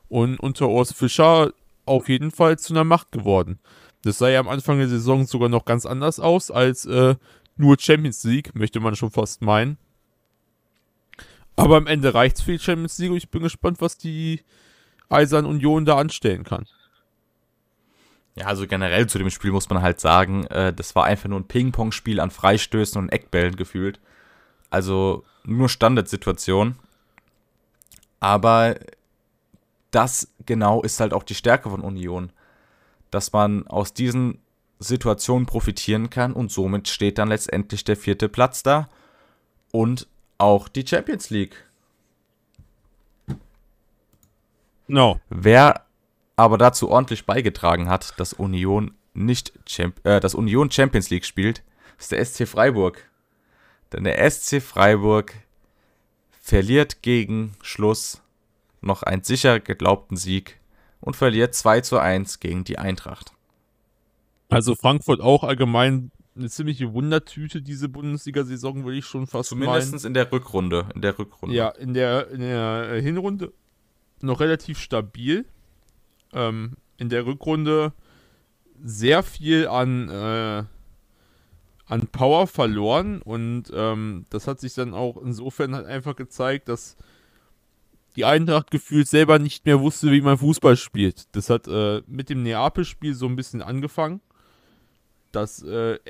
und 0.09 0.39
unter 0.39 0.69
Urs 0.69 0.93
Fischer 0.93 1.53
auf 1.89 2.09
jeden 2.09 2.31
Fall 2.31 2.59
zu 2.59 2.73
einer 2.73 2.85
Macht 2.85 3.13
geworden. 3.13 3.59
Das 4.03 4.19
sah 4.19 4.29
ja 4.29 4.41
am 4.41 4.49
Anfang 4.49 4.79
der 4.79 4.89
Saison 4.89 5.27
sogar 5.27 5.49
noch 5.49 5.65
ganz 5.65 5.87
anders 5.87 6.21
aus 6.21 6.51
als 6.51 6.87
äh, 6.87 7.17
nur 7.57 7.77
Champions 7.79 8.23
League, 8.25 8.55
möchte 8.55 8.81
man 8.81 8.97
schon 8.97 9.11
fast 9.11 9.43
meinen. 9.43 9.79
Aber 11.57 11.77
am 11.77 11.89
Ende 11.89 12.15
reicht 12.15 12.37
es 12.37 12.43
für 12.43 12.53
die 12.53 12.61
Champions 12.61 12.99
League 12.99 13.11
und 13.11 13.17
ich 13.17 13.31
bin 13.31 13.43
gespannt, 13.43 13.81
was 13.81 13.99
die 13.99 14.43
Eisern 15.09 15.45
Union 15.45 15.85
da 15.85 15.99
anstellen 15.99 16.45
kann. 16.45 16.67
Ja, 18.37 18.47
also 18.47 18.69
generell 18.69 19.09
zu 19.09 19.19
dem 19.19 19.31
Spiel 19.31 19.51
muss 19.51 19.69
man 19.69 19.83
halt 19.83 19.99
sagen, 19.99 20.47
äh, 20.47 20.73
das 20.73 20.95
war 20.95 21.05
einfach 21.05 21.29
nur 21.29 21.41
ein 21.41 21.49
Ping-Pong-Spiel 21.49 22.21
an 22.21 22.31
Freistößen 22.31 23.03
und 23.03 23.09
Eckbällen 23.09 23.57
gefühlt. 23.57 23.99
Also 24.71 25.25
nur 25.45 25.69
Standardsituation. 25.69 26.77
Aber 28.21 28.77
das 29.91 30.29
genau 30.45 30.83
ist 30.83 31.01
halt 31.01 31.13
auch 31.13 31.23
die 31.23 31.35
Stärke 31.35 31.71
von 31.71 31.81
Union. 31.81 32.31
Dass 33.11 33.33
man 33.33 33.67
aus 33.67 33.95
diesen 33.95 34.39
Situationen 34.79 35.47
profitieren 35.47 36.11
kann 36.11 36.33
und 36.33 36.53
somit 36.53 36.89
steht 36.89 37.19
dann 37.19 37.29
letztendlich 37.29 37.85
der 37.85 37.97
vierte 37.97 38.29
Platz 38.29 38.63
da. 38.63 38.89
Und 39.73 40.07
auch 40.39 40.69
die 40.69 40.87
Champions 40.87 41.31
League. 41.31 41.65
No. 44.87 45.21
Wer 45.29 45.85
aber 46.37 46.57
dazu 46.59 46.91
ordentlich 46.91 47.27
beigetragen 47.27 47.89
hat, 47.89 48.19
dass 48.19 48.33
Union 48.33 48.95
nicht 49.13 49.53
Champ 49.67 50.05
äh, 50.07 50.21
dass 50.21 50.35
Union 50.35 50.71
Champions 50.71 51.11
League 51.11 51.25
spielt, 51.25 51.63
ist 51.99 52.13
der 52.13 52.25
SC 52.25 52.47
Freiburg. 52.47 53.11
Denn 53.93 54.05
der 54.05 54.31
SC 54.31 54.63
Freiburg 54.63 55.35
verliert 56.41 57.03
gegen 57.03 57.57
Schluss 57.63 58.23
noch 58.81 59.03
einen 59.03 59.23
sicher 59.23 59.61
geglaubten 59.61 60.17
Sieg 60.17 60.61
und 61.01 61.17
verliert 61.17 61.55
2 61.55 61.81
zu 61.81 61.99
1 61.99 62.41
gegen 62.41 62.65
die 62.65 62.79
Eintracht. 62.79 63.33
Also 64.49 64.75
Frankfurt 64.75 65.21
auch 65.21 65.45
allgemein 65.45 66.11
eine 66.39 66.49
ziemliche 66.49 66.93
Wundertüte, 66.93 67.61
diese 67.61 67.89
Bundesliga-Saison, 67.89 68.85
würde 68.85 68.99
ich 68.99 69.05
schon 69.05 69.27
fast 69.27 69.51
Zumindest 69.51 69.93
meinen. 69.93 70.07
in 70.07 70.15
der 70.15 70.31
Rückrunde. 70.31 70.89
In 70.95 71.03
der 71.03 71.19
Rückrunde. 71.19 71.55
Ja, 71.55 71.69
in 71.69 71.95
der, 71.95 72.31
in 72.31 72.41
der 72.41 73.01
Hinrunde 73.03 73.53
noch 74.21 74.41
relativ 74.41 74.79
stabil. 74.79 75.45
Ähm, 76.33 76.77
in 76.97 77.09
der 77.09 77.27
Rückrunde 77.27 77.93
sehr 78.83 79.23
viel 79.23 79.67
an, 79.67 80.09
äh, 80.09 80.65
an 81.87 82.07
Power 82.13 82.47
verloren 82.47 83.23
und 83.23 83.73
ähm, 83.75 84.27
das 84.31 84.47
hat 84.47 84.61
sich 84.61 84.75
dann 84.75 84.95
auch 84.95 85.17
insofern 85.17 85.75
halt 85.75 85.87
einfach 85.87 86.15
gezeigt, 86.15 86.69
dass 86.69 86.97
die 88.19 88.25
Eintracht 88.25 88.73
gefühlt 88.73 89.07
selber 89.07 89.39
nicht 89.39 89.65
mehr 89.65 89.81
wusste, 89.81 90.11
wie 90.11 90.21
man 90.21 90.39
Fußball 90.39 90.77
spielt. 90.77 91.29
Das 91.37 91.49
hat 91.49 91.69
äh, 91.69 92.03
mit 92.09 92.31
dem 92.31 92.43
Neapel-Spiel 92.43 93.15
so 93.15 93.27
ein 93.27 93.37
bisschen 93.37 93.63
angefangen, 93.63 94.21
dass 95.31 95.63
äh, 95.63 96.01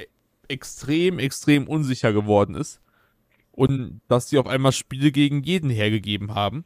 extrem, 0.49 1.19
extrem 1.19 1.69
unsicher 1.69 2.15
geworden 2.15 2.55
ist. 2.55 2.81
Und 3.53 4.01
dass 4.09 4.31
sie 4.31 4.39
auf 4.39 4.47
einmal 4.47 4.73
Spiele 4.73 5.13
gegen 5.13 5.43
jeden 5.43 5.69
hergegeben 5.69 6.35
haben. 6.35 6.65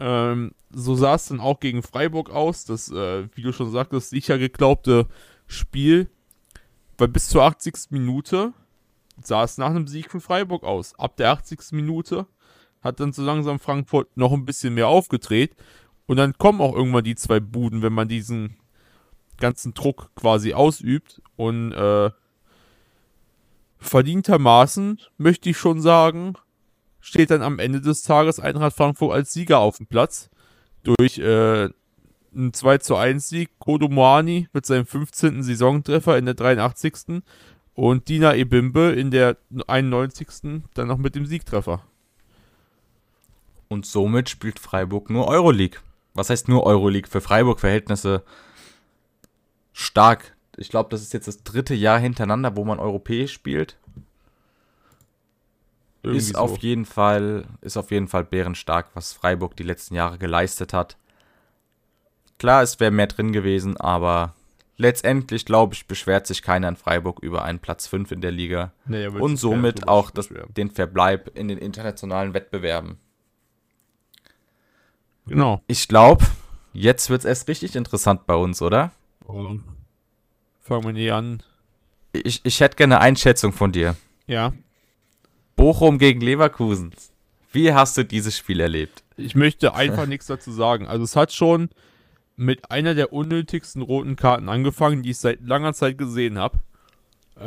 Ähm, 0.00 0.50
so 0.70 0.96
sah 0.96 1.14
es 1.14 1.26
dann 1.26 1.38
auch 1.38 1.60
gegen 1.60 1.84
Freiburg 1.84 2.30
aus. 2.30 2.64
Das, 2.64 2.90
äh, 2.90 3.28
wie 3.36 3.42
du 3.42 3.52
schon 3.52 3.70
sagtest, 3.70 4.10
sicher 4.10 4.36
geglaubte 4.36 5.06
Spiel. 5.46 6.10
Weil 6.98 7.08
bis 7.08 7.28
zur 7.28 7.44
80. 7.44 7.90
Minute 7.90 8.52
sah 9.22 9.44
es 9.44 9.58
nach 9.58 9.70
einem 9.70 9.86
Sieg 9.86 10.10
für 10.10 10.20
Freiburg 10.20 10.64
aus. 10.64 10.98
Ab 10.98 11.16
der 11.18 11.30
80. 11.30 11.70
Minute 11.70 12.26
hat 12.82 13.00
dann 13.00 13.12
so 13.12 13.22
langsam 13.22 13.58
Frankfurt 13.58 14.16
noch 14.16 14.32
ein 14.32 14.44
bisschen 14.44 14.74
mehr 14.74 14.88
aufgedreht. 14.88 15.56
Und 16.06 16.18
dann 16.18 16.38
kommen 16.38 16.60
auch 16.60 16.74
irgendwann 16.74 17.04
die 17.04 17.16
zwei 17.16 17.40
Buden, 17.40 17.82
wenn 17.82 17.92
man 17.92 18.08
diesen 18.08 18.56
ganzen 19.38 19.74
Druck 19.74 20.10
quasi 20.14 20.54
ausübt. 20.54 21.20
Und 21.36 21.72
äh, 21.72 22.10
verdientermaßen, 23.78 25.00
möchte 25.18 25.50
ich 25.50 25.58
schon 25.58 25.80
sagen, 25.80 26.34
steht 27.00 27.30
dann 27.30 27.42
am 27.42 27.58
Ende 27.58 27.80
des 27.80 28.02
Tages 28.02 28.40
Eintracht 28.40 28.76
Frankfurt 28.76 29.12
als 29.12 29.32
Sieger 29.32 29.58
auf 29.58 29.78
dem 29.78 29.86
Platz. 29.86 30.30
Durch 30.82 31.18
äh, 31.18 31.68
einen 32.36 32.52
2 32.52 32.78
zu 32.78 32.96
1 32.96 33.28
Sieg. 33.28 33.50
Kodo 33.58 33.88
Moani 33.88 34.48
mit 34.52 34.66
seinem 34.66 34.86
15. 34.86 35.42
Saisontreffer 35.42 36.18
in 36.18 36.26
der 36.26 36.34
83. 36.34 37.22
Und 37.74 38.08
Dina 38.08 38.34
Ebimbe 38.34 38.92
in 38.92 39.10
der 39.10 39.36
91. 39.66 40.62
dann 40.74 40.88
noch 40.88 40.98
mit 40.98 41.14
dem 41.14 41.26
Siegtreffer. 41.26 41.82
Und 43.68 43.86
somit 43.86 44.28
spielt 44.28 44.58
Freiburg 44.58 45.10
nur 45.10 45.26
Euroleague. 45.28 45.80
Was 46.14 46.30
heißt 46.30 46.48
nur 46.48 46.64
Euroleague? 46.64 47.10
Für 47.10 47.20
Freiburg-Verhältnisse 47.20 48.22
stark 49.72 50.36
ich 50.56 50.70
glaube, 50.70 50.88
das 50.90 51.02
ist 51.02 51.12
jetzt 51.12 51.28
das 51.28 51.42
dritte 51.42 51.74
Jahr 51.74 51.98
hintereinander, 51.98 52.56
wo 52.56 52.64
man 52.64 52.78
europäisch 52.78 53.32
spielt. 53.32 53.76
Irgendwie 56.02 56.18
ist 56.18 56.34
so. 56.34 56.38
auf 56.38 56.58
jeden 56.58 56.84
Fall, 56.84 57.44
ist 57.60 57.76
auf 57.76 57.90
jeden 57.90 58.08
Fall 58.08 58.24
bärenstark, 58.24 58.90
was 58.94 59.12
Freiburg 59.12 59.56
die 59.56 59.64
letzten 59.64 59.94
Jahre 59.94 60.18
geleistet 60.18 60.72
hat. 60.72 60.96
Klar, 62.38 62.62
es 62.62 62.80
wäre 62.80 62.90
mehr 62.90 63.06
drin 63.06 63.32
gewesen, 63.32 63.76
aber 63.76 64.34
letztendlich, 64.76 65.46
glaube 65.46 65.74
ich, 65.74 65.86
beschwert 65.86 66.26
sich 66.26 66.42
keiner 66.42 66.68
in 66.68 66.76
Freiburg 66.76 67.18
über 67.20 67.42
einen 67.42 67.58
Platz 67.58 67.86
5 67.86 68.12
in 68.12 68.20
der 68.20 68.30
Liga. 68.30 68.72
Nee, 68.86 69.08
und 69.08 69.36
somit 69.36 69.88
auch 69.88 70.10
das, 70.10 70.28
den 70.56 70.70
Verbleib 70.70 71.36
in 71.36 71.48
den 71.48 71.58
internationalen 71.58 72.34
Wettbewerben. 72.34 72.98
Genau. 75.26 75.60
Ich 75.66 75.88
glaube, 75.88 76.24
jetzt 76.72 77.10
wird 77.10 77.20
es 77.20 77.24
erst 77.24 77.48
richtig 77.48 77.76
interessant 77.76 78.26
bei 78.26 78.34
uns, 78.34 78.62
oder? 78.62 78.92
Oh. 79.26 79.56
Fangen 80.60 80.84
wir 80.84 80.92
nie 80.92 81.10
an. 81.10 81.42
Ich, 82.12 82.40
ich 82.44 82.60
hätte 82.60 82.76
gerne 82.76 82.96
eine 82.96 83.04
Einschätzung 83.04 83.52
von 83.52 83.72
dir. 83.72 83.96
Ja. 84.26 84.52
Bochum 85.56 85.98
gegen 85.98 86.20
Leverkusen. 86.20 86.92
Wie 87.52 87.72
hast 87.72 87.96
du 87.96 88.04
dieses 88.04 88.36
Spiel 88.36 88.60
erlebt? 88.60 89.02
Ich 89.16 89.34
möchte 89.34 89.74
einfach 89.74 90.06
nichts 90.06 90.26
dazu 90.26 90.52
sagen. 90.52 90.86
Also 90.86 91.04
es 91.04 91.16
hat 91.16 91.32
schon 91.32 91.70
mit 92.36 92.70
einer 92.70 92.94
der 92.94 93.12
unnötigsten 93.12 93.82
roten 93.82 94.16
Karten 94.16 94.48
angefangen, 94.48 95.02
die 95.02 95.10
ich 95.10 95.18
seit 95.18 95.40
langer 95.40 95.72
Zeit 95.72 95.96
gesehen 95.96 96.38
habe. 96.38 96.58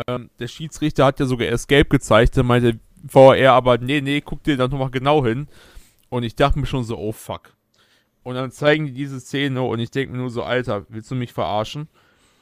Ähm, 0.07 0.29
der 0.39 0.47
Schiedsrichter 0.47 1.05
hat 1.05 1.19
ja 1.19 1.25
sogar 1.25 1.47
erst 1.47 1.67
gelb 1.67 1.89
gezeigt, 1.89 2.37
da 2.37 2.43
meinte 2.43 2.79
VR 3.07 3.53
aber, 3.53 3.77
nee, 3.77 4.01
nee, 4.01 4.21
guck 4.21 4.43
dir 4.43 4.57
da 4.57 4.67
nochmal 4.67 4.89
genau 4.89 5.23
hin. 5.23 5.47
Und 6.09 6.23
ich 6.23 6.35
dachte 6.35 6.59
mir 6.59 6.65
schon 6.65 6.83
so, 6.83 6.97
oh 6.97 7.11
fuck. 7.11 7.53
Und 8.23 8.35
dann 8.35 8.51
zeigen 8.51 8.85
die 8.85 8.93
diese 8.93 9.19
Szene 9.19 9.61
und 9.61 9.79
ich 9.79 9.91
denke 9.91 10.11
mir 10.11 10.19
nur 10.19 10.29
so, 10.29 10.43
Alter, 10.43 10.85
willst 10.89 11.09
du 11.09 11.15
mich 11.15 11.33
verarschen? 11.33 11.87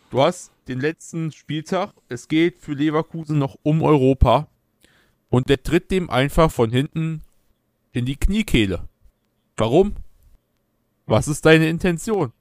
Du 0.09 0.21
hast 0.21 0.51
den 0.67 0.79
letzten 0.79 1.31
Spieltag. 1.31 1.93
Es 2.09 2.27
geht 2.27 2.59
für 2.59 2.73
Leverkusen 2.73 3.37
noch 3.37 3.57
um 3.63 3.81
Europa. 3.81 4.47
Und 5.29 5.49
der 5.49 5.61
tritt 5.61 5.91
dem 5.91 6.09
einfach 6.09 6.51
von 6.51 6.71
hinten 6.71 7.21
in 7.91 8.05
die 8.05 8.15
Kniekehle. 8.15 8.87
Warum? 9.57 9.95
Was 11.05 11.27
ist 11.27 11.45
deine 11.45 11.67
Intention? 11.67 12.31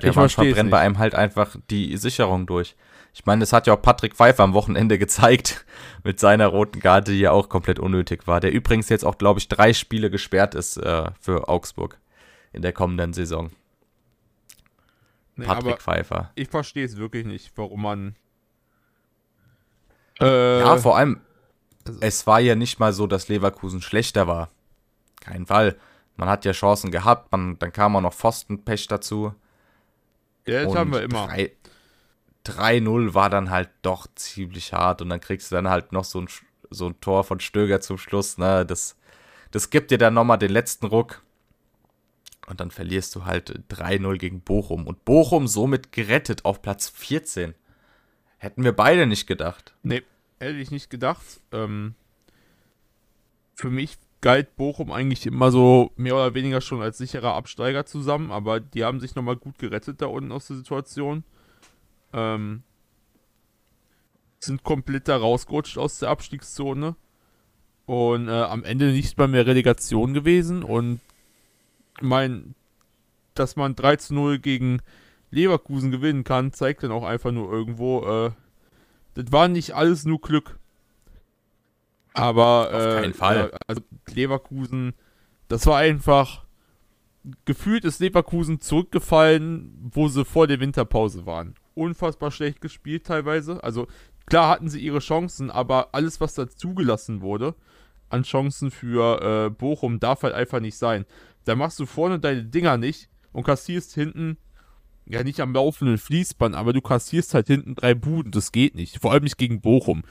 Der 0.00 0.10
ich 0.10 0.16
manchmal 0.16 0.52
brennt 0.52 0.70
bei 0.70 0.80
einem 0.80 0.98
halt 0.98 1.14
einfach 1.14 1.56
die 1.70 1.96
Sicherung 1.96 2.46
durch. 2.46 2.76
Ich 3.12 3.26
meine, 3.26 3.40
das 3.40 3.52
hat 3.52 3.66
ja 3.66 3.74
auch 3.74 3.82
Patrick 3.82 4.14
Pfeiffer 4.14 4.44
am 4.44 4.54
Wochenende 4.54 4.98
gezeigt 4.98 5.64
mit 6.04 6.20
seiner 6.20 6.46
roten 6.46 6.80
Karte, 6.80 7.12
die 7.12 7.20
ja 7.20 7.32
auch 7.32 7.48
komplett 7.48 7.78
unnötig 7.78 8.26
war. 8.26 8.40
Der 8.40 8.52
übrigens 8.52 8.88
jetzt 8.88 9.04
auch, 9.04 9.18
glaube 9.18 9.40
ich, 9.40 9.48
drei 9.48 9.72
Spiele 9.72 10.10
gesperrt 10.10 10.54
ist 10.54 10.76
äh, 10.76 11.10
für 11.20 11.48
Augsburg 11.48 11.98
in 12.52 12.62
der 12.62 12.72
kommenden 12.72 13.12
Saison. 13.12 13.50
Nee, 15.36 15.46
Patrick 15.46 15.80
Pfeiffer. 15.80 16.30
Ich 16.34 16.48
verstehe 16.48 16.84
es 16.84 16.96
wirklich 16.96 17.24
nicht, 17.24 17.52
warum 17.56 17.82
man. 17.82 18.16
Äh, 20.20 20.60
ja, 20.60 20.76
vor 20.76 20.96
allem, 20.96 21.20
also 21.86 21.98
es 22.02 22.26
war 22.26 22.40
ja 22.40 22.54
nicht 22.54 22.78
mal 22.78 22.92
so, 22.92 23.06
dass 23.06 23.28
Leverkusen 23.28 23.80
schlechter 23.80 24.26
war. 24.26 24.50
Kein 25.20 25.46
Fall. 25.46 25.76
Man 26.16 26.28
hat 26.28 26.44
ja 26.44 26.52
Chancen 26.52 26.90
gehabt, 26.90 27.32
man, 27.32 27.58
dann 27.58 27.72
kam 27.72 27.96
auch 27.96 28.02
noch 28.02 28.12
Pfostenpech 28.12 28.86
dazu. 28.88 29.34
Ja, 30.46 30.64
das 30.64 30.74
haben 30.74 30.92
wir 30.92 31.02
immer. 31.02 31.28
3-0 32.46 33.14
war 33.14 33.30
dann 33.30 33.50
halt 33.50 33.70
doch 33.82 34.06
ziemlich 34.14 34.72
hart 34.72 35.02
und 35.02 35.10
dann 35.10 35.20
kriegst 35.20 35.50
du 35.50 35.56
dann 35.56 35.68
halt 35.68 35.92
noch 35.92 36.04
so 36.04 36.20
ein, 36.20 36.28
so 36.70 36.86
ein 36.86 37.00
Tor 37.00 37.24
von 37.24 37.40
Stöger 37.40 37.80
zum 37.80 37.98
Schluss. 37.98 38.38
Ne? 38.38 38.64
Das, 38.64 38.96
das 39.50 39.70
gibt 39.70 39.90
dir 39.90 39.98
dann 39.98 40.14
nochmal 40.14 40.38
den 40.38 40.52
letzten 40.52 40.86
Ruck. 40.86 41.22
Und 42.46 42.60
dann 42.60 42.72
verlierst 42.72 43.14
du 43.14 43.26
halt 43.26 43.62
3-0 43.70 44.16
gegen 44.16 44.40
Bochum. 44.40 44.86
Und 44.86 45.04
Bochum 45.04 45.46
somit 45.46 45.92
gerettet 45.92 46.44
auf 46.44 46.62
Platz 46.62 46.88
14. 46.88 47.54
Hätten 48.38 48.64
wir 48.64 48.72
beide 48.72 49.06
nicht 49.06 49.26
gedacht. 49.26 49.74
Nee, 49.82 50.02
hätte 50.40 50.58
ich 50.58 50.72
nicht 50.72 50.90
gedacht. 50.90 51.24
Ähm, 51.52 51.94
für 53.54 53.70
mich 53.70 53.98
galt 54.20 54.56
Bochum 54.56 54.90
eigentlich 54.90 55.26
immer 55.26 55.50
so 55.50 55.92
mehr 55.96 56.14
oder 56.14 56.34
weniger 56.34 56.60
schon 56.60 56.82
als 56.82 56.98
sicherer 56.98 57.34
Absteiger 57.34 57.86
zusammen, 57.86 58.30
aber 58.30 58.60
die 58.60 58.84
haben 58.84 59.00
sich 59.00 59.14
nochmal 59.14 59.36
gut 59.36 59.58
gerettet 59.58 60.02
da 60.02 60.06
unten 60.06 60.32
aus 60.32 60.46
der 60.46 60.56
Situation. 60.56 61.24
Ähm, 62.12 62.62
sind 64.38 64.64
komplett 64.64 65.08
da 65.08 65.16
rausgerutscht 65.16 65.78
aus 65.78 65.98
der 65.98 66.08
Abstiegszone 66.08 66.96
und 67.86 68.28
äh, 68.28 68.30
am 68.30 68.64
Ende 68.64 68.92
nicht 68.92 69.18
mal 69.18 69.28
mehr 69.28 69.46
Relegation 69.46 70.14
gewesen 70.14 70.62
und 70.62 71.00
mein, 72.00 72.54
dass 73.34 73.56
man 73.56 73.74
3 73.74 73.96
zu 73.96 74.14
0 74.14 74.38
gegen 74.38 74.80
Leverkusen 75.30 75.90
gewinnen 75.90 76.24
kann, 76.24 76.52
zeigt 76.52 76.82
dann 76.82 76.92
auch 76.92 77.04
einfach 77.04 77.32
nur 77.32 77.52
irgendwo, 77.52 78.02
äh, 78.04 78.30
das 79.14 79.30
war 79.30 79.48
nicht 79.48 79.74
alles 79.74 80.04
nur 80.04 80.20
Glück. 80.20 80.58
Aber 82.14 82.66
Auf 82.66 83.00
keinen 83.00 83.12
äh, 83.12 83.14
Fall. 83.14 83.52
also 83.66 83.82
Leverkusen, 84.08 84.94
das 85.48 85.66
war 85.66 85.78
einfach 85.78 86.44
gefühlt 87.44 87.84
ist 87.84 88.00
Leverkusen 88.00 88.60
zurückgefallen, 88.60 89.90
wo 89.92 90.08
sie 90.08 90.24
vor 90.24 90.46
der 90.46 90.60
Winterpause 90.60 91.26
waren. 91.26 91.54
Unfassbar 91.74 92.30
schlecht 92.30 92.60
gespielt 92.60 93.06
teilweise. 93.06 93.62
Also 93.62 93.86
klar 94.26 94.48
hatten 94.48 94.68
sie 94.68 94.80
ihre 94.80 94.98
Chancen, 95.00 95.50
aber 95.50 95.90
alles, 95.92 96.20
was 96.20 96.34
da 96.34 96.48
zugelassen 96.48 97.20
wurde 97.20 97.54
an 98.08 98.24
Chancen 98.24 98.70
für 98.70 99.46
äh, 99.46 99.50
Bochum, 99.50 100.00
darf 100.00 100.24
halt 100.24 100.34
einfach 100.34 100.60
nicht 100.60 100.76
sein. 100.76 101.06
Da 101.44 101.54
machst 101.54 101.78
du 101.78 101.86
vorne 101.86 102.18
deine 102.18 102.44
Dinger 102.44 102.76
nicht 102.76 103.08
und 103.32 103.44
kassierst 103.44 103.94
hinten, 103.94 104.36
ja 105.06 105.22
nicht 105.22 105.40
am 105.40 105.54
laufenden 105.54 105.98
Fließband, 105.98 106.54
aber 106.54 106.72
du 106.72 106.80
kassierst 106.80 107.34
halt 107.34 107.46
hinten 107.46 107.74
drei 107.74 107.94
Buden. 107.94 108.32
Das 108.32 108.52
geht 108.52 108.74
nicht. 108.74 108.98
Vor 109.00 109.12
allem 109.12 109.24
nicht 109.24 109.38
gegen 109.38 109.60
Bochum. 109.60 110.02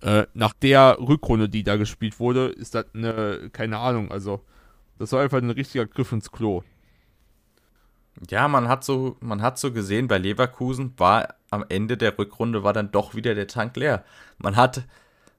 Äh, 0.00 0.26
nach 0.34 0.52
der 0.52 0.98
Rückrunde, 0.98 1.48
die 1.48 1.62
da 1.62 1.76
gespielt 1.76 2.18
wurde, 2.18 2.48
ist 2.48 2.74
das 2.74 2.86
eine, 2.94 3.50
keine 3.52 3.78
Ahnung, 3.78 4.10
also 4.10 4.40
das 4.98 5.12
war 5.12 5.22
einfach 5.22 5.38
ein 5.38 5.50
richtiger 5.50 5.86
Griff 5.86 6.12
ins 6.12 6.30
Klo. 6.30 6.62
Ja, 8.30 8.46
man 8.48 8.68
hat 8.68 8.84
so, 8.84 9.16
man 9.20 9.42
hat 9.42 9.58
so 9.58 9.72
gesehen, 9.72 10.08
bei 10.08 10.18
Leverkusen 10.18 10.94
war 10.96 11.34
am 11.50 11.64
Ende 11.68 11.96
der 11.96 12.18
Rückrunde 12.18 12.62
war 12.62 12.72
dann 12.72 12.92
doch 12.92 13.14
wieder 13.14 13.34
der 13.34 13.46
Tank 13.46 13.76
leer. 13.76 14.04
Man 14.38 14.56
hat, 14.56 14.82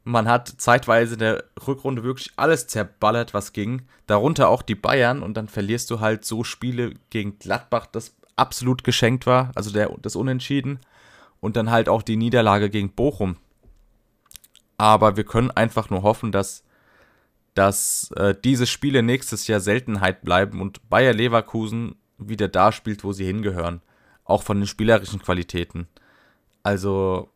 man 0.03 0.27
hat 0.27 0.47
zeitweise 0.47 1.13
in 1.13 1.19
der 1.19 1.43
Rückrunde 1.67 2.03
wirklich 2.03 2.31
alles 2.35 2.67
zerballert, 2.67 3.33
was 3.33 3.53
ging. 3.53 3.83
Darunter 4.07 4.49
auch 4.49 4.61
die 4.61 4.75
Bayern 4.75 5.23
und 5.23 5.35
dann 5.35 5.47
verlierst 5.47 5.89
du 5.91 5.99
halt 5.99 6.25
so 6.25 6.43
Spiele 6.43 6.93
gegen 7.09 7.39
Gladbach, 7.39 7.87
das 7.87 8.15
absolut 8.35 8.83
geschenkt 8.83 9.25
war, 9.27 9.51
also 9.55 9.71
der, 9.71 9.89
das 10.01 10.15
Unentschieden. 10.15 10.79
Und 11.39 11.55
dann 11.55 11.71
halt 11.71 11.89
auch 11.89 12.01
die 12.01 12.15
Niederlage 12.15 12.69
gegen 12.69 12.91
Bochum, 12.91 13.37
aber 14.77 15.15
wir 15.17 15.23
können 15.23 15.51
einfach 15.51 15.89
nur 15.89 16.03
hoffen, 16.03 16.31
dass, 16.31 16.63
dass 17.53 18.11
äh, 18.17 18.35
diese 18.43 18.67
Spiele 18.67 19.03
nächstes 19.03 19.47
Jahr 19.47 19.59
Seltenheit 19.59 20.23
bleiben 20.23 20.61
und 20.61 20.89
Bayer 20.89 21.13
Leverkusen 21.13 21.95
wieder 22.17 22.47
da 22.47 22.71
spielt, 22.71 23.03
wo 23.03 23.11
sie 23.11 23.25
hingehören. 23.25 23.81
Auch 24.25 24.43
von 24.43 24.59
den 24.59 24.67
spielerischen 24.67 25.21
Qualitäten. 25.21 25.87
Also, 26.63 27.29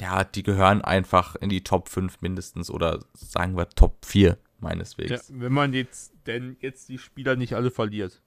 ja, 0.00 0.24
die 0.24 0.42
gehören 0.42 0.82
einfach 0.82 1.36
in 1.36 1.48
die 1.48 1.64
Top 1.64 1.88
5 1.88 2.20
mindestens 2.20 2.70
oder 2.70 3.04
sagen 3.12 3.56
wir 3.56 3.68
Top 3.68 4.04
4 4.04 4.38
meines 4.60 4.98
Weges. 4.98 5.28
Ja, 5.28 5.34
wenn 5.40 5.52
man 5.52 5.72
jetzt 5.72 6.12
denn 6.26 6.56
jetzt 6.60 6.88
die 6.88 6.98
Spieler 6.98 7.36
nicht 7.36 7.54
alle 7.54 7.70
verliert. 7.70 8.22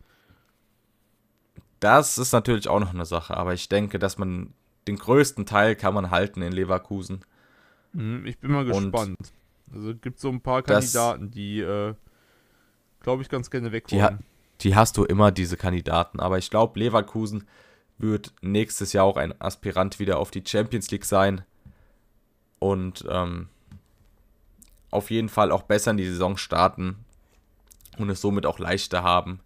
Das 1.80 2.18
ist 2.18 2.32
natürlich 2.34 2.68
auch 2.68 2.80
noch 2.80 2.94
eine 2.94 3.06
Sache, 3.06 3.36
aber 3.38 3.54
ich 3.54 3.70
denke, 3.70 4.00
dass 4.00 4.18
man 4.18 4.54
den 4.88 4.98
größten 4.98 5.46
Teil 5.46 5.76
kann 5.76 5.94
man 5.94 6.12
halten 6.12 6.42
in 6.42 6.52
Leverkusen. 6.52 7.24
Mhm, 7.94 8.26
ich 8.26 8.38
bin 8.40 8.52
mal 8.52 8.66
gespannt. 8.66 9.18
Und 9.72 9.76
also 9.76 9.96
gibt 9.96 10.20
so 10.20 10.30
ein 10.30 10.42
paar 10.42 10.62
Kandidaten, 10.62 11.32
die, 11.32 11.60
äh, 11.60 11.96
glaube 13.02 13.24
ich, 13.24 13.30
ganz 13.30 13.50
gerne 13.50 13.72
weg 13.72 13.88
die, 13.88 14.02
ha 14.02 14.20
die 14.62 14.76
hast 14.76 14.98
du 14.98 15.04
immer, 15.04 15.32
diese 15.32 15.58
Kandidaten. 15.58 16.20
Aber 16.20 16.38
ich 16.38 16.50
glaube, 16.50 16.80
Leverkusen 16.80 17.48
wird 17.98 18.34
nächstes 18.42 18.94
Jahr 18.94 19.06
auch 19.06 19.18
ein 19.18 19.40
Aspirant 19.40 20.00
wieder 20.00 20.20
auf 20.20 20.32
die 20.32 20.44
Champions 20.46 20.92
League 20.92 21.06
sein. 21.06 21.44
Und 22.60 23.06
ähm, 23.10 23.50
auf 24.92 25.12
jeden 25.12 25.30
Fall 25.30 25.52
auch 25.52 25.64
besser 25.64 25.92
in 25.92 25.98
die 25.98 26.08
Saison 26.08 26.38
starten 26.38 27.06
und 27.98 28.10
es 28.10 28.22
somit 28.22 28.46
auch 28.46 28.60
leichter 28.60 29.04
haben, 29.04 29.40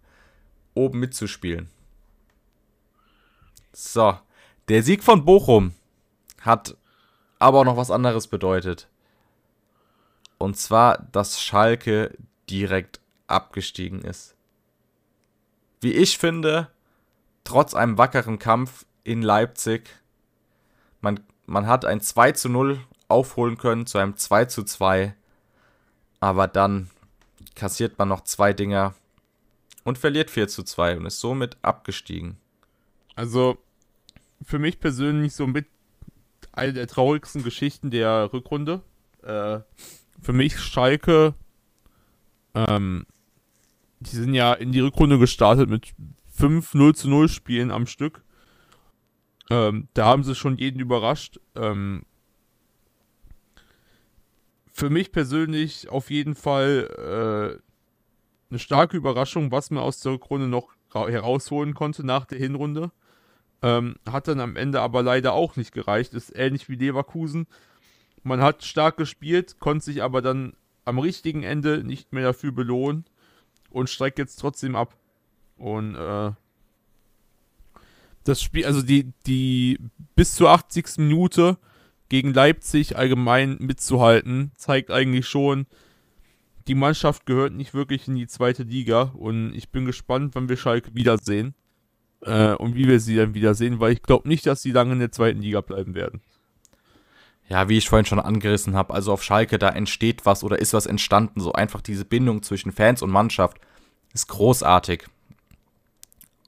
oben 0.74 1.00
mitzuspielen. 1.00 1.68
So, 3.72 4.18
der 4.68 4.82
Sieg 4.82 5.02
von 5.02 5.24
Bochum 5.24 5.74
hat 6.40 6.76
aber 7.38 7.60
auch 7.60 7.64
noch 7.64 7.76
was 7.76 7.90
anderes 7.90 8.26
bedeutet. 8.26 8.88
Und 10.38 10.56
zwar, 10.56 10.98
dass 11.12 11.40
Schalke 11.40 12.16
direkt 12.48 13.00
abgestiegen 13.26 14.02
ist. 14.02 14.34
Wie 15.80 15.92
ich 15.92 16.18
finde, 16.18 16.68
trotz 17.44 17.74
einem 17.74 17.98
wackeren 17.98 18.38
Kampf 18.38 18.84
in 19.04 19.22
Leipzig, 19.22 19.88
man, 21.00 21.20
man 21.46 21.66
hat 21.66 21.84
ein 21.84 22.00
2 22.00 22.32
zu 22.32 22.48
0 22.48 22.80
aufholen 23.08 23.58
können 23.58 23.86
zu 23.86 23.98
einem 23.98 24.16
2 24.16 24.44
zu 24.46 24.62
2, 24.62 25.14
aber 26.20 26.46
dann 26.46 26.90
kassiert 27.54 27.98
man 27.98 28.08
noch 28.08 28.22
zwei 28.22 28.52
Dinger 28.52 28.94
und 29.84 29.98
verliert 29.98 30.30
4 30.30 30.48
zu 30.48 30.62
2 30.62 30.98
und 30.98 31.06
ist 31.06 31.20
somit 31.20 31.56
abgestiegen. 31.62 32.36
Also 33.16 33.58
für 34.42 34.58
mich 34.58 34.80
persönlich 34.80 35.34
so 35.34 35.46
mit 35.46 35.66
eine 36.52 36.72
der 36.72 36.86
traurigsten 36.86 37.42
Geschichten 37.42 37.90
der 37.90 38.32
Rückrunde. 38.32 38.82
Äh, 39.22 39.60
für 40.20 40.32
mich 40.32 40.58
Schalke, 40.58 41.34
ähm, 42.54 43.06
die 44.00 44.16
sind 44.16 44.34
ja 44.34 44.54
in 44.54 44.72
die 44.72 44.80
Rückrunde 44.80 45.18
gestartet 45.18 45.68
mit 45.68 45.92
5 46.32 46.74
0 46.74 46.94
zu 46.94 47.08
0 47.08 47.28
Spielen 47.28 47.70
am 47.70 47.86
Stück. 47.86 48.22
Ähm, 49.50 49.88
da 49.94 50.06
haben 50.06 50.24
sie 50.24 50.34
schon 50.34 50.56
jeden 50.56 50.80
überrascht. 50.80 51.38
Ähm, 51.54 52.04
für 54.72 54.88
mich 54.88 55.12
persönlich 55.12 55.90
auf 55.90 56.10
jeden 56.10 56.34
Fall 56.34 57.58
äh, 57.60 57.62
eine 58.50 58.58
starke 58.58 58.96
Überraschung, 58.96 59.52
was 59.52 59.70
man 59.70 59.82
aus 59.82 60.00
der 60.00 60.12
Rückrunde 60.12 60.48
noch 60.48 60.70
herausholen 60.92 61.74
konnte 61.74 62.04
nach 62.04 62.24
der 62.24 62.38
Hinrunde. 62.38 62.90
Ähm, 63.62 63.96
hat 64.10 64.26
dann 64.26 64.40
am 64.40 64.56
Ende 64.56 64.80
aber 64.80 65.02
leider 65.02 65.34
auch 65.34 65.56
nicht 65.56 65.72
gereicht. 65.72 66.14
Ist 66.14 66.34
ähnlich 66.34 66.68
wie 66.70 66.76
Leverkusen. 66.76 67.46
Man 68.22 68.40
hat 68.40 68.64
stark 68.64 68.96
gespielt, 68.96 69.60
konnte 69.60 69.84
sich 69.84 70.02
aber 70.02 70.22
dann 70.22 70.54
am 70.86 70.98
richtigen 70.98 71.42
Ende 71.42 71.84
nicht 71.84 72.12
mehr 72.12 72.24
dafür 72.24 72.52
belohnen 72.52 73.04
und 73.70 73.88
streckt 73.88 74.18
jetzt 74.18 74.36
trotzdem 74.36 74.76
ab. 74.76 74.96
Und 75.56 75.94
äh, 75.94 76.32
das 78.24 78.42
Spiel, 78.42 78.66
also 78.66 78.82
die, 78.82 79.12
die 79.26 79.78
bis 80.14 80.34
zur 80.34 80.50
80. 80.50 80.98
Minute 80.98 81.58
gegen 82.08 82.34
Leipzig 82.34 82.96
allgemein 82.96 83.56
mitzuhalten, 83.60 84.52
zeigt 84.56 84.90
eigentlich 84.90 85.26
schon, 85.28 85.66
die 86.66 86.74
Mannschaft 86.74 87.26
gehört 87.26 87.52
nicht 87.52 87.74
wirklich 87.74 88.08
in 88.08 88.16
die 88.16 88.26
zweite 88.26 88.64
Liga 88.64 89.02
und 89.14 89.54
ich 89.54 89.70
bin 89.70 89.86
gespannt, 89.86 90.34
wann 90.34 90.48
wir 90.48 90.56
Schalke 90.56 90.94
wiedersehen 90.94 91.54
äh, 92.22 92.52
und 92.54 92.74
wie 92.74 92.86
wir 92.86 93.00
sie 93.00 93.16
dann 93.16 93.34
wiedersehen, 93.34 93.80
weil 93.80 93.92
ich 93.92 94.02
glaube 94.02 94.28
nicht, 94.28 94.46
dass 94.46 94.62
sie 94.62 94.72
lange 94.72 94.92
in 94.92 94.98
der 94.98 95.12
zweiten 95.12 95.40
Liga 95.40 95.60
bleiben 95.60 95.94
werden. 95.94 96.20
Ja, 97.50 97.68
wie 97.68 97.78
ich 97.78 97.88
vorhin 97.88 98.06
schon 98.06 98.20
angerissen 98.20 98.76
habe, 98.76 98.94
also 98.94 99.12
auf 99.12 99.24
Schalke, 99.24 99.58
da 99.58 99.70
entsteht 99.70 100.24
was 100.24 100.44
oder 100.44 100.60
ist 100.60 100.72
was 100.72 100.86
entstanden. 100.86 101.40
So 101.40 101.52
einfach 101.52 101.80
diese 101.80 102.04
Bindung 102.04 102.44
zwischen 102.44 102.70
Fans 102.70 103.02
und 103.02 103.10
Mannschaft 103.10 103.58
ist 104.14 104.28
großartig. 104.28 105.06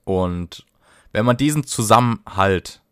Und 0.05 0.65
wenn 1.11 1.25
man 1.27 1.37
diesen 1.37 1.65
Zusammenhalt 1.65 2.83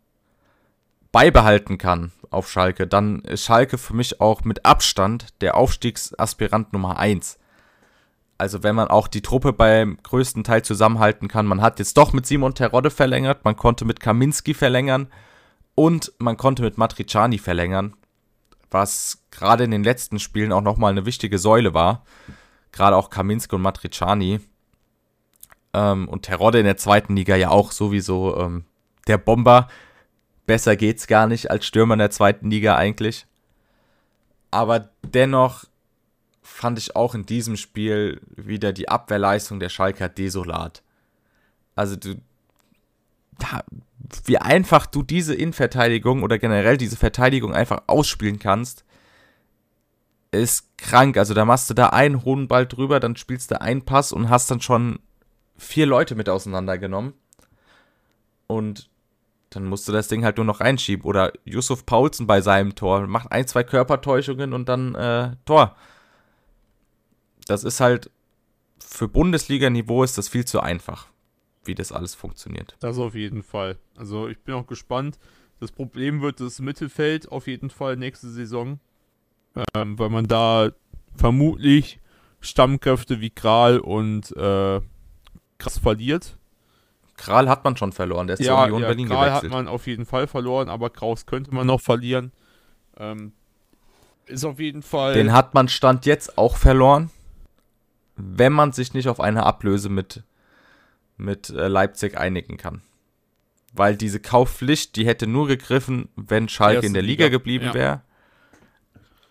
beibehalten 1.12 1.78
kann 1.78 2.10
auf 2.30 2.50
Schalke, 2.50 2.88
dann 2.88 3.20
ist 3.20 3.44
Schalke 3.44 3.78
für 3.78 3.94
mich 3.94 4.20
auch 4.20 4.42
mit 4.42 4.66
Abstand 4.66 5.28
der 5.40 5.56
Aufstiegsaspirant 5.56 6.72
Nummer 6.72 6.98
1. 6.98 7.38
Also 8.38 8.64
wenn 8.64 8.74
man 8.74 8.88
auch 8.88 9.06
die 9.06 9.22
Truppe 9.22 9.52
beim 9.52 9.98
größten 10.02 10.42
Teil 10.42 10.62
zusammenhalten 10.62 11.28
kann. 11.28 11.46
Man 11.46 11.60
hat 11.60 11.78
jetzt 11.78 11.96
doch 11.96 12.12
mit 12.12 12.26
Simon 12.26 12.54
Terodde 12.54 12.90
verlängert, 12.90 13.44
man 13.44 13.54
konnte 13.54 13.84
mit 13.84 14.00
Kaminski 14.00 14.54
verlängern 14.54 15.06
und 15.76 16.12
man 16.18 16.36
konnte 16.36 16.62
mit 16.62 16.76
Matriciani 16.76 17.38
verlängern. 17.38 17.94
Was 18.70 19.24
gerade 19.30 19.64
in 19.64 19.70
den 19.70 19.84
letzten 19.84 20.18
Spielen 20.18 20.52
auch 20.52 20.60
nochmal 20.60 20.92
eine 20.92 21.06
wichtige 21.06 21.38
Säule 21.38 21.74
war. 21.74 22.04
Gerade 22.72 22.96
auch 22.96 23.10
Kaminski 23.10 23.54
und 23.56 23.62
Matriciani. 23.62 24.40
Ähm, 25.72 26.08
und 26.08 26.22
Terodde 26.22 26.58
in 26.58 26.64
der 26.64 26.76
zweiten 26.76 27.16
Liga 27.16 27.36
ja 27.36 27.50
auch 27.50 27.72
sowieso 27.72 28.36
ähm, 28.38 28.64
der 29.06 29.18
Bomber. 29.18 29.68
Besser 30.46 30.76
geht's 30.76 31.06
gar 31.06 31.26
nicht 31.26 31.50
als 31.50 31.66
Stürmer 31.66 31.94
in 31.94 32.00
der 32.00 32.10
zweiten 32.10 32.50
Liga 32.50 32.76
eigentlich. 32.76 33.26
Aber 34.50 34.90
dennoch 35.02 35.64
fand 36.42 36.78
ich 36.78 36.96
auch 36.96 37.14
in 37.14 37.24
diesem 37.24 37.56
Spiel 37.56 38.20
wieder 38.34 38.72
die 38.72 38.88
Abwehrleistung 38.88 39.60
der 39.60 39.68
Schalker 39.68 40.08
desolat. 40.08 40.82
Also 41.76 41.96
du, 41.96 42.20
wie 44.24 44.38
einfach 44.38 44.86
du 44.86 45.02
diese 45.02 45.34
Innenverteidigung 45.34 46.22
oder 46.22 46.38
generell 46.38 46.76
diese 46.76 46.96
Verteidigung 46.96 47.54
einfach 47.54 47.82
ausspielen 47.86 48.38
kannst, 48.38 48.84
ist 50.32 50.76
krank. 50.78 51.16
Also 51.16 51.34
da 51.34 51.44
machst 51.44 51.68
du 51.70 51.74
da 51.74 51.88
einen 51.88 52.24
hohen 52.24 52.48
Ball 52.48 52.66
drüber, 52.66 53.00
dann 53.00 53.16
spielst 53.16 53.50
du 53.50 53.60
einen 53.60 53.84
Pass 53.84 54.12
und 54.12 54.30
hast 54.30 54.50
dann 54.50 54.60
schon 54.60 55.00
vier 55.56 55.86
Leute 55.86 56.14
mit 56.14 56.28
auseinandergenommen. 56.28 57.14
Und 58.46 58.88
dann 59.50 59.64
musst 59.64 59.86
du 59.88 59.92
das 59.92 60.08
Ding 60.08 60.24
halt 60.24 60.36
nur 60.36 60.46
noch 60.46 60.60
reinschieben. 60.60 61.04
Oder 61.04 61.32
Yusuf 61.44 61.84
Paulsen 61.84 62.26
bei 62.26 62.40
seinem 62.40 62.74
Tor 62.74 63.06
macht 63.06 63.30
ein, 63.32 63.46
zwei 63.46 63.64
Körpertäuschungen 63.64 64.52
und 64.52 64.68
dann 64.68 64.94
äh, 64.94 65.32
Tor. 65.44 65.76
Das 67.46 67.64
ist 67.64 67.80
halt 67.80 68.10
für 68.78 69.08
Bundesliga-Niveau 69.08 70.02
ist 70.02 70.18
das 70.18 70.28
viel 70.28 70.44
zu 70.44 70.60
einfach 70.60 71.08
wie 71.64 71.74
das 71.74 71.92
alles 71.92 72.14
funktioniert. 72.14 72.76
Das 72.80 72.98
auf 72.98 73.14
jeden 73.14 73.42
Fall. 73.42 73.78
Also 73.96 74.28
ich 74.28 74.38
bin 74.40 74.54
auch 74.54 74.66
gespannt. 74.66 75.18
Das 75.58 75.72
Problem 75.72 76.22
wird 76.22 76.40
das 76.40 76.58
Mittelfeld 76.60 77.30
auf 77.30 77.46
jeden 77.46 77.68
Fall 77.68 77.96
nächste 77.96 78.30
Saison, 78.30 78.80
ähm, 79.74 79.98
weil 79.98 80.08
man 80.08 80.26
da 80.26 80.70
vermutlich 81.16 82.00
Stammkräfte 82.40 83.20
wie 83.20 83.30
Kral 83.30 83.78
und 83.78 84.34
äh, 84.36 84.80
Krass 85.58 85.78
verliert. 85.78 86.38
Kral 87.18 87.50
hat 87.50 87.64
man 87.64 87.76
schon 87.76 87.92
verloren, 87.92 88.26
der 88.26 88.40
ist 88.40 88.46
ja, 88.46 88.56
zur 88.56 88.64
Union 88.64 88.80
ja, 88.80 88.88
Berlin 88.88 89.08
Kral 89.08 89.28
gewechselt. 89.28 89.52
hat 89.52 89.58
man 89.58 89.68
auf 89.68 89.86
jeden 89.86 90.06
Fall 90.06 90.26
verloren, 90.26 90.70
aber 90.70 90.88
Kraus 90.88 91.26
könnte 91.26 91.54
man 91.54 91.66
noch 91.66 91.82
verlieren. 91.82 92.32
Ähm, 92.96 93.32
ist 94.24 94.44
auf 94.44 94.58
jeden 94.58 94.80
Fall. 94.80 95.12
Den 95.12 95.34
hat 95.34 95.52
man 95.52 95.68
Stand 95.68 96.06
jetzt 96.06 96.38
auch 96.38 96.56
verloren, 96.56 97.10
wenn 98.16 98.54
man 98.54 98.72
sich 98.72 98.94
nicht 98.94 99.08
auf 99.08 99.20
eine 99.20 99.44
Ablöse 99.44 99.90
mit 99.90 100.22
mit 101.20 101.50
äh, 101.50 101.68
Leipzig 101.68 102.18
einigen 102.18 102.56
kann. 102.56 102.82
Weil 103.72 103.96
diese 103.96 104.18
Kaufpflicht, 104.18 104.96
die 104.96 105.06
hätte 105.06 105.26
nur 105.26 105.46
gegriffen, 105.46 106.08
wenn 106.16 106.48
Schalke 106.48 106.86
in 106.86 106.92
der 106.92 107.02
Liga, 107.02 107.24
Liga 107.24 107.36
geblieben 107.36 107.66
ja. 107.66 107.74
wäre. 107.74 108.02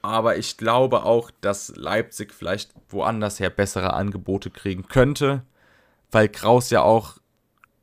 Aber 0.02 0.38
ich 0.38 0.56
glaube 0.56 1.04
auch, 1.04 1.30
dass 1.42 1.76
Leipzig 1.76 2.34
vielleicht 2.34 2.72
woanders 2.88 3.40
her 3.40 3.50
bessere 3.50 3.94
Angebote 3.94 4.50
kriegen 4.50 4.88
könnte, 4.88 5.44
weil 6.10 6.30
Kraus 6.30 6.70
ja 6.70 6.82
auch 6.82 7.18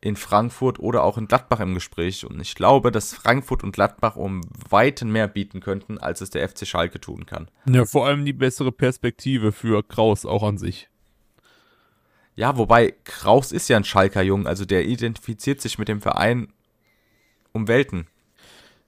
in 0.01 0.15
Frankfurt 0.15 0.79
oder 0.79 1.03
auch 1.03 1.17
in 1.17 1.27
Gladbach 1.27 1.59
im 1.59 1.73
Gespräch. 1.73 2.25
Und 2.25 2.39
ich 2.39 2.55
glaube, 2.55 2.91
dass 2.91 3.13
Frankfurt 3.13 3.63
und 3.63 3.71
Gladbach 3.71 4.15
um 4.15 4.41
weiten 4.69 5.11
mehr 5.11 5.27
bieten 5.27 5.59
könnten, 5.59 5.97
als 5.97 6.21
es 6.21 6.29
der 6.29 6.47
FC 6.47 6.65
Schalke 6.65 6.99
tun 6.99 7.25
kann. 7.25 7.49
Ja, 7.69 7.85
vor 7.85 8.07
allem 8.07 8.25
die 8.25 8.33
bessere 8.33 8.71
Perspektive 8.71 9.51
für 9.51 9.83
Kraus 9.83 10.25
auch 10.25 10.43
an 10.43 10.57
sich. 10.57 10.89
Ja, 12.37 12.55
wobei 12.55 12.93
Kraus 13.03 13.51
ist 13.51 13.67
ja 13.67 13.77
ein 13.77 13.83
Schalker 13.83 14.21
Jung, 14.21 14.45
also 14.45 14.63
der 14.63 14.85
identifiziert 14.85 15.59
sich 15.59 15.79
mit 15.79 15.87
dem 15.87 16.01
Verein 16.01 16.53
um 17.51 17.67
Welten. 17.67 18.05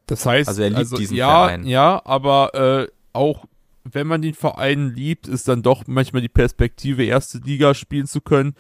Das 0.05 0.23
heißt, 0.25 0.47
also 0.47 0.61
er 0.61 0.69
liebt 0.69 0.79
also, 0.79 0.97
diesen 0.97 1.17
ja, 1.17 1.47
Verein. 1.47 1.65
Ja, 1.65 1.99
aber 2.05 2.53
äh, 2.53 2.87
auch 3.11 3.45
wenn 3.83 4.05
man 4.05 4.21
den 4.21 4.35
Verein 4.35 4.93
liebt, 4.93 5.27
ist 5.27 5.47
dann 5.47 5.63
doch 5.63 5.87
manchmal 5.87 6.21
die 6.21 6.29
Perspektive, 6.29 7.03
erste 7.03 7.39
Liga 7.39 7.73
spielen 7.73 8.05
zu 8.05 8.21
können, 8.21 8.53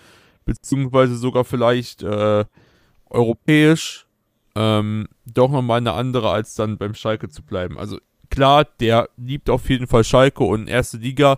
beziehungsweise 0.43 1.17
sogar 1.17 1.45
vielleicht 1.45 2.01
äh, 2.01 2.45
europäisch, 3.11 4.07
ähm, 4.55 5.07
doch 5.25 5.51
nochmal 5.51 5.77
eine 5.77 5.93
andere, 5.93 6.31
als 6.31 6.55
dann 6.55 6.79
beim 6.79 6.95
Schalke 6.95 7.29
zu 7.29 7.43
bleiben. 7.43 7.77
Also 7.77 7.99
klar, 8.31 8.65
der 8.79 9.09
liebt 9.17 9.51
auf 9.51 9.69
jeden 9.69 9.85
Fall 9.85 10.03
Schalke 10.03 10.43
und 10.43 10.67
erste 10.67 10.97
Liga 10.97 11.37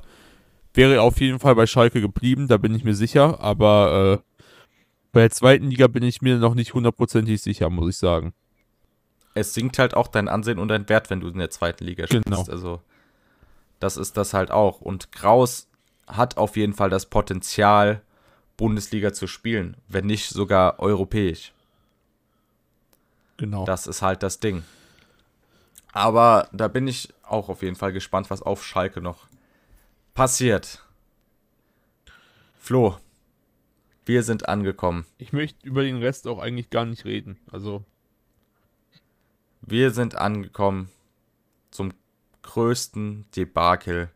wäre 0.74 1.02
auf 1.02 1.20
jeden 1.20 1.40
Fall 1.40 1.56
bei 1.56 1.66
Schalke 1.66 2.02
geblieben, 2.02 2.48
da 2.48 2.58
bin 2.58 2.74
ich 2.76 2.84
mir 2.84 2.96
sicher, 2.96 3.40
aber 3.42 4.22
äh, 4.22 4.46
bei 5.12 5.22
der 5.22 5.32
zweiten 5.32 5.66
Liga 5.66 5.88
bin 5.88 6.04
ich 6.04 6.22
mir 6.22 6.38
noch 6.38 6.56
nicht 6.56 6.74
hundertprozentig 6.74 7.42
sicher, 7.42 7.70
muss 7.70 7.90
ich 7.90 7.98
sagen. 7.98 8.34
Es 9.34 9.54
sinkt 9.54 9.80
halt 9.80 9.94
auch 9.94 10.08
dein 10.08 10.28
Ansehen 10.28 10.60
und 10.60 10.68
dein 10.68 10.88
Wert, 10.90 11.10
wenn 11.10 11.22
du 11.22 11.28
in 11.28 11.38
der 11.38 11.50
zweiten 11.50 11.86
Liga 11.86 12.06
spielst. 12.06 12.26
Genau. 12.26 12.44
Also, 12.50 12.82
das 13.80 13.98
ist 13.98 14.18
das 14.18 14.34
halt 14.34 14.52
auch. 14.52 14.82
Und 14.82 15.12
Kraus 15.12 15.68
hat 16.08 16.38
auf 16.38 16.58
jeden 16.58 16.74
Fall 16.74 16.90
das 16.90 17.06
Potenzial, 17.06 18.02
Bundesliga 18.58 19.14
zu 19.14 19.28
spielen, 19.28 19.78
wenn 19.88 20.06
nicht 20.06 20.30
sogar 20.30 20.80
europäisch. 20.80 21.54
Genau. 23.38 23.66
Das 23.66 23.88
ist 23.88 24.02
halt 24.02 24.22
das 24.24 24.40
Ding. 24.40 24.64
Aber 25.94 26.48
da 26.54 26.68
bin 26.68 26.88
ich 26.88 27.10
auch 27.24 27.50
auf 27.50 27.64
jeden 27.64 27.76
Fall 27.76 27.92
gespannt, 27.92 28.30
was 28.30 28.42
auf 28.42 28.64
Schalke 28.64 29.02
noch 29.02 29.28
passiert. 30.14 30.86
Flo, 32.58 32.98
wir 34.06 34.24
sind 34.24 34.50
angekommen. 34.50 35.06
Ich 35.18 35.34
möchte 35.34 35.66
über 35.68 35.84
den 35.84 35.98
Rest 35.98 36.28
auch 36.28 36.40
eigentlich 36.40 36.70
gar 36.70 36.86
nicht 36.86 37.06
reden. 37.06 37.40
Also. 37.52 37.84
Wir 39.62 39.92
sind 39.92 40.16
angekommen 40.16 40.90
zum 41.70 41.94
größten 42.42 43.26
Debakel 43.36 44.10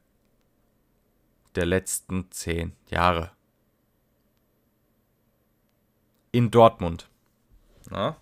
der 1.56 1.66
letzten 1.66 2.32
zehn 2.32 2.74
Jahre. 2.90 3.32
In 6.32 6.52
Dortmund. 6.52 7.08
Na? 7.90 8.18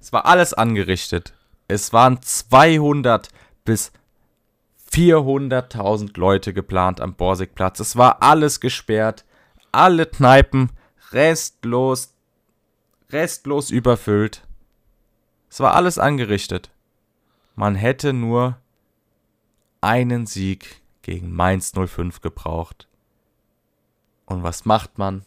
Es 0.00 0.12
war 0.12 0.26
alles 0.26 0.54
angerichtet. 0.54 1.34
Es 1.68 1.92
waren 1.92 2.20
200 2.20 3.28
bis 3.64 3.92
400.000 4.94 6.16
Leute 6.16 6.54
geplant 6.54 7.00
am 7.00 7.16
Borsigplatz. 7.16 7.80
Es 7.80 7.96
war 7.96 8.22
alles 8.22 8.60
gesperrt, 8.60 9.24
alle 9.72 10.06
Kneipen 10.06 10.70
restlos, 11.10 12.14
restlos 13.10 13.70
überfüllt. 13.70 14.46
Es 15.50 15.58
war 15.58 15.74
alles 15.74 15.98
angerichtet. 15.98 16.70
Man 17.56 17.74
hätte 17.74 18.12
nur 18.12 18.56
einen 19.80 20.26
Sieg 20.26 20.80
gegen 21.02 21.34
Mainz 21.34 21.72
05 21.72 22.20
gebraucht. 22.20 22.86
Und 24.26 24.44
was 24.44 24.64
macht 24.64 24.96
man? 24.96 25.24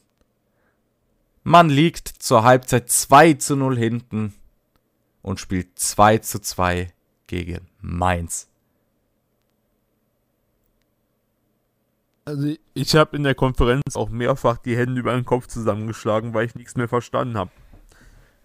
Man 1.44 1.70
liegt 1.70 2.08
zur 2.08 2.46
Halbzeit 2.46 2.90
2 2.90 3.34
zu 3.34 3.58
0 3.58 3.78
hinten 3.78 4.34
und 5.22 5.42
spielt 5.42 5.78
2 5.78 6.20
zu 6.20 6.40
2 6.40 6.94
gegen 7.28 7.68
Mainz. 7.82 8.50
Also 12.28 12.54
ich 12.74 12.94
habe 12.94 13.16
in 13.16 13.24
der 13.24 13.36
Konferenz 13.36 13.96
auch 13.96 14.10
mehrfach 14.10 14.58
die 14.58 14.76
Hände 14.76 15.00
über 15.00 15.14
den 15.14 15.24
Kopf 15.24 15.48
zusammengeschlagen, 15.48 16.34
weil 16.34 16.46
ich 16.46 16.56
nichts 16.56 16.76
mehr 16.76 16.90
verstanden 16.90 17.38
habe. 17.38 17.52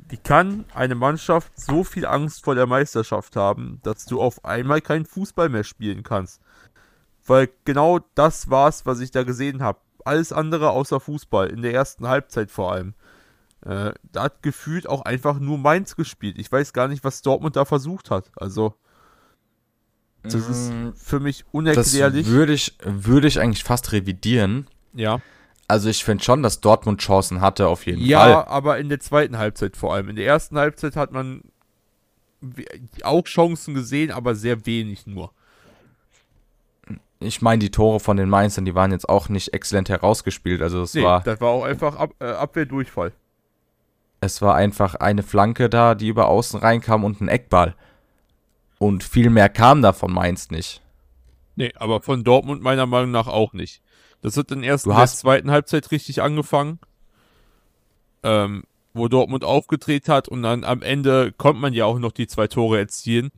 Wie 0.09 0.19
kann 0.19 0.67
eine 0.73 0.95
Mannschaft 0.95 1.59
so 1.59 1.83
viel 1.83 2.07
Angst 2.07 2.45
vor 2.45 2.55
der 2.55 2.69
Meisterschaft 2.69 3.35
haben, 3.35 3.81
dass 3.83 4.07
du 4.07 4.21
auf 4.23 4.45
einmal 4.45 4.83
keinen 4.83 5.05
Fußball 5.05 5.49
mehr 5.49 5.65
spielen 5.65 6.05
kannst? 6.05 6.41
Weil 7.27 7.49
genau 7.65 7.99
das 8.15 8.49
war's, 8.51 8.87
was 8.87 9.01
ich 9.01 9.11
da 9.11 9.25
gesehen 9.25 9.65
habe. 9.65 9.81
Alles 10.05 10.33
andere 10.33 10.71
außer 10.71 11.01
Fußball, 11.01 11.49
in 11.49 11.63
der 11.63 11.75
ersten 11.75 12.07
Halbzeit 12.07 12.53
vor 12.53 12.71
allem. 12.71 12.95
Äh, 13.63 13.95
da 14.13 14.23
hat 14.23 14.45
gefühlt 14.45 14.89
auch 14.89 15.05
einfach 15.05 15.41
nur 15.41 15.59
Mainz 15.59 15.97
gespielt. 15.97 16.39
Ich 16.39 16.53
weiß 16.53 16.73
gar 16.73 16.87
nicht, 16.87 17.03
was 17.03 17.23
Dortmund 17.23 17.57
da 17.57 17.65
versucht 17.65 18.13
hat. 18.13 18.31
Also 18.37 18.77
das 20.23 20.35
ist 20.49 20.73
mm, 20.73 20.91
für 20.95 21.21
mich 21.21 21.45
unerklärlich. 21.51 22.27
Das 22.27 22.33
würde 22.33 22.53
ich, 22.53 22.75
würde 22.85 23.27
ich 23.27 23.41
eigentlich 23.41 23.65
fast 23.65 23.93
revidieren. 23.93 24.69
Ja. 24.95 25.21
Also 25.69 25.89
ich 25.89 26.05
finde 26.05 26.23
schon, 26.23 26.43
dass 26.43 26.61
Dortmund 26.61 27.01
Chancen 27.01 27.41
hatte, 27.41 27.67
auf 27.67 27.87
jeden 27.87 28.03
ja, 28.03 28.21
Fall. 28.21 28.31
Ja, 28.31 28.47
aber 28.47 28.79
in 28.79 28.89
der 28.89 29.01
zweiten 29.01 29.39
Halbzeit 29.39 29.77
vor 29.77 29.95
allem. 29.95 30.09
In 30.09 30.17
der 30.17 30.27
ersten 30.27 30.59
Halbzeit 30.59 30.97
hat 30.97 31.13
man 31.13 31.43
auch 33.03 33.25
Chancen 33.25 33.75
gesehen, 33.75 34.11
aber 34.11 34.35
sehr 34.35 34.67
wenig 34.67 35.07
nur. 35.07 35.33
Ich 37.21 37.41
meine, 37.41 37.61
die 37.61 37.71
Tore 37.71 38.01
von 38.01 38.17
den 38.17 38.29
Mainzern, 38.29 38.65
die 38.65 38.75
waren 38.75 38.91
jetzt 38.91 39.09
auch 39.09 39.29
nicht 39.29 39.55
exzellent 39.55 39.89
herausgespielt. 39.89 40.61
Also 40.61 40.83
es 40.83 40.95
nee, 40.95 41.03
war. 41.03 41.23
Das 41.23 41.41
war 41.41 41.51
auch 41.51 41.65
einfach 41.65 41.97
Ab 41.97 42.15
äh, 42.19 42.27
Abwehrdurchfall. 42.27 43.13
Es 44.21 44.43
war 44.43 44.55
einfach 44.55 44.97
eine 44.97 45.23
Flanke 45.23 45.69
da, 45.69 45.95
die 45.95 46.09
über 46.09 46.29
außen 46.29 46.61
reinkam 46.61 47.05
und 47.05 47.21
ein 47.21 47.29
Eckball. 47.29 47.75
Und 48.83 49.05
viel 49.05 49.31
mehr 49.31 49.49
kam 49.49 49.81
da 49.81 49.93
von 49.93 50.13
Mainz 50.13 50.51
nicht. 50.51 50.83
Nee, 51.55 51.73
aber 51.77 52.03
von 52.03 52.25
Dortmund 52.25 52.63
meiner 52.63 52.87
Meinung 52.87 53.13
nach 53.13 53.29
auch 53.29 53.53
nicht. 53.53 53.81
Das 54.23 54.37
hat 54.37 54.51
dann 54.51 54.65
erst 54.65 54.87
in 54.87 54.97
der 54.97 55.07
zweiten 55.07 55.53
Halbzeit 55.53 55.93
richtig 55.93 56.21
angefangen, 56.21 56.81
ähm, 58.25 58.65
wo 58.93 59.07
Dortmund 59.07 59.45
aufgedreht 59.45 60.09
hat 60.09 60.27
und 60.27 60.43
dann 60.43 60.65
am 60.65 60.83
Ende 60.83 61.31
konnte 61.31 61.61
man 61.61 61.75
ja 61.75 61.85
auch 61.85 62.01
noch 62.01 62.11
die 62.11 62.27
zwei 62.27 62.49
Tore 62.49 62.79
erzielen, 62.79 63.31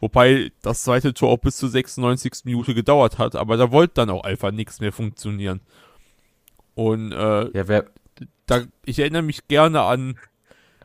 Wobei 0.00 0.52
das 0.60 0.82
zweite 0.82 1.14
Tor 1.14 1.30
auch 1.30 1.38
bis 1.38 1.56
zur 1.56 1.70
96. 1.70 2.44
Minute 2.44 2.74
gedauert 2.74 3.16
hat, 3.16 3.36
aber 3.36 3.56
da 3.56 3.70
wollte 3.70 3.94
dann 3.94 4.10
auch 4.10 4.24
einfach 4.24 4.50
nichts 4.50 4.80
mehr 4.80 4.92
funktionieren. 4.92 5.62
Und 6.74 7.12
äh, 7.12 7.50
Ja, 7.56 7.82
da, 8.44 8.64
ich 8.84 8.98
erinnere 8.98 9.22
mich 9.22 9.48
gerne 9.48 9.82
an, 9.82 10.18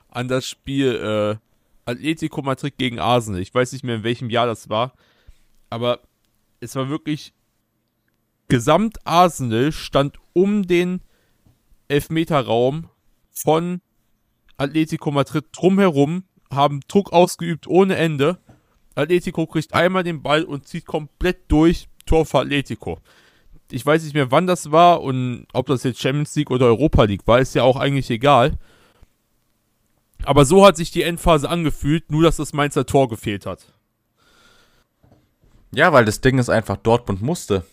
an 0.10 0.30
das 0.30 0.48
Spiel 0.48 0.96
äh, 0.96 1.45
Atletico 1.86 2.42
Madrid 2.42 2.78
gegen 2.78 3.00
Arsenal. 3.00 3.42
Ich 3.42 3.54
weiß 3.54 3.72
nicht 3.72 3.84
mehr, 3.84 3.96
in 3.96 4.04
welchem 4.04 4.30
Jahr 4.30 4.48
das 4.48 4.70
war. 4.70 4.94
Aber 5.70 6.02
es 6.60 6.76
war 6.76 6.90
wirklich 6.90 7.34
gesamt 8.48 8.98
Arsenal 9.06 9.72
stand 9.72 10.18
um 10.34 10.68
den 10.68 11.02
Elfmeterraum 11.88 12.90
von 13.32 13.82
Atletico 14.58 15.12
Madrid 15.12 15.46
drumherum, 15.52 16.24
haben 16.52 16.82
Druck 16.88 17.12
ausgeübt 17.12 17.68
ohne 17.68 17.96
Ende. 17.96 18.40
Atletico 18.96 19.46
kriegt 19.46 19.74
einmal 19.74 20.04
den 20.04 20.22
Ball 20.22 20.44
und 20.44 20.68
zieht 20.68 20.86
komplett 20.86 21.52
durch 21.52 21.88
Tor 22.06 22.26
für 22.26 22.40
Atletico. 22.40 23.00
Ich 23.72 23.86
weiß 23.86 24.04
nicht 24.04 24.14
mehr, 24.14 24.32
wann 24.32 24.48
das 24.48 24.72
war 24.72 25.02
und 25.02 25.48
ob 25.54 25.66
das 25.68 25.84
jetzt 25.84 26.00
Champions 26.00 26.36
League 26.36 26.52
oder 26.52 26.68
Europa 26.68 27.04
League 27.04 27.28
war, 27.28 27.40
ist 27.40 27.56
ja 27.56 27.64
auch 27.64 27.78
eigentlich 27.78 28.10
egal. 28.10 28.58
Aber 30.26 30.46
so 30.46 30.66
hat 30.66 30.76
sich 30.78 30.92
die 30.92 31.04
Endphase 31.04 31.50
angefühlt, 31.50 32.12
nur 32.12 32.24
dass 32.24 32.38
das 32.38 32.54
Mainzer 32.54 32.86
Tor 32.86 33.08
gefehlt 33.10 33.46
hat. 33.46 33.66
ja, 35.72 35.92
weil 35.94 36.06
das 36.06 36.22
Ding 36.22 36.38
ist 36.40 36.50
einfach, 36.50 36.78
Dortmund 36.78 37.22
musste. 37.22 37.66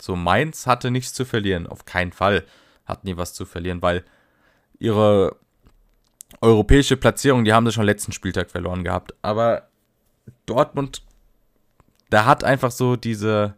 So, 0.00 0.14
Mainz 0.16 0.66
hatte 0.66 0.90
nichts 0.90 1.14
zu 1.14 1.24
verlieren. 1.24 1.66
Auf 1.66 1.84
keinen 1.84 2.12
Fall 2.12 2.44
hatten 2.84 3.06
die 3.06 3.16
was 3.16 3.34
zu 3.34 3.46
verlieren, 3.46 3.82
weil 3.82 4.04
ihre 4.78 5.36
europäische 6.40 6.96
Platzierung, 6.96 7.44
die 7.44 7.52
haben 7.52 7.64
sie 7.66 7.72
schon 7.72 7.84
letzten 7.86 8.12
Spieltag 8.12 8.50
verloren 8.50 8.84
gehabt. 8.84 9.14
Aber 9.22 9.68
Dortmund, 10.44 11.02
da 12.10 12.24
hat 12.26 12.44
einfach 12.44 12.70
so 12.72 12.96
diese, 12.96 13.54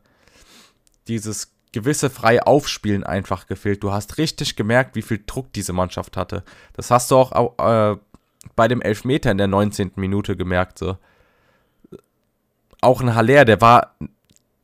dieses 1.08 1.52
gewisse 1.72 2.08
freie 2.10 2.46
Aufspielen 2.46 3.04
einfach 3.04 3.46
gefehlt. 3.46 3.82
Du 3.82 3.90
hast 3.92 4.18
richtig 4.18 4.54
gemerkt, 4.54 4.94
wie 4.96 5.02
viel 5.02 5.22
Druck 5.26 5.52
diese 5.54 5.72
Mannschaft 5.72 6.16
hatte. 6.16 6.44
Das 6.74 6.90
hast 6.90 7.10
du 7.10 7.16
auch 7.16 7.32
au- 7.32 7.54
äh, 7.58 7.96
bei 8.56 8.68
dem 8.68 8.80
Elfmeter 8.80 9.30
in 9.30 9.38
der 9.38 9.46
19. 9.46 9.92
Minute 9.96 10.36
gemerkt. 10.36 10.78
So. 10.78 10.96
Auch 12.80 13.00
ein 13.00 13.14
Haller, 13.14 13.44
der 13.44 13.60
war, 13.60 13.94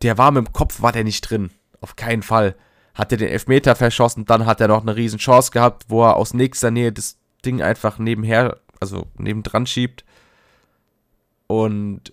der 0.03 0.19
war 0.19 0.31
mit 0.31 0.47
dem 0.47 0.53
Kopf, 0.53 0.83
war 0.83 0.93
der 0.93 1.05
nicht 1.05 1.23
drin. 1.23 1.51
Auf 1.81 1.97
keinen 1.97 2.23
Fall. 2.23 2.55
Hat 2.95 3.11
er 3.13 3.19
den 3.19 3.29
Elfmeter 3.29 3.75
verschossen, 3.75 4.25
dann 4.25 4.47
hat 4.47 4.61
er 4.61 4.69
noch 4.69 4.83
eine 4.83 4.95
riesen 4.95 5.19
Chance 5.19 5.51
gehabt, 5.51 5.87
wo 5.89 6.05
er 6.05 6.17
aus 6.17 6.33
nächster 6.33 6.71
Nähe 6.71 6.93
das 6.93 7.19
Ding 7.45 7.61
einfach 7.61 7.99
nebenher, 7.99 8.61
also 8.81 9.07
nebendran 9.19 9.67
schiebt. 9.67 10.05
Und 11.47 12.13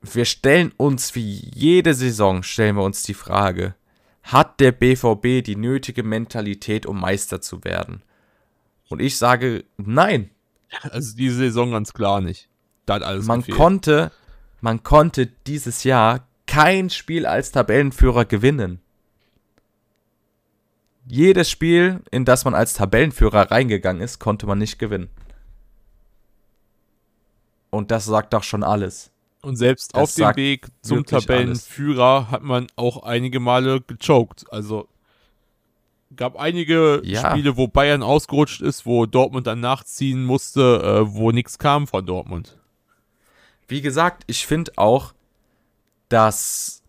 wir 0.00 0.24
stellen 0.24 0.72
uns 0.76 1.14
wie 1.14 1.50
jede 1.54 1.94
Saison, 1.94 2.42
stellen 2.42 2.76
wir 2.76 2.82
uns 2.82 3.02
die 3.02 3.14
Frage, 3.14 3.74
hat 4.22 4.60
der 4.60 4.72
BVB 4.72 5.44
die 5.44 5.56
nötige 5.56 6.02
Mentalität, 6.02 6.86
um 6.86 7.00
Meister 7.00 7.40
zu 7.40 7.64
werden? 7.64 8.02
Und 8.94 9.00
ich 9.00 9.18
sage, 9.18 9.64
nein. 9.76 10.30
Also 10.90 11.16
diese 11.16 11.34
Saison 11.36 11.72
ganz 11.72 11.92
klar 11.92 12.20
nicht. 12.20 12.48
Da 12.86 12.94
hat 12.94 13.02
alles 13.02 13.26
Man 13.26 13.40
gefehlt. 13.40 13.56
konnte, 13.56 14.12
man 14.60 14.84
konnte 14.84 15.26
dieses 15.26 15.82
Jahr 15.82 16.28
kein 16.46 16.90
Spiel 16.90 17.26
als 17.26 17.50
Tabellenführer 17.50 18.24
gewinnen. 18.24 18.80
Jedes 21.06 21.50
Spiel, 21.50 22.02
in 22.12 22.24
das 22.24 22.44
man 22.44 22.54
als 22.54 22.74
Tabellenführer 22.74 23.50
reingegangen 23.50 24.00
ist, 24.00 24.20
konnte 24.20 24.46
man 24.46 24.58
nicht 24.58 24.78
gewinnen. 24.78 25.10
Und 27.70 27.90
das 27.90 28.04
sagt 28.04 28.32
doch 28.32 28.44
schon 28.44 28.62
alles. 28.62 29.10
Und 29.42 29.56
selbst 29.56 29.96
Das 29.96 30.02
auf 30.02 30.14
dem 30.14 30.36
Weg 30.36 30.68
zum 30.82 31.04
Tabellenführer 31.04 32.30
hat 32.30 32.42
man 32.44 32.68
auch 32.76 33.02
einige 33.02 33.40
Male 33.40 33.80
gechoked. 33.80 34.44
Also 34.52 34.86
gab 36.16 36.36
einige 36.38 37.00
Ja. 37.04 37.30
Spiele, 37.30 37.56
wo 37.56 37.66
Bayern 37.68 38.02
ausgerutscht 38.02 38.60
ist, 38.60 38.86
wo 38.86 39.06
Dortmund 39.06 39.46
dann 39.46 39.60
nachziehen 39.60 40.24
musste, 40.24 40.80
äh, 40.82 41.14
wo 41.14 41.30
nichts 41.30 41.58
kam 41.58 41.86
von 41.86 42.04
Dortmund. 42.04 42.58
Wie 43.68 43.80
gesagt, 43.80 44.24
ich 44.26 44.46
finde 44.46 44.72
auch, 44.76 45.14
dass 46.08 46.82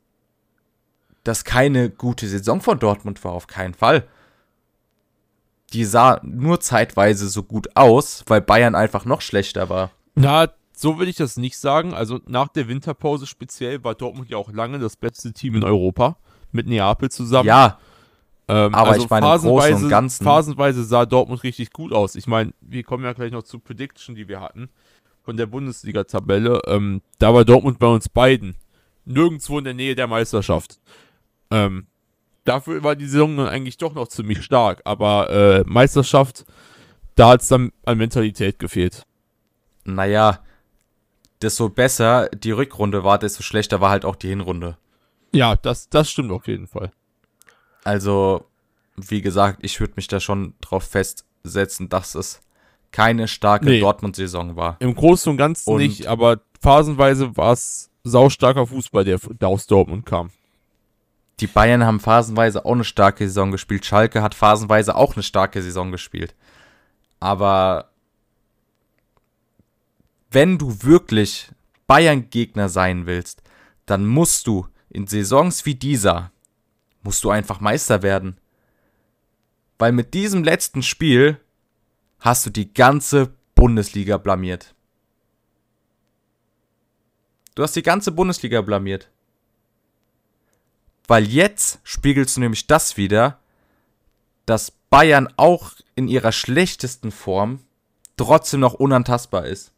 das 1.23 1.43
keine 1.43 1.89
gute 1.89 2.27
Saison 2.27 2.61
von 2.61 2.79
Dortmund 2.79 3.23
war, 3.23 3.31
auf 3.31 3.47
keinen 3.47 3.73
Fall. 3.73 4.07
Die 5.73 5.85
sah 5.85 6.21
nur 6.23 6.59
zeitweise 6.59 7.27
so 7.27 7.43
gut 7.43 7.75
aus, 7.75 8.23
weil 8.27 8.41
Bayern 8.41 8.75
einfach 8.75 9.05
noch 9.05 9.21
schlechter 9.21 9.69
war. 9.69 9.91
Na, 10.13 10.47
so 10.73 10.99
will 10.99 11.07
ich 11.07 11.15
das 11.15 11.37
nicht 11.37 11.57
sagen. 11.57 11.93
Also 11.93 12.19
nach 12.27 12.49
der 12.49 12.67
Winterpause 12.67 13.25
speziell 13.25 13.83
war 13.83 13.95
Dortmund 13.95 14.29
ja 14.29 14.37
auch 14.37 14.51
lange 14.51 14.77
das 14.79 14.95
beste 14.95 15.33
Team 15.33 15.55
in 15.55 15.63
Europa 15.63 16.17
mit 16.51 16.67
Neapel 16.67 17.09
zusammen. 17.09 17.47
Ja, 17.47 17.79
Ähm, 18.47 18.75
Aber 18.75 18.95
ich 18.97 19.09
meine, 19.09 19.25
im 19.25 19.31
Großen 19.31 19.49
und 19.49 19.59
phasenweise- 19.61 19.89
Ganzen- 19.89 20.23
Phasenweise 20.23 20.83
sah 20.83 21.05
Dortmund 21.05 21.43
richtig 21.43 21.71
gut 21.71 21.91
aus. 21.93 22.15
Ich 22.15 22.27
meine, 22.27 22.53
wir 22.61 22.83
kommen 22.83 23.03
ja 23.03 23.13
gleich 23.13 23.31
noch 23.31 23.43
zu 23.43 23.59
Prediction, 23.59 24.13
die 24.15 24.27
wir 24.27 24.39
hatten 24.41 24.69
von 25.23 25.35
der 25.37 25.47
Bundesliga-Tabelle. 25.47 26.61
Ähm, 26.67 27.01
da 27.17 27.33
war 27.33 27.43
Dortmund 27.45 27.79
bei 27.79 27.87
uns 27.87 28.07
beiden 28.09 28.55
nirgendwo 29.05 29.57
in 29.57 29.63
der 29.63 29.73
Nähe 29.73 29.95
der 29.95 30.05
Meisterschaft. 30.07 30.79
Ähm, 31.49 31.87
dafür 32.43 32.83
war 32.83 32.95
die 32.95 33.07
Saison 33.07 33.35
dann 33.37 33.47
eigentlich 33.47 33.77
doch 33.77 33.93
noch 33.95 34.07
ziemlich 34.09 34.43
stark. 34.43 34.81
Aber 34.85 35.29
äh, 35.31 35.63
Meisterschaft, 35.65 36.45
da 37.15 37.29
hat 37.29 37.41
es 37.41 37.47
dann 37.47 37.71
an 37.85 37.97
Mentalität 37.97 38.59
gefehlt. 38.59 39.03
naja, 39.85 40.39
desto 41.41 41.69
besser 41.69 42.29
die 42.29 42.51
Rückrunde 42.51 43.03
war, 43.03 43.17
desto 43.19 43.43
schlechter 43.43 43.81
war 43.81 43.89
halt 43.89 44.05
auch 44.05 44.15
die 44.15 44.29
Hinrunde. 44.29 44.77
Ja, 45.33 45.55
das, 45.55 45.89
das 45.89 46.09
stimmt 46.09 46.31
auf 46.31 46.47
jeden 46.47 46.65
Fall. 46.67 46.91
Also, 47.85 48.43
wie 48.97 49.21
gesagt, 49.21 49.59
ich 49.61 49.79
würde 49.79 49.93
mich 49.95 50.07
da 50.07 50.19
schon 50.19 50.53
drauf 50.59 50.83
festsetzen, 50.83 51.87
dass 51.87 52.15
es 52.15 52.41
keine 52.91 53.27
starke 53.27 53.65
Nee. 53.65 53.79
Dortmund-Saison 53.79 54.55
war. 54.55 54.77
Im 54.79 54.95
Großen 54.95 55.29
und 55.31 55.37
Ganzen 55.37 55.69
Und- 55.69 55.77
nicht, 55.79 56.07
aber 56.07 56.41
phasenweise 56.61 57.37
war 57.37 57.53
es 57.53 57.89
saustarker 58.03 58.67
Fußball, 58.67 59.03
der, 59.05 59.19
der 59.19 59.47
aus 59.47 59.67
Dortmund 59.67 60.05
kam. 60.05 60.31
Die 61.41 61.47
Bayern 61.47 61.83
haben 61.83 61.99
phasenweise 61.99 62.65
auch 62.65 62.71
eine 62.71 62.83
starke 62.85 63.27
Saison 63.27 63.51
gespielt. 63.51 63.85
Schalke 63.85 64.21
hat 64.21 64.33
phasenweise 64.33 64.95
auch 64.95 65.15
eine 65.15 65.23
starke 65.23 65.61
Saison 65.61 65.91
gespielt. 65.91 66.33
Aber 67.19 67.89
wenn 70.31 70.57
du 70.57 70.81
wirklich 70.83 71.49
Bayern-Gegner 71.87 72.69
sein 72.69 73.05
willst, 73.05 73.41
dann 73.85 74.05
musst 74.05 74.47
du 74.47 74.67
in 74.89 75.07
Saisons 75.07 75.65
wie 75.65 75.75
dieser, 75.75 76.31
musst 77.05 77.23
du 77.23 77.29
einfach 77.29 77.59
Meister 77.61 78.01
werden. 78.01 78.37
Weil 79.77 79.91
mit 79.91 80.13
diesem 80.13 80.43
letzten 80.43 80.81
Spiel 80.83 81.39
hast 82.19 82.45
du 82.45 82.49
die 82.49 82.73
ganze 82.73 83.33
Bundesliga 83.53 84.17
blamiert. 84.17 84.73
Du 87.53 87.63
hast 87.63 87.75
die 87.75 87.83
ganze 87.83 88.11
Bundesliga 88.11 88.61
blamiert. 88.61 89.09
Weil 91.07 91.25
jetzt 91.25 91.79
spiegelst 91.83 92.35
du 92.35 92.41
nämlich 92.41 92.65
das 92.65 92.97
wieder, 92.97 93.39
dass 94.47 94.71
Bayern 94.89 95.31
auch 95.37 95.73
in 95.93 96.07
ihrer 96.07 96.31
schlechtesten 96.31 97.11
Form 97.11 97.59
trotzdem 98.17 98.61
noch 98.61 98.73
unantastbar 98.73 99.45
ist. 99.45 99.71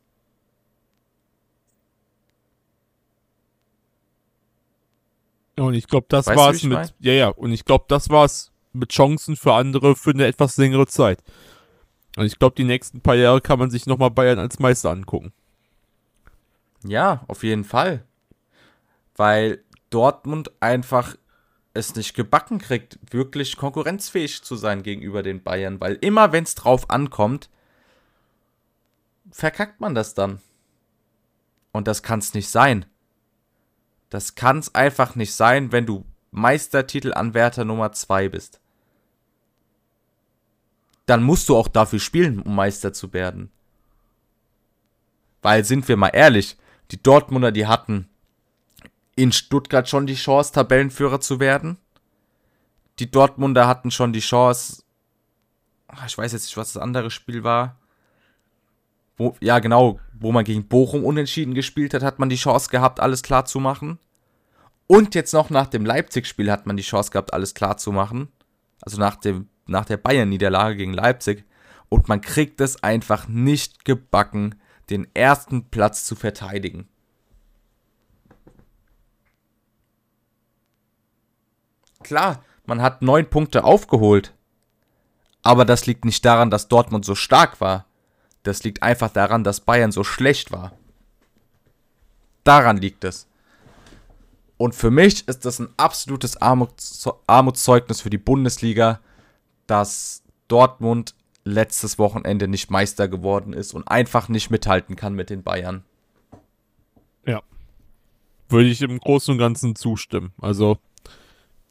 Und 5.58 5.74
ich 5.74 5.88
glaube, 5.88 6.08
das 6.10 6.28
Weißt 6.28 6.36
du, 6.36 6.42
war 6.42 6.52
wie 6.52 6.56
es 6.56 6.64
ich 6.64 6.70
mit. 6.70 6.78
mein? 6.78 6.90
Ja, 7.00 7.14
ja, 7.14 7.28
und 7.30 7.52
ich 7.52 7.66
glaube, 7.66 7.86
das 7.88 8.10
war 8.10 8.26
es 8.26 8.52
mit 8.74 8.92
Chancen 8.92 9.36
für 9.36 9.54
andere 9.54 9.96
für 9.96 10.12
eine 10.12 10.26
etwas 10.26 10.58
längere 10.58 10.88
Zeit. 10.88 11.24
Und 12.16 12.26
ich 12.26 12.40
glaube, 12.40 12.56
die 12.56 12.64
nächsten 12.64 13.02
paar 13.02 13.16
Jahre 13.16 13.42
kann 13.42 13.60
man 13.60 13.70
sich 13.70 13.86
nochmal 13.86 14.12
Bayern 14.12 14.40
als 14.40 14.60
Meister 14.60 14.90
angucken. 14.90 15.34
Ja, 16.84 17.24
auf 17.28 17.44
jeden 17.44 17.64
Fall. 17.64 18.04
Weil 19.16 19.64
Dortmund 19.90 20.52
einfach 20.60 21.16
es 21.74 21.96
nicht 21.96 22.16
gebacken 22.16 22.58
kriegt, 22.58 23.00
wirklich 23.12 23.56
konkurrenzfähig 23.56 24.42
zu 24.44 24.56
sein 24.56 24.84
gegenüber 24.84 25.22
den 25.22 25.44
Bayern. 25.44 25.80
Weil 25.80 25.96
immer, 26.02 26.32
wenn 26.32 26.44
es 26.44 26.56
drauf 26.56 26.90
ankommt, 26.90 27.50
verkackt 29.32 29.80
man 29.80 29.94
das 29.94 30.14
dann. 30.14 30.42
Und 31.72 31.88
das 31.88 32.02
kann 32.02 32.20
es 32.20 32.34
nicht 32.34 32.50
sein. 32.50 32.86
Das 34.10 34.36
kann 34.36 34.60
es 34.60 34.74
einfach 34.74 35.16
nicht 35.16 35.34
sein, 35.34 35.72
wenn 35.72 35.86
du 35.86 36.06
Meistertitelanwärter 36.32 37.66
Nummer 37.66 37.92
2 37.92 38.30
bist. 38.30 38.60
Dann 41.06 41.24
musst 41.24 41.50
du 41.50 41.56
auch 41.56 41.68
dafür 41.68 42.00
spielen, 42.00 42.42
um 42.42 42.56
Meister 42.56 42.94
zu 42.94 43.14
werden. 43.14 43.52
Weil, 45.42 45.64
sind 45.64 45.88
wir 45.88 45.98
mal 45.98 46.10
ehrlich, 46.10 46.58
die 46.92 47.02
Dortmunder, 47.02 47.52
die 47.52 47.68
hatten 47.68 48.10
in 49.16 49.32
Stuttgart 49.32 49.88
schon 49.90 50.06
die 50.06 50.16
Chance, 50.16 50.54
Tabellenführer 50.54 51.20
zu 51.20 51.40
werden. 51.40 51.78
Die 53.00 53.10
Dortmunder 53.10 53.68
hatten 53.68 53.92
schon 53.92 54.14
die 54.14 54.20
Chance, 54.20 54.84
ah, 55.88 56.06
ich 56.06 56.18
weiß 56.18 56.34
jetzt 56.34 56.46
nicht, 56.46 56.58
was 56.58 56.74
das 56.74 56.82
andere 56.82 57.10
Spiel 57.10 57.44
war. 57.44 57.78
Wo, 59.18 59.36
ja, 59.40 59.60
genau, 59.60 60.00
wo 60.20 60.32
man 60.32 60.44
gegen 60.44 60.68
Bochum 60.68 61.04
unentschieden 61.04 61.54
gespielt 61.54 61.94
hat, 61.94 62.04
hat 62.04 62.20
man 62.20 62.30
die 62.30 62.36
Chance 62.36 62.70
gehabt, 62.70 63.00
alles 63.00 63.24
klar 63.24 63.46
zu 63.46 63.60
machen. 63.60 64.00
Und 64.88 65.16
jetzt 65.16 65.34
noch 65.34 65.50
nach 65.50 65.68
dem 65.68 65.86
Leipzig-Spiel 65.86 66.52
hat 66.52 66.66
man 66.66 66.78
die 66.78 66.84
Chance 66.84 67.12
gehabt, 67.12 67.34
alles 67.34 67.54
klar 67.54 67.78
zu 67.78 67.92
machen. 67.92 68.30
Also 68.82 68.98
nach, 68.98 69.16
dem, 69.16 69.50
nach 69.66 69.86
der 69.86 69.98
Bayern-Niederlage 69.98 70.78
gegen 70.78 70.94
Leipzig. 70.94 71.46
Und 71.90 72.08
man 72.08 72.22
kriegt 72.22 72.62
es 72.62 72.84
einfach 72.84 73.28
nicht 73.28 73.86
gebacken, 73.86 74.56
den 74.90 75.08
ersten 75.14 75.70
Platz 75.70 76.06
zu 76.06 76.16
verteidigen. 76.16 76.88
Klar, 82.04 82.44
man 82.66 82.82
hat 82.82 83.02
neun 83.02 83.30
Punkte 83.30 83.66
aufgeholt. 83.66 84.34
Aber 85.44 85.66
das 85.66 85.86
liegt 85.86 86.06
nicht 86.06 86.24
daran, 86.24 86.50
dass 86.50 86.68
Dortmund 86.68 87.04
so 87.04 87.16
stark 87.16 87.60
war. 87.60 87.86
Das 88.48 88.64
liegt 88.64 88.82
einfach 88.82 89.10
daran, 89.10 89.44
dass 89.44 89.60
Bayern 89.60 89.92
so 89.92 90.06
schlecht 90.06 90.54
war. 90.54 90.72
Daran 92.46 92.78
liegt 92.78 93.04
es. 93.04 93.28
Und 94.56 94.74
für 94.74 94.90
mich 94.90 95.28
ist 95.28 95.44
das 95.44 95.60
ein 95.60 95.68
absolutes 95.76 96.38
Armutszeugnis 96.42 98.00
für 98.00 98.10
die 98.10 98.18
Bundesliga, 98.18 99.02
dass 99.68 100.24
Dortmund 100.48 101.14
letztes 101.44 102.00
Wochenende 102.00 102.48
nicht 102.48 102.72
Meister 102.72 103.10
geworden 103.10 103.52
ist 103.52 103.74
und 103.74 103.86
einfach 103.90 104.30
nicht 104.30 104.50
mithalten 104.50 104.96
kann 104.96 105.14
mit 105.14 105.30
den 105.30 105.44
Bayern. 105.44 105.84
Ja. 107.26 107.42
Würde 108.48 108.70
ich 108.70 108.82
im 108.82 108.98
Großen 108.98 109.34
und 109.34 109.40
Ganzen 109.40 109.76
zustimmen. 109.76 110.32
Also, 110.42 110.78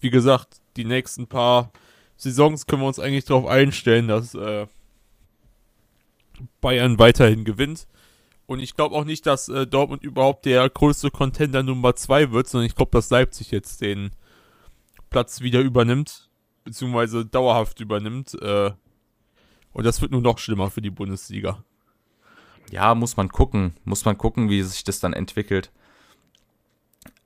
wie 0.01 0.11
gesagt, 0.11 0.61
die 0.77 0.85
nächsten 0.85 1.27
paar 1.27 1.73
Saisons 2.19 2.67
können 2.67 2.83
wir 2.83 2.89
uns 2.89 2.99
eigentlich 2.99 3.25
darauf 3.25 3.47
einstellen, 3.47 4.09
dass 4.09 4.35
äh, 4.35 4.67
Bayern 6.61 6.99
weiterhin 6.99 7.45
gewinnt. 7.45 7.87
Und 8.47 8.61
ich 8.61 8.77
glaube 8.77 8.95
auch 8.95 9.05
nicht, 9.05 9.27
dass 9.27 9.49
äh, 9.49 9.67
Dortmund 9.67 10.03
überhaupt 10.05 10.45
der 10.45 10.69
größte 10.71 11.11
Contender 11.11 11.63
Nummer 11.63 11.97
2 11.97 12.31
wird, 12.31 12.49
sondern 12.49 12.67
ich 12.67 12.77
glaube, 12.77 12.93
dass 12.93 13.11
Leipzig 13.11 13.51
jetzt 13.51 13.81
den 13.81 14.11
Platz 15.11 15.41
wieder 15.41 15.61
übernimmt, 15.61 16.29
beziehungsweise 16.65 17.27
dauerhaft 17.27 17.81
übernimmt. 17.81 18.35
Äh, 18.41 18.71
und 19.73 19.85
das 19.85 20.01
wird 20.01 20.13
nur 20.13 20.21
noch 20.21 20.39
schlimmer 20.39 20.71
für 20.71 20.83
die 20.83 20.91
Bundesliga. 20.91 21.65
Ja, 22.71 22.95
muss 22.95 23.17
man 23.17 23.29
gucken. 23.29 23.75
Muss 23.85 24.05
man 24.05 24.17
gucken, 24.17 24.49
wie 24.49 24.63
sich 24.63 24.85
das 24.85 25.01
dann 25.01 25.13
entwickelt. 25.13 25.71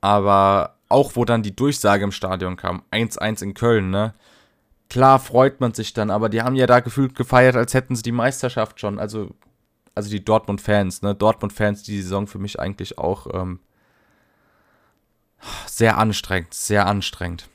Aber 0.00 0.76
auch 0.88 1.16
wo 1.16 1.24
dann 1.24 1.42
die 1.42 1.54
Durchsage 1.54 2.04
im 2.04 2.12
Stadion 2.12 2.56
kam, 2.56 2.82
1-1 2.90 3.42
in 3.42 3.54
Köln, 3.54 3.90
ne? 3.90 4.14
Klar 4.90 5.18
freut 5.18 5.60
man 5.60 5.72
sich 5.72 5.94
dann, 5.94 6.10
aber 6.10 6.28
die 6.28 6.42
haben 6.42 6.56
ja 6.56 6.66
da 6.66 6.80
gefühlt 6.80 7.14
gefeiert, 7.14 7.56
als 7.56 7.72
hätten 7.72 7.96
sie 7.96 8.02
die 8.02 8.12
Meisterschaft 8.12 8.80
schon. 8.80 8.98
Also 8.98 9.30
also 9.94 10.10
die 10.10 10.24
Dortmund-Fans, 10.24 11.02
ne? 11.02 11.14
Dortmund-Fans, 11.14 11.82
die 11.82 12.00
Saison 12.00 12.26
für 12.26 12.38
mich 12.38 12.58
eigentlich 12.60 12.98
auch 12.98 13.26
ähm, 13.34 13.60
sehr 15.66 15.98
anstrengend, 15.98 16.54
sehr 16.54 16.86
anstrengend. 16.86 17.48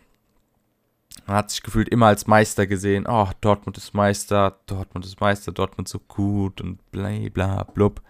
Man 1.26 1.38
hat 1.38 1.50
sich 1.50 1.64
gefühlt 1.64 1.90
immer 1.90 2.08
als 2.08 2.28
Meister 2.28 2.68
gesehen. 2.68 3.06
Oh, 3.08 3.30
Dortmund 3.42 3.78
ist 3.78 3.94
Meister, 3.94 4.60
Dortmund 4.68 5.06
ist 5.06 5.20
Meister, 5.22 5.52
Dortmund 5.52 5.88
so 5.88 6.00
gut 6.00 6.62
und 6.62 6.92
bla 6.92 7.30
bla 7.34 7.64
blub. 7.64 8.02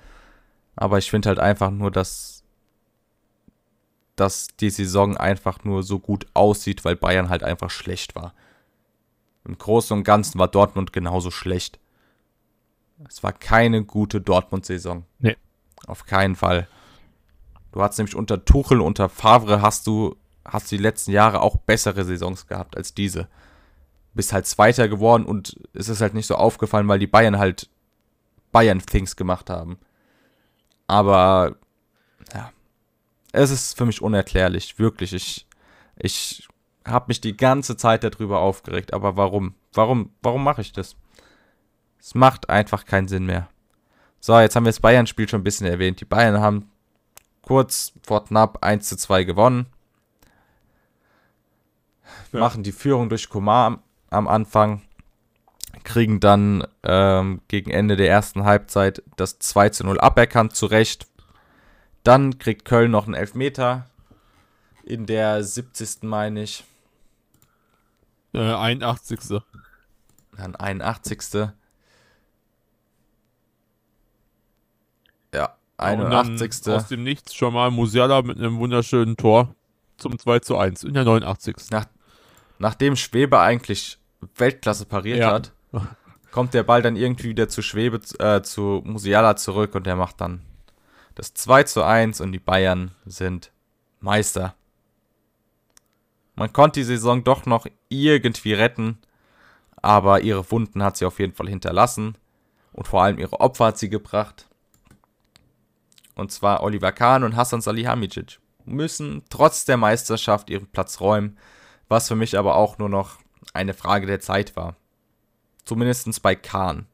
Aber 0.76 0.98
ich 0.98 1.10
finde 1.10 1.30
halt 1.30 1.40
einfach 1.40 1.72
nur, 1.72 1.92
dass, 1.92 2.44
dass 4.18 4.48
die 4.60 4.70
Saison 4.70 5.16
einfach 5.16 5.64
nur 5.64 5.84
so 5.84 6.00
gut 6.00 6.28
aussieht, 6.34 6.84
weil 6.84 6.98
Bayern 6.98 7.30
halt 7.30 7.44
einfach 7.44 7.70
schlecht 7.70 8.16
war. 8.16 8.34
Im 9.46 9.58
Großen 9.58 9.96
und 9.96 10.04
Ganzen 10.04 10.40
war 10.40 10.48
Dortmund 10.48 10.92
genauso 10.92 11.32
schlecht. 11.32 11.80
Es 13.08 13.24
war 13.24 13.34
keine 13.34 13.84
gute 13.84 14.22
Dortmund-Saison. 14.22 15.06
Nee. 15.20 15.38
Auf 15.86 16.06
keinen 16.06 16.36
Fall. 16.36 16.68
Du 17.72 17.82
hast 17.82 17.98
nämlich 17.98 18.16
unter 18.16 18.44
Tuchel, 18.46 18.82
unter 18.82 19.10
Favre 19.10 19.62
hast 19.62 19.86
du, 19.86 20.16
hast 20.46 20.72
du 20.72 20.78
die 20.78 20.82
letzten 20.82 21.12
Jahre 21.12 21.42
auch 21.42 21.58
bessere 21.58 22.06
Saisons 22.06 22.48
gehabt 22.48 22.78
als 22.78 22.94
diese. 22.94 23.28
Bist 24.14 24.32
halt 24.32 24.48
Zweiter 24.48 24.88
geworden 24.88 25.26
und 25.26 25.60
es 25.74 25.90
ist 25.90 26.02
halt 26.02 26.14
nicht 26.14 26.28
so 26.28 26.36
aufgefallen, 26.36 26.88
weil 26.88 27.00
die 27.00 27.08
Bayern 27.08 27.38
halt 27.38 27.70
Bayern-Things 28.52 29.18
gemacht 29.18 29.50
haben. 29.50 29.78
Aber, 30.88 31.58
ja. 32.34 32.52
Es 33.34 33.52
ist 33.52 33.78
für 33.78 33.86
mich 33.86 34.02
unerklärlich, 34.02 34.80
wirklich. 34.80 35.12
Ich, 35.12 35.46
ich 35.98 36.48
habe 36.86 37.06
mich 37.08 37.22
die 37.22 37.36
ganze 37.36 37.78
Zeit 37.78 38.04
darüber 38.04 38.40
aufgeregt. 38.40 38.94
Aber 38.94 39.18
warum? 39.18 39.56
Warum, 39.74 40.12
warum 40.22 40.44
mache 40.44 40.62
ich 40.62 40.72
das? 40.72 40.96
Es 42.00 42.16
macht 42.16 42.50
einfach 42.50 42.86
keinen 42.86 43.08
Sinn 43.08 43.26
mehr. 43.26 43.50
So, 44.20 44.40
jetzt 44.40 44.56
haben 44.56 44.66
wir 44.66 44.72
das 44.72 44.80
Bayern-Spiel 44.80 45.28
schon 45.28 45.42
ein 45.42 45.44
bisschen 45.44 45.68
erwähnt. 45.68 46.02
Die 46.02 46.06
Bayern 46.06 46.40
haben 46.40 46.70
kurz 47.42 47.94
vor 48.04 48.26
knapp 48.26 48.64
1 48.64 48.88
zu 48.88 48.98
2 48.98 49.24
gewonnen. 49.24 49.68
Ja. 52.32 52.40
Machen 52.40 52.64
die 52.64 52.72
Führung 52.72 53.10
durch 53.10 53.30
Komar 53.30 53.84
am 54.10 54.28
Anfang. 54.28 54.82
Kriegen 55.84 56.20
dann 56.20 56.66
ähm, 56.84 57.42
gegen 57.48 57.70
Ende 57.70 57.96
der 57.96 58.10
ersten 58.10 58.46
Halbzeit 58.46 59.04
das 59.16 59.40
2 59.40 59.70
zu 59.70 59.84
0 59.84 60.00
aberkannt, 60.00 60.56
zurecht. 60.56 61.08
Dann 62.04 62.38
kriegt 62.38 62.66
Köln 62.66 62.92
noch 62.92 63.06
einen 63.06 63.16
Elfmeter. 63.16 63.88
In 64.84 65.06
der 65.06 65.44
70. 65.44 66.04
meine 66.04 66.44
ich. 66.44 66.64
Äh, 68.36 68.54
81. 68.54 69.42
Dann 70.36 70.56
81. 70.56 71.52
Ja, 75.34 75.56
81. 75.78 76.68
aus 76.68 76.88
dem 76.88 77.04
Nichts 77.04 77.34
schon 77.34 77.54
mal 77.54 77.72
Musiala 77.72 78.22
mit 78.22 78.38
einem 78.38 78.60
wunderschönen 78.60 79.16
Tor 79.16 79.56
zum 79.98 80.20
2 80.20 80.40
zu 80.40 80.58
1 80.58 80.84
in 80.84 80.94
der 80.94 81.06
89. 81.06 81.72
Nach, 81.72 81.86
nachdem 82.60 82.98
Schwebe 82.98 83.40
eigentlich 83.40 83.98
Weltklasse 84.36 84.86
pariert 84.86 85.20
ja. 85.20 85.32
hat, 85.32 85.54
kommt 86.32 86.54
der 86.54 86.64
Ball 86.64 86.82
dann 86.82 86.98
irgendwie 86.98 87.30
wieder 87.30 87.48
zu 87.48 87.62
Schwebe, 87.62 88.02
äh, 88.20 88.42
zu 88.42 88.82
Musiala 88.84 89.38
zurück 89.38 89.76
und 89.76 89.86
der 89.86 89.96
macht 89.96 90.20
dann 90.20 90.42
das 91.16 91.34
2 91.34 91.64
zu 91.64 91.84
1 91.84 92.20
und 92.20 92.34
die 92.34 92.40
Bayern 92.40 92.92
sind 93.06 93.54
Meister. 94.02 94.56
Man 96.36 96.52
konnte 96.54 96.80
die 96.80 96.86
Saison 96.86 97.24
doch 97.24 97.46
noch 97.46 97.66
irgendwie 97.90 98.54
retten, 98.54 98.98
aber 99.82 100.22
ihre 100.22 100.50
Wunden 100.52 100.84
hat 100.84 100.98
sie 100.98 101.06
auf 101.06 101.20
jeden 101.20 101.34
Fall 101.34 101.48
hinterlassen 101.48 102.18
und 102.74 102.88
vor 102.88 103.04
allem 103.04 103.20
ihre 103.20 103.40
Opfer 103.40 103.66
hat 103.68 103.78
sie 103.78 103.90
gebracht 103.90 104.48
und 106.16 106.32
zwar 106.32 106.64
Oliver 106.64 106.92
Kahn 106.92 107.24
und 107.24 107.36
Hassan 107.36 107.62
Salihamidzic, 107.62 108.40
müssen 108.66 109.24
trotz 109.30 109.66
der 109.66 109.78
Meisterschaft 109.78 110.50
ihren 110.50 110.68
Platz 110.68 111.00
räumen, 111.00 111.38
was 111.88 112.08
für 112.08 112.16
mich 112.16 112.38
aber 112.38 112.56
auch 112.56 112.78
nur 112.78 112.90
noch 112.90 113.20
eine 113.54 113.74
Frage 113.74 114.08
der 114.08 114.22
Zeit 114.22 114.56
war. 114.56 114.76
Zumindest 115.66 116.22
bei 116.24 116.36
Kahn. 116.36 116.88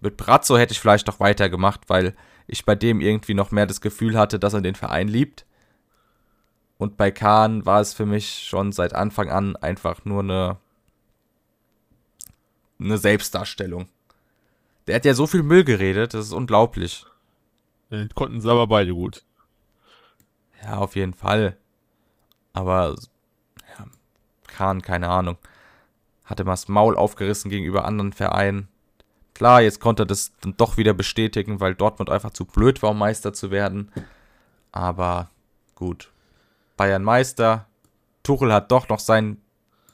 Mit 0.00 0.16
Brazzo 0.16 0.58
hätte 0.58 0.72
ich 0.72 0.80
vielleicht 0.80 1.06
noch 1.06 1.20
weitergemacht, 1.20 1.88
weil 1.88 2.14
ich 2.46 2.64
bei 2.64 2.74
dem 2.74 3.00
irgendwie 3.00 3.34
noch 3.34 3.50
mehr 3.50 3.66
das 3.66 3.80
Gefühl 3.80 4.18
hatte, 4.18 4.38
dass 4.38 4.52
er 4.52 4.60
den 4.60 4.74
Verein 4.74 5.08
liebt. 5.08 5.46
Und 6.78 6.96
bei 6.96 7.10
Kahn 7.10 7.64
war 7.64 7.80
es 7.80 7.94
für 7.94 8.06
mich 8.06 8.46
schon 8.46 8.72
seit 8.72 8.94
Anfang 8.94 9.30
an 9.30 9.56
einfach 9.56 10.04
nur 10.04 10.20
eine, 10.20 10.58
eine 12.78 12.98
Selbstdarstellung. 12.98 13.88
Der 14.86 14.96
hat 14.96 15.04
ja 15.04 15.14
so 15.14 15.26
viel 15.26 15.42
Müll 15.42 15.64
geredet, 15.64 16.14
das 16.14 16.26
ist 16.26 16.32
unglaublich. 16.32 17.06
Den 17.90 18.08
konnten 18.14 18.40
sie 18.40 18.50
aber 18.50 18.66
beide 18.66 18.92
gut. 18.92 19.24
Ja, 20.62 20.76
auf 20.76 20.96
jeden 20.96 21.14
Fall. 21.14 21.56
Aber, 22.52 22.96
ja, 23.78 23.86
Kahn, 24.46 24.82
keine 24.82 25.08
Ahnung. 25.08 25.38
Hatte 26.24 26.44
mal 26.44 26.52
das 26.52 26.68
Maul 26.68 26.96
aufgerissen 26.96 27.50
gegenüber 27.50 27.84
anderen 27.84 28.12
Vereinen. 28.12 28.68
Klar, 29.34 29.62
jetzt 29.62 29.80
konnte 29.80 30.02
er 30.02 30.06
das 30.06 30.32
dann 30.40 30.56
doch 30.56 30.76
wieder 30.76 30.94
bestätigen, 30.94 31.60
weil 31.60 31.74
Dortmund 31.74 32.10
einfach 32.10 32.30
zu 32.30 32.44
blöd 32.44 32.82
war, 32.82 32.90
um 32.90 32.98
Meister 32.98 33.32
zu 33.32 33.50
werden. 33.50 33.92
Aber 34.72 35.30
gut. 35.74 36.10
Bayern 36.76 37.02
Meister. 37.02 37.66
Tuchel 38.22 38.52
hat 38.52 38.70
doch 38.70 38.88
noch 38.88 39.00
sein, 39.00 39.40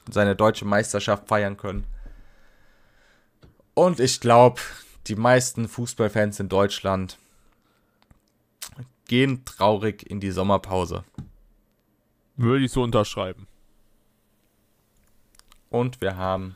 seine 0.09 0.35
deutsche 0.35 0.65
Meisterschaft 0.65 1.27
feiern 1.27 1.57
können. 1.57 1.85
Und 3.73 3.99
ich 3.99 4.19
glaube, 4.19 4.61
die 5.07 5.15
meisten 5.15 5.67
Fußballfans 5.67 6.39
in 6.39 6.49
Deutschland 6.49 7.17
gehen 9.07 9.45
traurig 9.45 10.09
in 10.09 10.19
die 10.19 10.31
Sommerpause. 10.31 11.03
Würde 12.35 12.65
ich 12.65 12.71
so 12.71 12.81
unterschreiben. 12.83 13.47
Und 15.69 16.01
wir 16.01 16.17
haben 16.17 16.55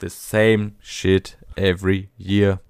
the 0.00 0.08
same 0.08 0.72
shit 0.80 1.38
every 1.56 2.10
year. 2.18 2.60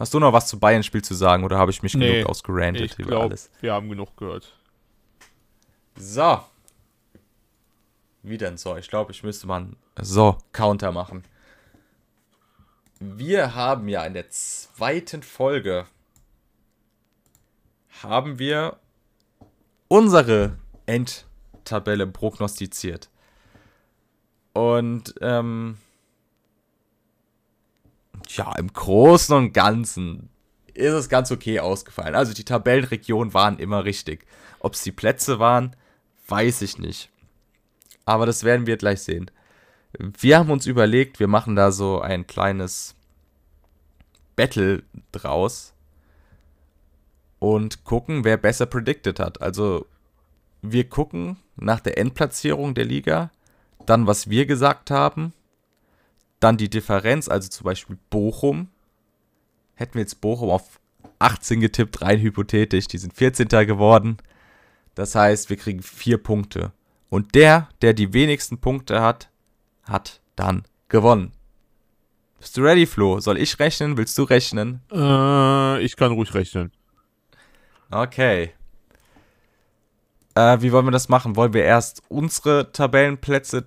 Hast 0.00 0.14
du 0.14 0.18
noch 0.18 0.32
was 0.32 0.46
zu 0.46 0.58
Bayern-Spiel 0.58 1.02
zu 1.02 1.12
sagen 1.12 1.44
oder 1.44 1.58
habe 1.58 1.70
ich 1.70 1.82
mich 1.82 1.92
nee, 1.92 2.20
genug 2.20 2.30
ausgerantet 2.30 2.98
über 2.98 3.10
glaub, 3.10 3.22
alles? 3.24 3.50
Wir 3.60 3.74
haben 3.74 3.90
genug 3.90 4.16
gehört. 4.16 4.56
So. 5.94 6.40
Wie 8.22 8.38
denn 8.38 8.56
so? 8.56 8.78
Ich 8.78 8.88
glaube, 8.88 9.12
ich 9.12 9.22
müsste 9.22 9.46
mal 9.46 9.58
einen 9.58 9.76
So-Counter 10.00 10.90
machen. 10.90 11.22
wir 12.98 13.54
haben 13.54 13.88
ja 13.88 14.02
in 14.04 14.14
der 14.14 14.30
zweiten 14.30 15.22
Folge 15.22 15.84
haben 18.02 18.38
wir 18.38 18.78
unsere 19.88 20.56
Endtabelle 20.86 22.06
prognostiziert. 22.06 23.10
Und 24.54 25.14
ähm, 25.20 25.76
ja, 28.36 28.54
im 28.56 28.72
Großen 28.72 29.34
und 29.36 29.52
Ganzen 29.52 30.30
ist 30.74 30.92
es 30.92 31.08
ganz 31.08 31.30
okay 31.30 31.60
ausgefallen. 31.60 32.14
Also 32.14 32.32
die 32.32 32.44
Tabellenregionen 32.44 33.34
waren 33.34 33.58
immer 33.58 33.84
richtig. 33.84 34.26
Ob 34.60 34.74
es 34.74 34.82
die 34.82 34.92
Plätze 34.92 35.38
waren, 35.38 35.76
weiß 36.28 36.62
ich 36.62 36.78
nicht. 36.78 37.10
Aber 38.04 38.26
das 38.26 38.44
werden 38.44 38.66
wir 38.66 38.76
gleich 38.76 39.02
sehen. 39.02 39.30
Wir 39.98 40.38
haben 40.38 40.50
uns 40.50 40.66
überlegt, 40.66 41.18
wir 41.18 41.28
machen 41.28 41.56
da 41.56 41.72
so 41.72 42.00
ein 42.00 42.26
kleines 42.26 42.94
Battle 44.36 44.82
draus 45.12 45.74
und 47.38 47.84
gucken, 47.84 48.24
wer 48.24 48.36
besser 48.36 48.66
predicted 48.66 49.18
hat. 49.18 49.42
Also 49.42 49.86
wir 50.62 50.88
gucken 50.88 51.36
nach 51.56 51.80
der 51.80 51.98
Endplatzierung 51.98 52.74
der 52.74 52.84
Liga, 52.84 53.30
dann 53.86 54.06
was 54.06 54.30
wir 54.30 54.46
gesagt 54.46 54.90
haben, 54.90 55.32
dann 56.40 56.56
die 56.56 56.70
Differenz, 56.70 57.28
also 57.28 57.48
zum 57.48 57.64
Beispiel 57.64 57.98
Bochum. 58.08 58.68
Hätten 59.74 59.94
wir 59.94 60.02
jetzt 60.02 60.20
Bochum 60.20 60.50
auf 60.50 60.80
18 61.18 61.60
getippt, 61.60 62.02
rein 62.02 62.20
hypothetisch, 62.20 62.86
die 62.86 62.98
sind 62.98 63.14
14. 63.14 63.48
geworden. 63.66 64.16
Das 64.94 65.14
heißt, 65.14 65.50
wir 65.50 65.56
kriegen 65.56 65.82
vier 65.82 66.18
Punkte. 66.18 66.72
Und 67.08 67.34
der, 67.34 67.68
der 67.82 67.92
die 67.92 68.12
wenigsten 68.12 68.58
Punkte 68.58 69.00
hat, 69.00 69.30
hat 69.84 70.20
dann 70.36 70.64
gewonnen. 70.88 71.32
Bist 72.38 72.56
du 72.56 72.62
ready, 72.62 72.86
Flo? 72.86 73.20
Soll 73.20 73.36
ich 73.38 73.58
rechnen? 73.58 73.96
Willst 73.96 74.16
du 74.16 74.22
rechnen? 74.22 74.80
Äh, 74.90 75.82
ich 75.82 75.96
kann 75.96 76.12
ruhig 76.12 76.32
rechnen. 76.32 76.72
Okay. 77.90 78.54
Äh, 80.34 80.58
wie 80.60 80.72
wollen 80.72 80.86
wir 80.86 80.92
das 80.92 81.08
machen? 81.08 81.36
Wollen 81.36 81.52
wir 81.52 81.64
erst 81.64 82.02
unsere 82.08 82.72
Tabellenplätze 82.72 83.66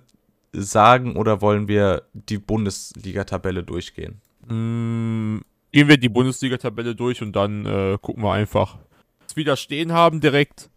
sagen 0.54 1.16
oder 1.16 1.40
wollen 1.40 1.68
wir 1.68 2.02
die 2.12 2.38
Bundesliga-Tabelle 2.38 3.62
durchgehen? 3.62 4.20
Mm, 4.46 5.38
gehen 5.72 5.88
wir 5.88 5.96
die 5.98 6.08
Bundesliga-Tabelle 6.08 6.94
durch 6.94 7.22
und 7.22 7.32
dann 7.34 7.66
äh, 7.66 7.98
gucken 8.00 8.22
wir 8.22 8.32
einfach, 8.32 8.78
was 9.26 9.36
wir 9.36 9.44
da 9.44 9.56
stehen 9.56 9.92
haben 9.92 10.20
direkt. 10.20 10.70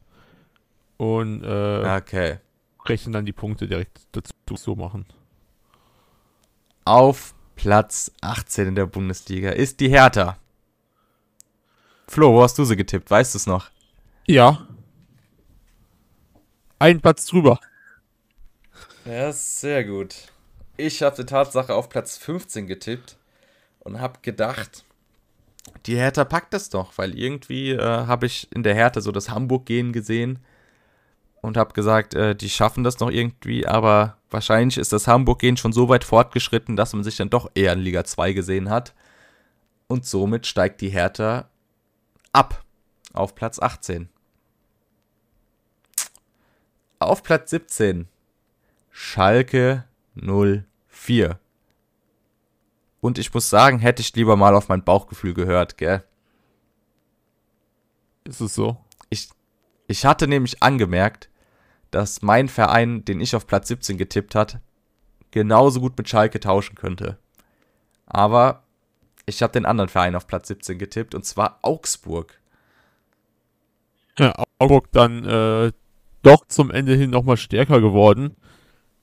Und 0.97 1.43
äh, 1.43 1.97
Okay. 1.97 2.39
rechnen 2.85 3.13
dann 3.13 3.25
die 3.25 3.33
Punkte 3.33 3.67
direkt 3.67 4.07
dazu 4.11 4.55
so 4.55 4.75
machen. 4.75 5.05
Auf 6.85 7.35
Platz 7.55 8.11
18 8.21 8.69
in 8.69 8.75
der 8.75 8.85
Bundesliga 8.85 9.51
ist 9.51 9.79
die 9.79 9.89
Hertha. 9.89 10.37
Flo, 12.07 12.33
wo 12.33 12.41
hast 12.41 12.57
du 12.57 12.63
sie 12.63 12.75
getippt? 12.77 13.11
Weißt 13.11 13.33
du 13.33 13.37
es 13.37 13.45
noch? 13.47 13.69
Ja. 14.25 14.67
Ein 16.79 17.01
Platz 17.01 17.25
drüber. 17.25 17.59
Ja, 19.07 19.31
sehr 19.31 19.85
gut. 19.85 20.15
Ich 20.75 21.01
habe 21.01 21.15
die 21.15 21.25
Tatsache 21.25 21.73
auf 21.73 21.87
Platz 21.87 22.17
15 22.17 22.67
getippt 22.67 23.15
und 23.79 24.01
habe 24.01 24.19
gedacht, 24.21 24.83
die 25.85 25.95
Hertha 25.95 26.25
packt 26.25 26.53
das 26.53 26.69
doch, 26.69 26.91
weil 26.97 27.17
irgendwie 27.17 27.71
äh, 27.71 27.81
habe 27.81 28.25
ich 28.25 28.51
in 28.51 28.63
der 28.63 28.75
Hertha 28.75 28.99
so 28.99 29.13
das 29.13 29.29
Hamburg-Gehen 29.29 29.93
gesehen 29.93 30.39
und 31.41 31.55
habe 31.55 31.73
gesagt, 31.73 32.15
äh, 32.15 32.35
die 32.35 32.49
schaffen 32.49 32.83
das 32.83 32.99
noch 32.99 33.09
irgendwie, 33.09 33.65
aber 33.65 34.17
wahrscheinlich 34.29 34.77
ist 34.77 34.91
das 34.91 35.07
Hamburg-Gehen 35.07 35.55
schon 35.55 35.71
so 35.71 35.87
weit 35.87 36.03
fortgeschritten, 36.03 36.75
dass 36.75 36.91
man 36.91 37.05
sich 37.05 37.15
dann 37.15 37.29
doch 37.29 37.49
eher 37.55 37.71
in 37.73 37.79
Liga 37.79 38.03
2 38.03 38.33
gesehen 38.33 38.69
hat. 38.69 38.93
Und 39.87 40.05
somit 40.05 40.45
steigt 40.45 40.81
die 40.81 40.89
Hertha 40.89 41.49
ab 42.33 42.65
auf 43.13 43.35
Platz 43.35 43.57
18. 43.57 44.09
Auf 46.99 47.23
Platz 47.23 47.51
17 47.51 48.09
Schalke 48.99 49.83
04. 50.15 51.39
Und 52.99 53.19
ich 53.19 53.31
muss 53.31 53.47
sagen, 53.47 53.77
hätte 53.77 54.01
ich 54.01 54.15
lieber 54.15 54.35
mal 54.35 54.55
auf 54.55 54.69
mein 54.69 54.83
Bauchgefühl 54.83 55.35
gehört, 55.35 55.77
gell? 55.77 56.03
Ist 58.23 58.41
es 58.41 58.55
so? 58.55 58.83
Ich, 59.11 59.29
ich 59.87 60.03
hatte 60.03 60.27
nämlich 60.27 60.63
angemerkt, 60.63 61.29
dass 61.91 62.23
mein 62.23 62.49
Verein, 62.49 63.05
den 63.05 63.21
ich 63.21 63.35
auf 63.35 63.45
Platz 63.45 63.67
17 63.67 63.99
getippt 63.99 64.33
hat, 64.33 64.61
genauso 65.29 65.79
gut 65.79 65.95
mit 65.95 66.09
Schalke 66.09 66.39
tauschen 66.39 66.75
könnte. 66.75 67.19
Aber 68.07 68.63
ich 69.27 69.43
habe 69.43 69.53
den 69.53 69.67
anderen 69.67 69.89
Verein 69.89 70.15
auf 70.15 70.25
Platz 70.25 70.47
17 70.47 70.79
getippt, 70.79 71.13
und 71.13 71.23
zwar 71.23 71.59
Augsburg. 71.61 72.41
Ja, 74.17 74.33
Augsburg 74.57 74.91
dann 74.91 75.23
äh, 75.23 75.71
doch 76.23 76.47
zum 76.47 76.71
Ende 76.71 76.95
hin 76.95 77.11
nochmal 77.11 77.37
stärker 77.37 77.79
geworden. 77.79 78.35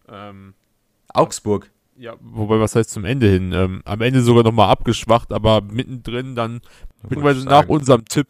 Ähm, 0.08 0.54
Augsburg. 1.08 1.70
ja, 1.96 2.16
wobei, 2.20 2.58
was 2.60 2.74
heißt 2.74 2.90
zum 2.90 3.04
Ende 3.04 3.28
hin? 3.28 3.52
Ähm, 3.52 3.82
am 3.84 4.00
Ende 4.00 4.22
sogar 4.22 4.42
nochmal 4.42 4.70
abgeschwacht, 4.70 5.32
aber 5.32 5.60
mittendrin 5.60 6.34
dann, 6.34 6.60
beziehungsweise 7.02 7.46
nach 7.46 7.68
unserem 7.68 8.04
Tipp, 8.04 8.28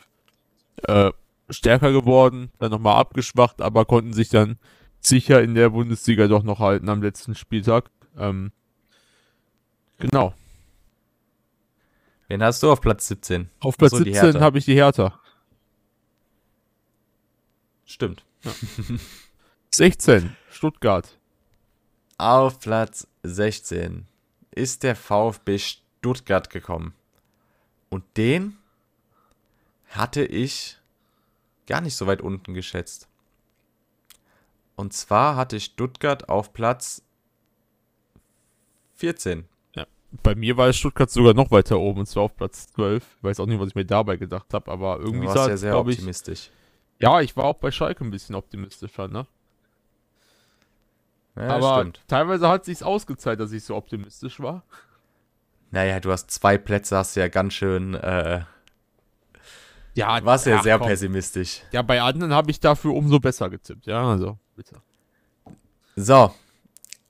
äh, 0.84 1.10
stärker 1.50 1.92
geworden, 1.92 2.50
dann 2.58 2.70
nochmal 2.70 2.96
abgeschwacht, 2.96 3.60
aber 3.60 3.84
konnten 3.84 4.12
sich 4.12 4.28
dann 4.28 4.58
sicher 5.00 5.42
in 5.42 5.54
der 5.54 5.70
Bundesliga 5.70 6.26
doch 6.28 6.42
noch 6.42 6.58
halten 6.58 6.88
am 6.88 7.02
letzten 7.02 7.34
Spieltag. 7.34 7.90
Ähm, 8.16 8.52
genau. 9.98 10.34
Wen 12.28 12.42
hast 12.42 12.62
du 12.62 12.70
auf 12.70 12.80
Platz 12.80 13.06
17? 13.08 13.50
Auf 13.60 13.76
Platz 13.76 13.92
Ach 13.94 13.98
so, 13.98 14.04
die 14.04 14.12
17 14.12 14.32
Hertha. 14.32 14.40
habe 14.40 14.58
ich 14.58 14.64
die 14.64 14.74
Hertha. 14.74 15.20
Stimmt. 17.84 18.24
16, 19.70 20.34
Stuttgart. 20.50 21.18
Auf 22.18 22.60
Platz 22.60 23.06
16 23.22 24.06
ist 24.50 24.82
der 24.82 24.96
VfB 24.96 25.58
Stuttgart 25.58 26.50
gekommen. 26.50 26.94
Und 27.88 28.04
den 28.16 28.56
hatte 29.88 30.24
ich 30.24 30.78
gar 31.66 31.80
nicht 31.80 31.96
so 31.96 32.06
weit 32.06 32.20
unten 32.20 32.54
geschätzt. 32.54 33.08
Und 34.76 34.92
zwar 34.92 35.36
hatte 35.36 35.56
ich 35.56 35.64
Stuttgart 35.64 36.28
auf 36.28 36.52
Platz 36.52 37.02
14. 38.94 39.48
Bei 40.22 40.34
mir 40.34 40.56
war 40.56 40.68
es 40.68 40.76
Stuttgart 40.76 41.10
sogar 41.10 41.34
noch 41.34 41.50
weiter 41.50 41.78
oben, 41.78 42.00
und 42.00 42.06
zwar 42.06 42.24
auf 42.24 42.36
Platz 42.36 42.68
12. 42.74 43.04
Ich 43.16 43.24
weiß 43.24 43.40
auch 43.40 43.46
nicht, 43.46 43.58
was 43.58 43.68
ich 43.68 43.74
mir 43.74 43.84
dabei 43.84 44.16
gedacht 44.16 44.54
habe, 44.54 44.70
aber 44.70 44.98
irgendwie 45.00 45.26
warst 45.26 45.38
sah 45.38 45.48
ja 45.48 45.54
es, 45.54 45.60
sehr 45.60 45.72
glaube 45.72 45.90
ich. 45.90 45.98
optimistisch. 45.98 46.50
Ja, 47.00 47.20
ich 47.20 47.36
war 47.36 47.44
auch 47.46 47.56
bei 47.56 47.72
Schalke 47.72 48.04
ein 48.04 48.10
bisschen 48.10 48.36
optimistischer, 48.36 49.08
ne? 49.08 49.26
Ja, 51.36 51.48
aber 51.56 51.80
stimmt. 51.80 52.00
teilweise 52.06 52.48
hat 52.48 52.64
sich's 52.64 52.82
ausgezahlt, 52.82 53.40
dass 53.40 53.52
ich 53.52 53.64
so 53.64 53.74
optimistisch 53.74 54.40
war. 54.40 54.62
Naja, 55.70 55.98
du 55.98 56.12
hast 56.12 56.30
zwei 56.30 56.56
Plätze, 56.58 56.96
hast 56.96 57.16
du 57.16 57.20
ja 57.20 57.28
ganz 57.28 57.54
schön, 57.54 57.94
äh, 57.94 58.42
Ja, 59.94 60.24
warst 60.24 60.46
ja 60.46 60.58
ach, 60.58 60.62
sehr 60.62 60.78
komm. 60.78 60.86
pessimistisch. 60.88 61.62
Ja, 61.72 61.82
bei 61.82 62.00
anderen 62.00 62.32
habe 62.32 62.50
ich 62.50 62.60
dafür 62.60 62.94
umso 62.94 63.18
besser 63.18 63.50
getippt, 63.50 63.86
ja, 63.86 64.08
also, 64.08 64.38
bitte. 64.54 64.76
So, 65.96 66.32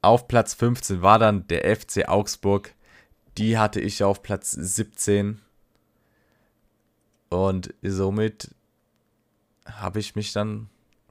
auf 0.01 0.29
Platz 0.29 0.55
15 0.55 1.03
war 1.03 1.19
dann 1.19 1.47
der 1.49 1.65
FC 1.77 2.09
Augsburg. 2.09 2.75
Die 3.39 3.59
hatte 3.59 3.81
ich 3.81 4.05
auf 4.05 4.23
Platz 4.23 4.53
17. 4.53 5.41
Und 7.31 7.75
somit 7.83 8.55
habe 9.67 9.99
ich 9.99 10.15
mich 10.15 10.33
dann 10.33 10.69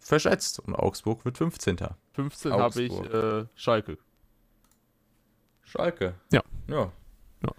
verschätzt. 0.08 0.60
Und 0.60 0.76
Augsburg 0.76 1.26
wird 1.26 1.38
15. 1.38 1.78
15 2.14 2.52
habe 2.54 2.82
ich 2.82 2.92
äh, 2.94 3.46
Schalke. 3.56 3.98
Schalke. 5.64 6.16
Ja. 6.32 6.42
Ja. 6.68 6.92
Ja. 7.44 7.50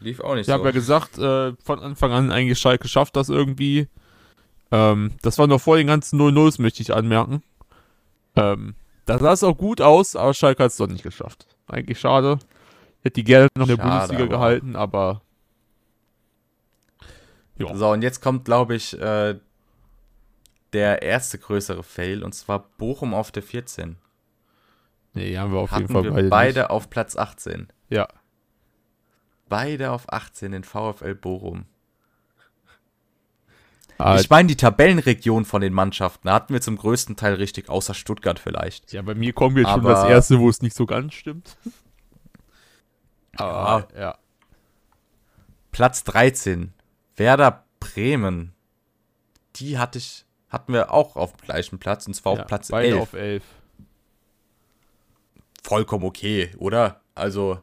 Lief 0.00 0.20
auch 0.20 0.32
nicht 0.34 0.42
Ich 0.42 0.46
so. 0.46 0.52
habe 0.54 0.64
ja 0.64 0.70
gesagt, 0.70 1.18
äh, 1.18 1.52
von 1.62 1.80
Anfang 1.80 2.12
an 2.12 2.32
eigentlich 2.32 2.58
Schalke 2.58 2.88
schafft 2.88 3.16
das 3.16 3.28
irgendwie. 3.28 3.88
Ähm, 4.70 5.12
das 5.22 5.38
war 5.38 5.46
noch 5.46 5.60
vor 5.60 5.76
den 5.76 5.86
ganzen 5.86 6.20
0-0s, 6.20 6.60
möchte 6.60 6.82
ich 6.82 6.94
anmerken. 6.94 7.42
Ähm, 8.36 8.74
da 9.06 9.18
sah 9.18 9.32
es 9.32 9.42
auch 9.42 9.56
gut 9.56 9.80
aus, 9.80 10.14
aber 10.16 10.34
Schalke 10.34 10.62
hat 10.64 10.70
es 10.70 10.76
doch 10.76 10.86
nicht 10.86 11.02
geschafft. 11.02 11.46
Eigentlich 11.66 11.98
schade. 11.98 12.38
Hätte 13.02 13.14
die 13.14 13.24
gerne 13.24 13.48
noch 13.56 13.68
in 13.68 13.76
der 13.76 13.82
Bundesliga 13.82 14.22
aber- 14.24 14.28
gehalten, 14.30 14.76
aber 14.76 15.22
ja. 17.56 17.74
So, 17.74 17.90
und 17.90 18.02
jetzt 18.02 18.20
kommt, 18.22 18.44
glaube 18.44 18.76
ich, 18.76 18.98
äh, 19.00 19.36
der 20.72 21.02
erste 21.02 21.38
größere 21.38 21.82
Fail. 21.82 22.22
Und 22.22 22.32
zwar 22.34 22.68
Bochum 22.78 23.14
auf 23.14 23.30
der 23.32 23.42
14. 23.42 23.96
Nee, 25.14 25.36
haben 25.38 25.52
wir 25.52 25.60
auf 25.60 25.70
Hatten 25.70 25.82
jeden 25.82 25.92
Fall 25.94 26.04
wir 26.04 26.10
beide. 26.12 26.28
beide, 26.28 26.70
auf 26.70 26.90
Platz 26.90 27.16
18. 27.16 27.60
Nicht. 27.60 27.70
Ja. 27.88 28.06
Beide 29.48 29.92
auf 29.92 30.12
18 30.12 30.52
in 30.52 30.64
VfL 30.64 31.14
Bochum. 31.14 31.64
Ah, 33.96 34.16
Ich 34.20 34.30
meine, 34.30 34.46
die 34.46 34.56
Tabellenregion 34.56 35.44
von 35.44 35.60
den 35.60 35.72
Mannschaften 35.72 36.30
hatten 36.30 36.52
wir 36.52 36.60
zum 36.60 36.76
größten 36.76 37.16
Teil 37.16 37.34
richtig, 37.34 37.68
außer 37.68 37.94
Stuttgart 37.94 38.38
vielleicht. 38.38 38.92
ja, 38.92 39.02
bei 39.02 39.14
mir 39.16 39.32
kommt 39.32 39.56
jetzt 39.56 39.70
schon 39.70 39.80
aber- 39.80 39.94
das 39.94 40.04
erste, 40.08 40.38
wo 40.38 40.48
es 40.48 40.62
nicht 40.62 40.76
so 40.76 40.86
ganz 40.86 41.14
stimmt. 41.14 41.56
Aber, 43.36 43.88
ja. 43.98 44.18
Platz 45.72 46.04
13. 46.04 46.72
Werder 47.16 47.64
Bremen. 47.80 48.52
Die 49.56 49.78
hatte 49.78 49.98
ich, 49.98 50.24
hatten 50.50 50.72
wir 50.72 50.92
auch 50.92 51.16
auf 51.16 51.32
dem 51.36 51.44
gleichen 51.44 51.78
Platz 51.78 52.06
und 52.06 52.14
zwar 52.14 52.34
Ja, 52.36 52.40
auf 52.42 52.46
Platz 52.46 52.68
beide 52.68 52.88
11. 52.90 53.00
auf 53.00 53.12
11. 53.14 53.42
Vollkommen 55.62 56.04
okay, 56.04 56.50
oder? 56.58 57.00
Also, 57.14 57.60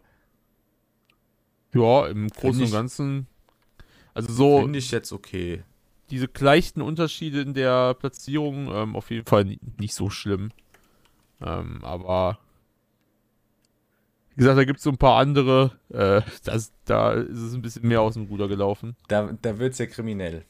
Ja, 1.74 2.08
im 2.08 2.28
Großen 2.30 2.62
ich- 2.62 2.70
und 2.70 2.74
Ganzen. 2.74 3.28
Also 4.14 4.32
so 4.32 4.62
finde 4.62 4.80
ich 4.80 4.92
jetzt 4.92 5.12
okay. 5.12 5.64
diese 6.10 6.30
leichten 6.40 6.82
Unterschiede 6.82 7.42
in 7.42 7.54
der 7.54 7.94
Platzierung 7.96 8.72
ähm, 8.74 8.96
auf 8.96 9.10
jeden 9.12 9.26
Fall 9.26 9.44
ni- 9.46 9.60
nicht 9.78 9.94
so 9.94 10.10
schlimm. 10.10 10.52
Ähm, 11.42 11.84
aber 11.84 12.40
wie 14.36 14.36
gesagt, 14.40 14.58
da 14.58 14.64
gibt 14.64 14.78
es 14.78 14.84
so 14.84 14.90
ein 14.90 14.98
paar 14.98 15.18
andere. 15.18 15.72
Äh, 15.90 16.22
das, 16.46 16.72
da 16.86 17.12
ist 17.14 17.38
es 17.40 17.54
ein 17.54 17.62
bisschen 17.62 17.88
mehr 17.88 18.02
aus 18.02 18.14
dem 18.14 18.26
Ruder 18.28 18.48
gelaufen. 18.48 18.96
Da, 19.08 19.32
da 19.42 19.58
wird 19.58 19.74
es 19.74 19.80
ja 19.80 19.86
kriminell. 19.86 20.46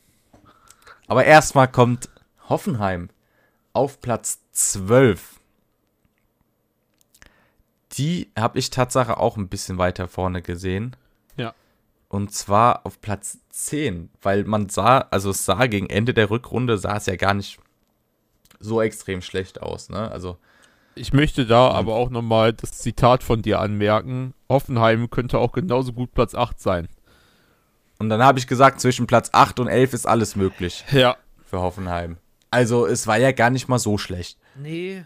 Aber 1.07 1.23
erstmal 1.25 1.67
kommt 1.71 2.09
Hoffenheim 2.49 3.09
auf 3.73 4.01
Platz 4.01 4.39
12. 4.51 5.39
Die 7.93 8.29
habe 8.37 8.59
ich 8.59 8.69
Tatsache 8.69 9.17
auch 9.17 9.37
ein 9.37 9.47
bisschen 9.47 9.77
weiter 9.77 10.07
vorne 10.07 10.41
gesehen. 10.41 10.95
Ja. 11.37 11.53
Und 12.09 12.33
zwar 12.33 12.85
auf 12.85 12.99
Platz 13.01 13.39
10, 13.49 14.09
weil 14.21 14.43
man 14.43 14.69
sah, 14.69 14.99
also 15.11 15.29
es 15.29 15.45
sah 15.45 15.65
gegen 15.67 15.89
Ende 15.89 16.13
der 16.13 16.29
Rückrunde, 16.29 16.77
sah 16.77 16.97
es 16.97 17.05
ja 17.05 17.15
gar 17.15 17.33
nicht 17.33 17.59
so 18.59 18.81
extrem 18.81 19.21
schlecht 19.21 19.61
aus. 19.61 19.89
Ne? 19.89 20.09
Also 20.11 20.37
Ich 20.95 21.13
möchte 21.13 21.45
da 21.45 21.69
aber 21.71 21.95
auch 21.95 22.09
nochmal 22.09 22.53
das 22.53 22.73
Zitat 22.79 23.23
von 23.23 23.41
dir 23.41 23.59
anmerken. 23.59 24.33
Hoffenheim 24.49 25.09
könnte 25.09 25.39
auch 25.39 25.51
genauso 25.51 25.93
gut 25.93 26.13
Platz 26.13 26.35
8 26.35 26.59
sein. 26.59 26.87
Und 27.99 28.09
dann 28.09 28.21
habe 28.23 28.39
ich 28.39 28.47
gesagt, 28.47 28.81
zwischen 28.81 29.07
Platz 29.07 29.29
8 29.31 29.59
und 29.61 29.67
11 29.67 29.93
ist 29.93 30.05
alles 30.05 30.35
möglich 30.35 30.83
Ja. 30.91 31.15
für 31.45 31.61
Hoffenheim. 31.61 32.17
Also 32.51 32.85
es 32.85 33.07
war 33.07 33.17
ja 33.17 33.31
gar 33.31 33.49
nicht 33.49 33.67
mal 33.67 33.79
so 33.79 33.97
schlecht. 33.97 34.37
Nee. 34.55 35.05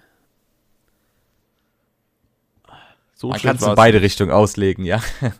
So 3.16 3.30
Man 3.30 3.40
kann 3.42 3.56
es 3.58 3.64
in 3.64 3.76
beide 3.76 4.02
Richtungen 4.02 4.32
auslegen, 4.32 4.86
ja. 4.86 5.02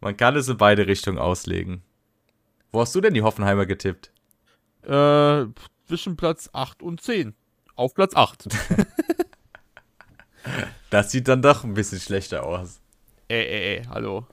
Man 0.00 0.16
kann 0.16 0.36
es 0.36 0.48
in 0.48 0.56
beide 0.56 0.86
Richtungen 0.86 1.18
auslegen. 1.18 1.82
Wo 2.70 2.80
hast 2.80 2.94
du 2.94 3.00
denn 3.00 3.14
die 3.14 3.22
Hoffenheimer 3.22 3.66
getippt? 3.66 4.12
Äh, 4.82 5.46
zwischen 5.86 6.16
Platz 6.16 6.50
8 6.52 6.82
und 6.82 7.00
10. 7.00 7.34
Auf 7.74 7.94
Platz 7.94 8.14
8. 8.14 8.48
Das 10.90 11.10
sieht 11.10 11.28
dann 11.28 11.40
doch 11.40 11.64
ein 11.64 11.74
bisschen 11.74 12.00
schlechter 12.00 12.44
aus. 12.44 12.80
ey, 13.28 13.46
ey, 13.46 13.76
ey, 13.78 13.84
hallo. 13.88 14.26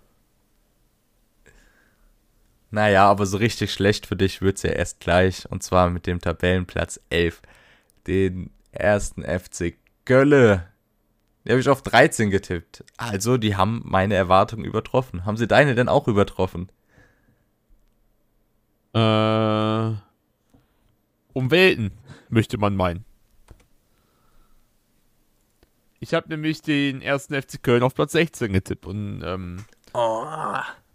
Naja, 2.72 3.10
aber 3.10 3.26
so 3.26 3.38
richtig 3.38 3.74
schlecht 3.74 4.06
für 4.06 4.16
dich 4.16 4.42
wird's 4.42 4.64
ja 4.64 4.72
erst 4.72 5.00
gleich. 5.00 5.50
Und 5.50 5.64
zwar 5.64 5.90
mit 5.90 6.06
dem 6.06 6.20
Tabellenplatz 6.20 7.00
11. 7.10 7.42
Den 8.08 8.52
ersten 8.72 9.24
FC 9.24 9.76
Gölle. 10.06 10.68
Die 11.46 11.52
habe 11.52 11.62
ich 11.62 11.70
auf 11.70 11.82
13 11.82 12.30
getippt. 12.30 12.84
Also, 12.98 13.38
die 13.38 13.56
haben 13.56 13.82
meine 13.86 14.16
Erwartungen 14.16 14.66
übertroffen. 14.66 15.26
Haben 15.26 15.38
sie 15.38 15.48
deine 15.48 15.74
denn 15.74 15.90
auch 15.90 16.08
übertroffen? 16.08 16.70
Äh, 18.94 19.00
um 21.34 21.52
Welten, 21.52 21.92
möchte 22.30 22.58
man 22.58 22.76
meinen. 22.76 23.06
Ich 26.00 26.14
habe 26.14 26.30
nämlich 26.30 26.62
den 26.62 27.02
ersten 27.02 27.40
FC 27.40 27.62
Köln 27.62 27.84
auf 27.84 27.94
Platz 27.94 28.14
16 28.14 28.54
getippt 28.54 28.86
und 28.86 29.22
ähm, 29.24 29.66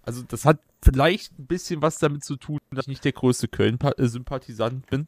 also 0.05 0.23
das 0.23 0.45
hat 0.45 0.61
vielleicht 0.83 1.39
ein 1.39 1.47
bisschen 1.47 1.83
was 1.83 1.99
damit 1.99 2.25
zu 2.25 2.37
tun, 2.37 2.59
dass 2.71 2.85
ich 2.85 2.89
nicht 2.89 3.05
der 3.05 3.13
größte 3.13 3.49
Köln-Sympathisant 3.49 4.87
bin. 4.87 5.07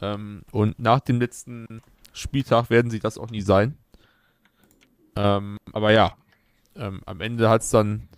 Ähm, 0.00 0.42
und 0.52 0.78
nach 0.78 1.00
dem 1.00 1.20
letzten 1.20 1.82
Spieltag 2.12 2.70
werden 2.70 2.90
sie 2.90 3.00
das 3.00 3.18
auch 3.18 3.30
nie 3.30 3.40
sein. 3.40 3.76
Ähm, 5.16 5.56
aber 5.72 5.92
ja, 5.92 6.16
ähm, 6.76 7.02
am 7.06 7.20
Ende 7.20 7.48
hat 7.50 7.62
es 7.62 7.70
dann 7.70 8.08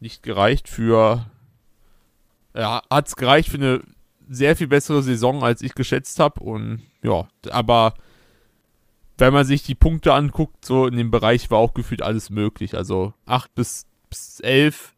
nicht 0.00 0.22
gereicht 0.22 0.68
für 0.68 1.26
ja, 2.54 2.82
hat 2.88 3.08
es 3.08 3.16
gereicht 3.16 3.48
für 3.48 3.56
eine 3.56 3.82
sehr 4.28 4.56
viel 4.56 4.68
bessere 4.68 5.02
Saison, 5.02 5.42
als 5.42 5.60
ich 5.62 5.74
geschätzt 5.74 6.18
habe. 6.20 6.40
Und 6.40 6.82
ja, 7.02 7.28
aber 7.50 7.94
wenn 9.18 9.32
man 9.32 9.44
sich 9.44 9.62
die 9.62 9.74
Punkte 9.74 10.14
anguckt, 10.14 10.64
so 10.64 10.86
in 10.86 10.96
dem 10.96 11.10
Bereich 11.10 11.50
war 11.50 11.58
auch 11.58 11.74
gefühlt 11.74 12.02
alles 12.02 12.30
möglich. 12.30 12.76
Also 12.76 13.12
8 13.26 13.54
bis, 13.54 13.86
bis 13.93 13.93
11 14.40 14.94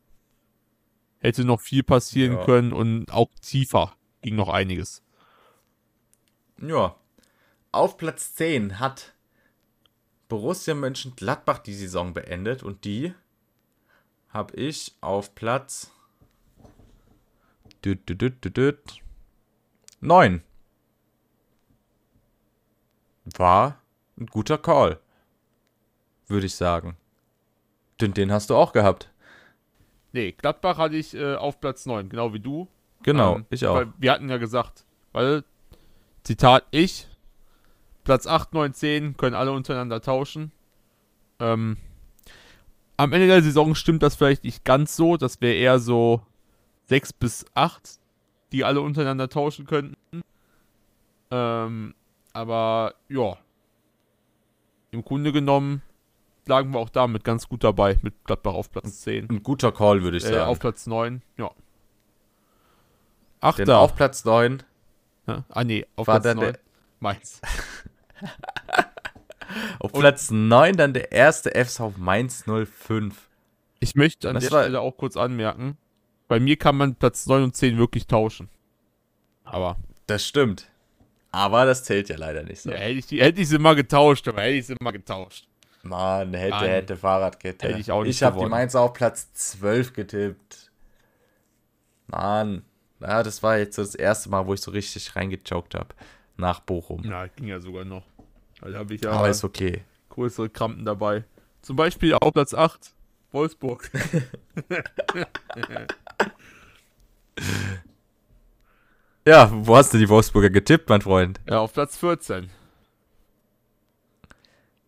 hätte 1.19 1.45
noch 1.45 1.61
viel 1.61 1.83
passieren 1.83 2.37
Ja. 2.39 2.45
können 2.45 2.73
und 2.73 3.13
auch 3.13 3.31
tiefer 3.41 3.97
ging 4.23 4.37
noch 4.37 4.49
einiges. 4.49 5.03
Ja. 6.61 6.97
Auf 7.73 7.97
Platz 7.97 8.35
10 8.35 8.79
hat 8.79 9.15
Borussia 10.29 10.75
Mönchengladbach 10.75 11.59
die 11.59 11.75
Saison 11.75 12.15
beendet 12.15 12.63
und 12.63 12.85
die 12.85 13.15
habe 14.29 14.57
ich 14.57 14.95
auf 15.01 15.35
Platz 15.35 15.91
düt, 17.85 18.09
düt, 18.09 18.21
düt, 18.23 18.45
düt, 18.45 18.57
düt, 18.57 19.03
9. 20.01 20.43
War 23.37 23.81
ein 24.19 24.27
guter 24.27 24.59
Call, 24.59 25.01
würde 26.27 26.47
ich 26.47 26.55
sagen. 26.55 26.97
Den, 28.01 28.15
den 28.15 28.33
hast 28.33 28.51
du 28.51 28.57
auch 28.57 28.73
gehabt. 28.73 29.11
Nee, 30.13 30.33
Gladbach 30.33 30.79
hatte 30.79 30.97
ich 30.97 31.15
äh, 31.15 31.35
auf 31.35 31.61
Platz 31.61 31.87
9, 31.87 32.09
genau 32.09 32.33
wie 32.33 32.41
du. 32.41 32.69
Genau, 33.03 33.37
Ähm, 33.37 33.47
ich 33.51 33.67
auch. 33.67 33.85
Wir 33.99 34.13
hatten 34.13 34.29
ja 34.29 34.39
gesagt, 34.39 34.85
weil, 35.13 35.45
Zitat, 36.23 36.65
ich, 36.71 37.07
Platz 38.05 38.27
8, 38.27 38.53
9, 38.55 38.73
10 38.73 39.17
können 39.17 39.35
alle 39.35 39.53
untereinander 39.53 40.01
tauschen. 40.01 40.53
Ähm, 41.39 41.77
am 42.97 43.13
Ende 43.13 43.27
der 43.27 43.43
Saison 43.43 43.75
stimmt 43.75 44.03
das 44.03 44.17
vielleicht 44.17 44.45
nicht 44.45 44.65
ganz 44.65 44.97
so. 44.97 45.17
Das 45.17 45.41
wäre 45.41 45.55
eher 45.55 45.79
so 45.79 46.23
6 46.87 47.13
bis 47.15 47.45
8, 47.55 47.99
die 48.53 48.65
alle 48.65 48.81
untereinander 48.81 49.29
tauschen 49.29 49.67
könnten. 49.67 50.23
Ähm, 51.31 51.95
aber 52.33 52.95
ja, 53.09 53.37
im 54.91 55.03
Grunde 55.05 55.33
genommen 55.33 55.83
lagen 56.49 56.71
wir 56.73 56.79
auch 56.79 56.89
damit 56.91 57.25
ganz 57.25 57.49
gut 57.49 57.65
dabei 57.65 57.99
mit 58.03 58.25
Gladbach 58.25 58.55
auf 58.55 58.71
Platz 58.71 59.01
10. 59.03 59.29
Ein 59.31 59.43
guter 59.43 59.73
Call, 59.73 60.03
würde 60.03 60.17
ich 60.17 60.25
Äh, 60.25 60.29
sagen. 60.35 60.51
auf 60.51 60.59
Platz 60.59 60.87
9, 60.87 61.23
ja. 61.37 61.49
Denn 61.49 61.61
Achter. 63.41 63.79
auf 63.79 63.95
Platz 63.95 64.25
9 64.25 64.63
Ja? 65.27 65.45
Ah, 65.51 65.65
nee, 65.65 65.85
auf 65.97 66.07
Platz 66.07 66.23
dann 66.25 66.37
9. 66.39 66.53
der, 66.53 66.61
Mainz. 67.01 67.41
auf 69.79 69.93
Platz 69.93 70.31
9 70.31 70.77
dann 70.77 70.93
der 70.95 71.13
erste 71.13 71.51
FSV 71.55 71.97
Mainz 71.97 72.45
05. 72.47 73.29
Ich 73.81 73.95
möchte 73.95 74.29
an 74.29 74.35
Das 74.35 74.45
der 74.49 74.51
Stelle 74.63 74.81
auch 74.81 74.97
kurz 74.97 75.17
anmerken, 75.17 75.77
bei 76.29 76.41
mir 76.41 76.57
kann 76.57 76.77
man 76.77 76.95
Platz 76.97 77.27
9 77.27 77.43
und 77.45 77.55
10 77.57 77.79
wirklich 77.79 78.07
tauschen. 78.07 78.49
Aber 79.45 79.77
Das 80.07 80.25
stimmt. 80.27 80.69
Aber 81.31 81.67
das 81.67 81.85
zählt 81.85 82.09
ja 82.09 82.17
leider 82.17 82.43
nicht 82.45 82.63
so. 82.63 82.71
ja, 82.71 82.77
hätte, 82.79 82.93
ich 82.99 83.07
die, 83.07 83.21
hätte 83.21 83.41
ich 83.43 83.49
sie 83.49 83.59
mal 83.59 83.75
getauscht, 83.77 84.27
aber 84.27 84.41
hätte 84.43 84.55
ich 84.57 84.67
sie 84.67 84.75
mal 84.81 84.93
getauscht. 84.93 85.47
Mann, 85.83 86.35
hätte, 86.35 86.51
Mann. 86.51 86.65
hätte 86.65 86.97
Fahrradkette. 86.97 87.69
Hätte 87.69 87.79
ich 87.79 87.93
auch 87.93 88.03
nicht 88.03 88.17
Ich 88.17 88.23
habe 88.23 88.41
die. 88.41 88.47
Mainzer 88.47 88.81
auf 88.81 88.93
Platz 88.93 89.33
12 89.35 89.93
getippt. 89.93 90.73
Mann. 92.09 92.65
Ja, 93.01 93.23
das 93.23 93.43
war 93.43 93.59
jetzt 93.59 93.79
das 93.79 93.95
erste 93.95 94.31
Mal, 94.31 94.47
wo 94.47 94.55
ich 94.55 94.61
so 94.61 94.71
richtig 94.71 95.15
reingechoked 95.15 95.75
habe. 95.75 95.95
Nach 96.37 96.61
Bochum. 96.61 97.03
Na, 97.05 97.27
ging 97.29 97.49
ja 97.49 97.61
sogar 97.61 97.85
noch. 97.85 98.05
Da 98.61 98.79
habe 98.79 98.95
ich 98.95 99.03
ja 99.03 99.11
Aber 99.11 99.29
ist 99.29 99.45
okay. 99.45 99.85
größere 100.09 100.49
Krampen 100.49 100.85
dabei. 100.85 101.25
Zum 101.63 101.77
Beispiel 101.77 102.15
auf 102.15 102.33
Platz 102.33 102.55
8, 102.55 102.93
Wolfsburg. 103.33 103.91
Ja, 109.27 109.51
wo 109.53 109.77
hast 109.77 109.93
du 109.93 109.99
die 109.99 110.09
Wolfsburger 110.09 110.51
getippt, 110.51 110.89
mein 110.89 111.01
Freund? 111.01 111.41
Ja, 111.51 111.59
auf 111.59 111.73
Platz 111.73 111.97
14. 111.97 112.49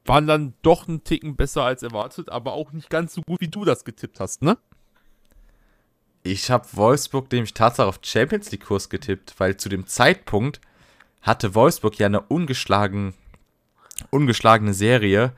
Waren 0.09 0.27
dann 0.27 0.55
doch 0.63 0.89
einen 0.89 1.05
Ticken 1.05 1.37
besser 1.37 1.65
als 1.65 1.83
erwartet, 1.83 2.31
aber 2.31 2.55
auch 2.55 2.73
nicht 2.73 2.89
ganz 2.89 3.13
so 3.13 3.21
gut, 3.21 3.43
wie 3.43 3.49
du 3.49 3.67
das 3.67 3.85
getippt 3.85 4.21
hast, 4.21 4.41
ne? 4.41 4.57
Ich 6.23 6.51
habe 6.51 6.67
Wolfsburg 6.73 7.31
nämlich 7.31 7.53
tatsächlich 7.53 7.89
auf 7.89 8.01
Champions 8.03 8.51
League 8.51 8.65
Kurs 8.65 8.89
getippt, 8.89 9.35
weil 9.39 9.59
zu 9.59 9.69
dem 9.69 9.87
Zeitpunkt 9.87 10.63
hatte 11.21 11.55
Wolfsburg 11.55 11.99
ja 11.99 12.07
eine 12.07 12.23
ungeschlagen, 12.23 13.13
ungeschlagene 14.09 14.73
Serie 14.73 15.33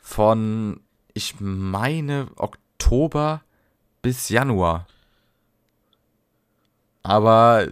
von, 0.00 0.80
ich 1.12 1.34
meine, 1.38 2.28
Oktober 2.36 3.42
bis 4.00 4.30
Januar. 4.30 4.86
Aber 7.02 7.68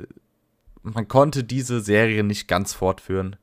man 0.82 1.08
konnte 1.08 1.44
diese 1.44 1.80
Serie 1.80 2.24
nicht 2.24 2.46
ganz 2.46 2.74
fortführen. 2.74 3.36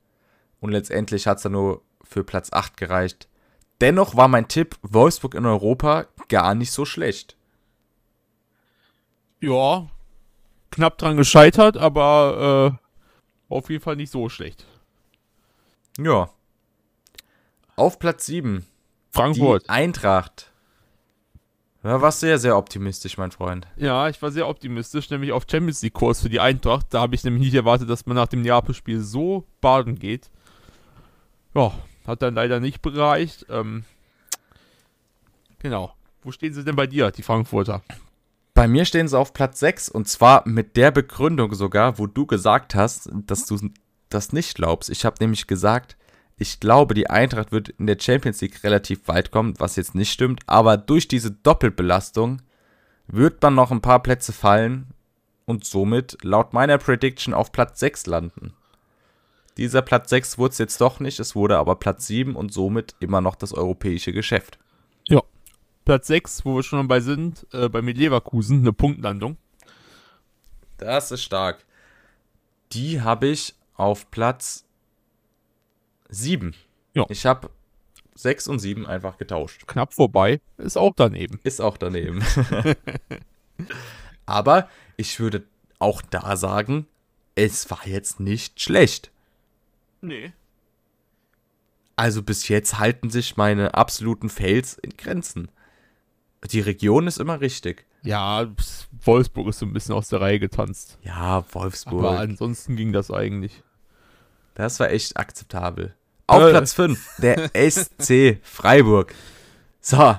Und 0.60 0.72
letztendlich 0.72 1.26
hat 1.26 1.38
es 1.38 1.44
dann 1.44 1.54
nur 1.54 1.82
für 2.14 2.24
Platz 2.24 2.54
8 2.54 2.78
gereicht. 2.78 3.28
Dennoch 3.82 4.16
war 4.16 4.28
mein 4.28 4.48
Tipp 4.48 4.78
Wolfsburg 4.82 5.34
in 5.34 5.46
Europa 5.46 6.06
gar 6.30 6.56
nicht 6.56 6.72
so 6.72 6.86
schlecht. 6.86 7.36
Ja, 9.42 9.90
knapp 10.72 10.98
dran 10.98 11.18
gescheitert, 11.18 11.76
aber 11.76 12.80
äh, 13.50 13.54
auf 13.54 13.70
jeden 13.70 13.84
Fall 13.84 13.98
nicht 13.98 14.12
so 14.12 14.30
schlecht. 14.30 14.66
Ja. 15.98 16.30
Auf 17.76 18.00
Platz 18.00 18.26
7. 18.28 18.66
Frankfurt. 19.12 19.66
Die 19.66 19.70
Eintracht. 19.70 20.52
Ja, 21.84 22.02
war 22.02 22.14
sehr, 22.14 22.40
sehr 22.40 22.56
optimistisch, 22.56 23.18
mein 23.18 23.32
Freund. 23.32 23.68
Ja, 23.76 24.08
ich 24.08 24.22
war 24.22 24.32
sehr 24.32 24.48
optimistisch, 24.48 25.10
nämlich 25.10 25.34
auf 25.34 25.44
Champions 25.50 25.82
League 25.82 25.94
Kurs 25.94 26.22
für 26.22 26.30
die 26.30 26.40
Eintracht. 26.40 26.88
Da 26.92 27.02
habe 27.02 27.14
ich 27.14 27.24
nämlich 27.26 27.44
nicht 27.44 27.56
erwartet, 27.56 27.90
dass 27.90 28.06
man 28.06 28.16
nach 28.16 28.28
dem 28.28 28.42
Neapel-Spiel 28.42 29.02
so 29.02 29.46
baden 29.60 30.00
geht. 30.00 30.30
Ja, 31.54 31.74
hat 32.06 32.22
dann 32.22 32.36
leider 32.36 32.60
nicht 32.60 32.82
bereicht. 32.82 33.46
Ähm, 33.50 33.84
genau. 35.60 35.94
Wo 36.22 36.32
stehen 36.32 36.54
sie 36.54 36.64
denn 36.64 36.76
bei 36.76 36.88
dir, 36.88 37.12
die 37.12 37.24
Frankfurter? 37.24 37.84
Bei 38.54 38.68
mir 38.68 38.86
stehen 38.86 39.08
sie 39.08 39.18
auf 39.18 39.34
Platz 39.34 39.60
6 39.60 39.90
und 39.90 40.08
zwar 40.08 40.48
mit 40.48 40.78
der 40.78 40.92
Begründung 40.92 41.54
sogar, 41.54 41.98
wo 41.98 42.08
du 42.08 42.26
gesagt 42.26 42.76
hast, 42.76 43.10
dass 43.12 43.46
du 43.46 43.72
das 44.10 44.32
nicht 44.32 44.56
glaubst. 44.56 44.90
Ich 44.90 45.06
habe 45.06 45.18
nämlich 45.20 45.48
gesagt, 45.48 45.98
ich 46.38 46.60
glaube, 46.60 46.94
die 46.94 47.10
Eintracht 47.10 47.52
wird 47.52 47.70
in 47.70 47.88
der 47.88 47.98
Champions 48.00 48.42
League 48.42 48.64
relativ 48.64 49.08
weit 49.08 49.32
kommen, 49.32 49.56
was 49.58 49.76
jetzt 49.76 49.96
nicht 49.96 50.12
stimmt, 50.12 50.42
aber 50.46 50.78
durch 50.78 51.08
diese 51.08 51.32
Doppelbelastung 51.32 52.42
wird 53.08 53.42
man 53.42 53.56
noch 53.56 53.72
ein 53.72 53.82
paar 53.82 54.02
Plätze 54.02 54.34
fallen 54.34 54.88
und 55.46 55.66
somit 55.66 56.18
laut 56.24 56.54
meiner 56.54 56.78
Prediction 56.78 57.34
auf 57.34 57.52
Platz 57.52 57.80
6 57.80 58.06
landen. 58.06 58.54
Dieser 59.58 59.82
Platz 59.82 60.10
6 60.10 60.38
wurde 60.38 60.54
es 60.54 60.58
jetzt 60.58 60.82
doch 60.82 61.00
nicht, 61.00 61.20
es 61.20 61.36
wurde 61.36 61.58
aber 61.58 61.76
Platz 61.76 62.08
7 62.08 62.36
und 62.36 62.52
somit 62.52 62.96
immer 63.00 63.22
noch 63.22 63.36
das 63.36 63.54
europäische 63.54 64.12
Geschäft. 64.12 64.58
Ja. 65.08 65.22
Platz 65.86 66.08
6, 66.08 66.46
wo 66.46 66.56
wir 66.56 66.64
schon 66.64 66.80
dabei 66.80 67.02
sind, 67.02 67.46
äh, 67.54 67.70
bei 67.70 67.82
mir 67.82 67.94
Leverkusen, 67.94 68.62
eine 68.62 68.74
Punktlandung. 68.74 69.38
Das 70.78 71.12
ist 71.12 71.24
stark. 71.24 71.66
Die 72.72 73.02
habe 73.02 73.28
ich 73.28 73.54
auf 73.76 74.10
Platz 74.10 74.66
7. 76.10 76.56
Ja. 76.94 77.06
Ich 77.10 77.26
habe 77.26 77.52
6 78.16 78.48
und 78.48 78.60
7 78.60 78.88
einfach 78.88 79.18
getauscht. 79.18 79.68
Knapp 79.68 79.94
vorbei, 79.94 80.42
ist 80.58 80.78
auch 80.78 80.94
daneben. 80.96 81.40
Ist 81.44 81.62
auch 81.62 81.78
daneben. 81.78 82.24
Aber 84.26 84.70
ich 84.98 85.20
würde 85.20 85.44
auch 85.80 86.02
da 86.02 86.38
sagen, 86.38 86.88
es 87.36 87.70
war 87.70 87.88
jetzt 87.88 88.20
nicht 88.20 88.62
schlecht. 88.62 89.12
Nee. 90.04 90.34
Also 91.96 92.24
bis 92.24 92.48
jetzt 92.48 92.80
halten 92.80 93.10
sich 93.10 93.38
meine 93.38 93.74
absoluten 93.76 94.30
Fails 94.30 94.76
in 94.76 94.98
Grenzen. 94.98 95.50
Die 96.52 96.60
Region 96.60 97.08
ist 97.08 97.20
immer 97.20 97.40
richtig. 97.40 97.86
Ja, 98.04 98.48
Wolfsburg 99.06 99.48
ist 99.48 99.60
so 99.60 99.66
ein 99.66 99.72
bisschen 99.74 99.96
aus 99.96 100.10
der 100.10 100.20
Reihe 100.20 100.40
getanzt. 100.40 100.98
Ja, 101.04 101.46
Wolfsburg. 101.54 102.04
Aber 102.04 102.20
ansonsten 102.20 102.76
ging 102.76 102.92
das 102.92 103.12
eigentlich. 103.12 103.64
Das 104.56 104.80
war 104.80 104.90
echt 104.92 105.16
akzeptabel. 105.18 105.96
Auf 106.28 106.42
Äh. 106.44 106.50
Platz 106.50 106.74
5, 106.74 107.18
der 107.20 107.50
SC 107.72 108.40
Freiburg. 108.44 109.14
So, 109.80 109.98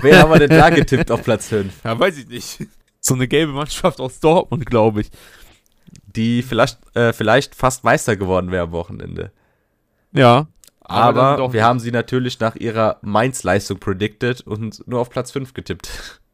wen 0.00 0.16
haben 0.16 0.30
wir 0.30 0.38
denn 0.38 0.50
da 0.50 0.70
getippt 0.70 1.10
auf 1.10 1.22
Platz 1.22 1.48
5? 1.48 1.84
Ja, 1.84 1.98
weiß 1.98 2.16
ich 2.18 2.28
nicht. 2.28 2.66
So 3.00 3.14
eine 3.14 3.28
gelbe 3.28 3.52
Mannschaft 3.52 4.00
aus 4.00 4.20
Dortmund, 4.20 4.64
glaube 4.64 5.02
ich. 5.02 5.10
Die 6.16 6.42
vielleicht, 6.42 6.78
äh, 6.96 7.12
vielleicht 7.12 7.54
fast 7.54 7.84
Meister 7.84 8.16
geworden 8.16 8.50
wäre 8.50 8.64
am 8.64 8.72
Wochenende. 8.72 9.32
Ja. 10.12 10.46
Aber, 10.80 11.36
doch 11.38 11.52
wir 11.52 11.60
nicht. 11.60 11.66
haben 11.66 11.80
sie 11.80 11.90
natürlich 11.90 12.38
nach 12.40 12.56
ihrer 12.56 12.98
Mainz-Leistung 13.02 13.78
predicted 13.78 14.42
und 14.42 14.86
nur 14.86 15.00
auf 15.00 15.10
Platz 15.10 15.30
5 15.32 15.54
getippt. 15.54 16.20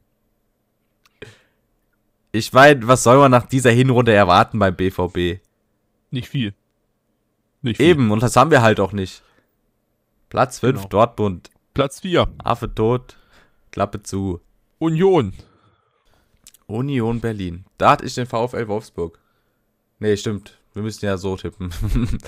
Ich 2.32 2.52
meine, 2.52 2.86
was 2.86 3.02
soll 3.02 3.18
man 3.18 3.30
nach 3.30 3.46
dieser 3.46 3.70
Hinrunde 3.70 4.12
erwarten 4.12 4.58
beim 4.58 4.74
BVB? 4.76 5.40
nicht 6.12 6.28
viel. 6.28 6.54
Nicht 7.62 7.76
viel. 7.78 7.86
Eben, 7.86 8.10
und 8.10 8.22
das 8.22 8.34
haben 8.36 8.50
wir 8.50 8.62
halt 8.62 8.80
auch 8.80 8.92
nicht. 8.92 9.22
Platz 10.28 10.58
5, 10.60 10.76
Genau. 10.78 10.88
Dortmund. 10.88 11.50
Platz 11.74 12.00
4. 12.00 12.28
Affe 12.42 12.72
tot, 12.74 13.16
Klappe 13.70 14.02
zu. 14.02 14.40
Union. 14.78 15.32
Union 16.66 17.20
Berlin. 17.20 17.64
Da 17.78 17.90
hatte 17.92 18.06
ich 18.06 18.14
den 18.14 18.26
VfL 18.26 18.66
Wolfsburg. 18.68 19.19
Nee, 20.00 20.16
stimmt. 20.16 20.58
Wir 20.72 20.82
müssen 20.82 21.04
ja 21.04 21.16
so 21.16 21.36
tippen. 21.36 21.72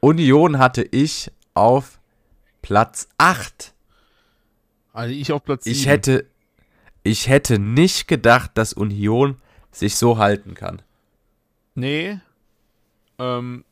Union 0.00 0.58
hatte 0.58 0.82
ich 0.82 1.30
auf 1.54 2.00
Platz 2.60 3.08
8. 3.18 3.72
Also 4.92 5.14
ich 5.14 5.32
auf 5.32 5.44
Platz 5.44 5.64
7. 5.64 5.76
Ich 5.76 5.86
hätte, 5.86 6.26
ich 7.02 7.28
hätte 7.28 7.58
nicht 7.58 8.08
gedacht, 8.08 8.50
dass 8.54 8.72
Union 8.72 9.36
sich 9.70 9.96
so 9.96 10.18
halten 10.18 10.54
kann. 10.54 10.82
Nee. 11.74 12.18
Ähm, 13.18 13.64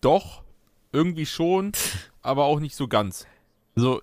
doch. 0.00 0.42
Irgendwie 0.92 1.26
schon. 1.26 1.72
aber 2.22 2.44
auch 2.44 2.60
nicht 2.60 2.76
so 2.76 2.88
ganz. 2.88 3.26
Also, 3.76 4.00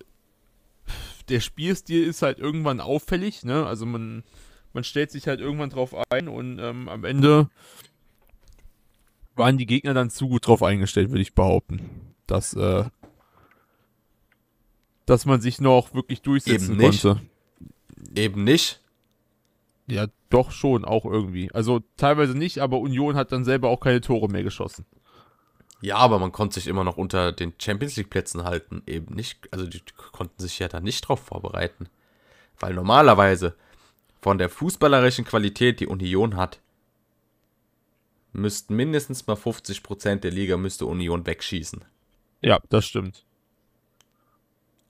der 1.28 1.40
Spielstil 1.40 2.04
ist 2.04 2.22
halt 2.22 2.38
irgendwann 2.38 2.80
auffällig, 2.80 3.44
ne? 3.44 3.66
Also 3.66 3.86
man, 3.86 4.24
man 4.72 4.84
stellt 4.84 5.10
sich 5.10 5.28
halt 5.28 5.40
irgendwann 5.40 5.70
drauf 5.70 5.94
ein 6.10 6.28
und 6.28 6.58
ähm, 6.58 6.88
am 6.88 7.04
Ende 7.04 7.50
waren 9.38 9.58
die 9.58 9.66
Gegner 9.66 9.94
dann 9.94 10.10
zu 10.10 10.28
gut 10.28 10.46
drauf 10.46 10.62
eingestellt, 10.62 11.10
würde 11.10 11.22
ich 11.22 11.34
behaupten. 11.34 12.14
Dass, 12.26 12.54
äh, 12.54 12.84
dass 15.06 15.24
man 15.24 15.40
sich 15.40 15.60
noch 15.60 15.94
wirklich 15.94 16.22
durchsetzen 16.22 16.72
Eben 16.74 16.88
nicht. 16.88 17.02
konnte. 17.02 17.22
Eben 18.14 18.44
nicht. 18.44 18.80
Ja, 19.86 20.06
doch 20.28 20.50
schon, 20.50 20.84
auch 20.84 21.06
irgendwie. 21.06 21.50
Also 21.52 21.80
teilweise 21.96 22.36
nicht, 22.36 22.58
aber 22.58 22.78
Union 22.78 23.16
hat 23.16 23.32
dann 23.32 23.44
selber 23.44 23.70
auch 23.70 23.80
keine 23.80 24.02
Tore 24.02 24.28
mehr 24.28 24.42
geschossen. 24.42 24.84
Ja, 25.80 25.96
aber 25.96 26.18
man 26.18 26.32
konnte 26.32 26.54
sich 26.54 26.66
immer 26.66 26.84
noch 26.84 26.96
unter 26.96 27.32
den 27.32 27.54
Champions 27.58 27.96
League 27.96 28.10
Plätzen 28.10 28.44
halten. 28.44 28.82
Eben 28.86 29.14
nicht, 29.14 29.48
also 29.52 29.66
die 29.66 29.80
konnten 30.12 30.40
sich 30.42 30.58
ja 30.58 30.68
da 30.68 30.80
nicht 30.80 31.02
drauf 31.02 31.20
vorbereiten. 31.20 31.88
Weil 32.58 32.74
normalerweise 32.74 33.54
von 34.20 34.38
der 34.38 34.48
fußballerischen 34.48 35.24
Qualität, 35.24 35.80
die 35.80 35.86
Union 35.86 36.36
hat, 36.36 36.60
müssten 38.32 38.74
mindestens 38.74 39.26
mal 39.26 39.36
50% 39.36 40.16
der 40.16 40.30
Liga 40.30 40.56
müsste 40.56 40.86
Union 40.86 41.26
wegschießen. 41.26 41.84
Ja, 42.40 42.60
das 42.68 42.86
stimmt. 42.86 43.24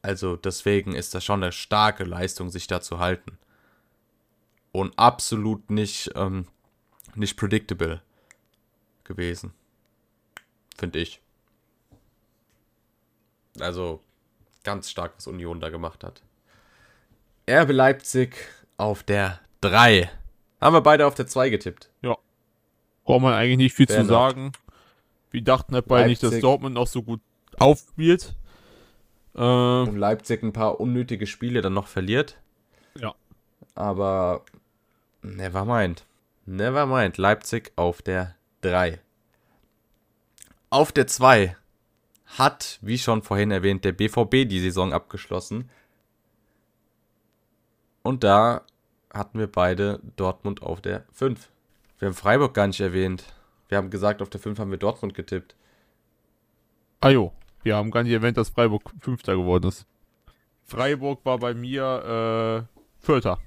Also 0.02 0.36
deswegen 0.36 0.94
ist 0.94 1.14
das 1.14 1.24
schon 1.24 1.42
eine 1.42 1.52
starke 1.52 2.04
Leistung, 2.04 2.50
sich 2.50 2.66
da 2.66 2.80
zu 2.80 2.98
halten. 2.98 3.38
Und 4.72 4.98
absolut 4.98 5.70
nicht, 5.70 6.10
ähm, 6.14 6.46
nicht 7.14 7.36
predictable 7.36 8.02
gewesen. 9.04 9.52
Finde 10.76 11.00
ich. 11.00 11.20
Also 13.58 14.00
ganz 14.62 14.90
stark, 14.90 15.14
was 15.16 15.26
Union 15.26 15.60
da 15.60 15.70
gemacht 15.70 16.04
hat. 16.04 16.22
RB 17.50 17.70
Leipzig 17.72 18.36
auf 18.76 19.02
der 19.02 19.40
3. 19.62 20.10
Haben 20.60 20.74
wir 20.74 20.80
beide 20.82 21.06
auf 21.06 21.14
der 21.14 21.26
2 21.26 21.50
getippt. 21.50 21.90
Braucht 23.08 23.22
man 23.22 23.32
eigentlich 23.32 23.56
nicht 23.56 23.74
viel 23.74 23.88
Wer 23.88 23.96
zu 23.96 24.02
noch? 24.02 24.08
sagen. 24.10 24.52
Wir 25.30 25.42
dachten 25.42 25.74
halt 25.74 25.86
beide 25.86 26.10
nicht, 26.10 26.22
dass. 26.22 26.38
Dortmund 26.40 26.76
auch 26.76 26.86
so 26.86 27.02
gut 27.02 27.22
aufspielt. 27.58 28.34
Äh, 29.34 29.40
Und 29.40 29.96
Leipzig 29.96 30.42
ein 30.42 30.52
paar 30.52 30.78
unnötige 30.78 31.26
Spiele 31.26 31.62
dann 31.62 31.72
noch 31.72 31.86
verliert. 31.86 32.36
Ja. 33.00 33.14
Aber 33.74 34.44
never 35.22 35.64
mind. 35.64 36.04
Never 36.44 36.84
mind. 36.84 37.16
Leipzig 37.16 37.72
auf 37.76 38.02
der 38.02 38.34
3. 38.60 39.00
Auf 40.68 40.92
der 40.92 41.06
2 41.06 41.56
hat, 42.26 42.78
wie 42.82 42.98
schon 42.98 43.22
vorhin 43.22 43.50
erwähnt, 43.50 43.86
der 43.86 43.92
BVB 43.92 44.46
die 44.46 44.60
Saison 44.60 44.92
abgeschlossen. 44.92 45.70
Und 48.02 48.22
da 48.22 48.66
hatten 49.14 49.38
wir 49.38 49.50
beide 49.50 50.00
Dortmund 50.16 50.62
auf 50.62 50.82
der 50.82 51.06
5. 51.14 51.48
Wir 51.98 52.06
haben 52.06 52.14
Freiburg 52.14 52.54
gar 52.54 52.66
nicht 52.66 52.80
erwähnt. 52.80 53.24
Wir 53.68 53.78
haben 53.78 53.90
gesagt, 53.90 54.22
auf 54.22 54.30
der 54.30 54.40
5 54.40 54.58
haben 54.58 54.70
wir 54.70 54.78
Dortmund 54.78 55.14
getippt. 55.14 55.56
ah 57.00 57.10
jo, 57.10 57.32
wir 57.62 57.76
haben 57.76 57.90
gar 57.90 58.02
nicht 58.02 58.12
erwähnt, 58.12 58.36
dass 58.36 58.50
Freiburg 58.50 58.82
Fünfter 59.00 59.36
geworden 59.36 59.68
ist. 59.68 59.86
Freiburg 60.64 61.24
war 61.24 61.38
bei 61.38 61.54
mir 61.54 62.66
äh, 63.02 63.04
Vierter. 63.04 63.38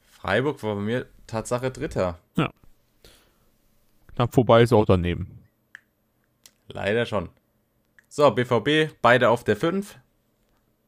Freiburg 0.00 0.62
war 0.62 0.74
bei 0.76 0.80
mir 0.82 1.06
Tatsache 1.26 1.70
Dritter. 1.70 2.18
Knapp 4.14 4.34
vorbei 4.34 4.62
ist 4.62 4.72
auch 4.72 4.84
daneben. 4.84 5.38
Leider 6.68 7.06
schon. 7.06 7.30
So, 8.08 8.30
BVB, 8.30 8.92
beide 9.00 9.30
auf 9.30 9.44
der 9.44 9.56
5. 9.56 9.98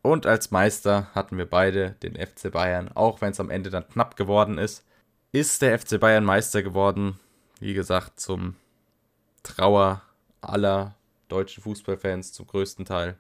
Und 0.02 0.26
als 0.26 0.50
Meister 0.50 1.06
hatten 1.14 1.38
wir 1.38 1.48
beide 1.48 1.92
den 2.02 2.16
FC 2.16 2.50
Bayern, 2.50 2.90
auch 2.94 3.20
wenn 3.20 3.30
es 3.30 3.40
am 3.40 3.50
Ende 3.50 3.70
dann 3.70 3.88
knapp 3.88 4.16
geworden 4.16 4.58
ist. 4.58 4.84
Ist 5.32 5.62
der 5.62 5.78
FC 5.78 5.98
Bayern 5.98 6.24
Meister 6.24 6.62
geworden, 6.62 7.18
wie 7.58 7.72
gesagt, 7.74 8.20
zum 8.20 8.54
Trauer 9.42 10.02
aller 10.42 10.94
deutschen 11.28 11.62
Fußballfans 11.62 12.32
zum 12.32 12.46
größten 12.46 12.84
Teil. 12.84 13.16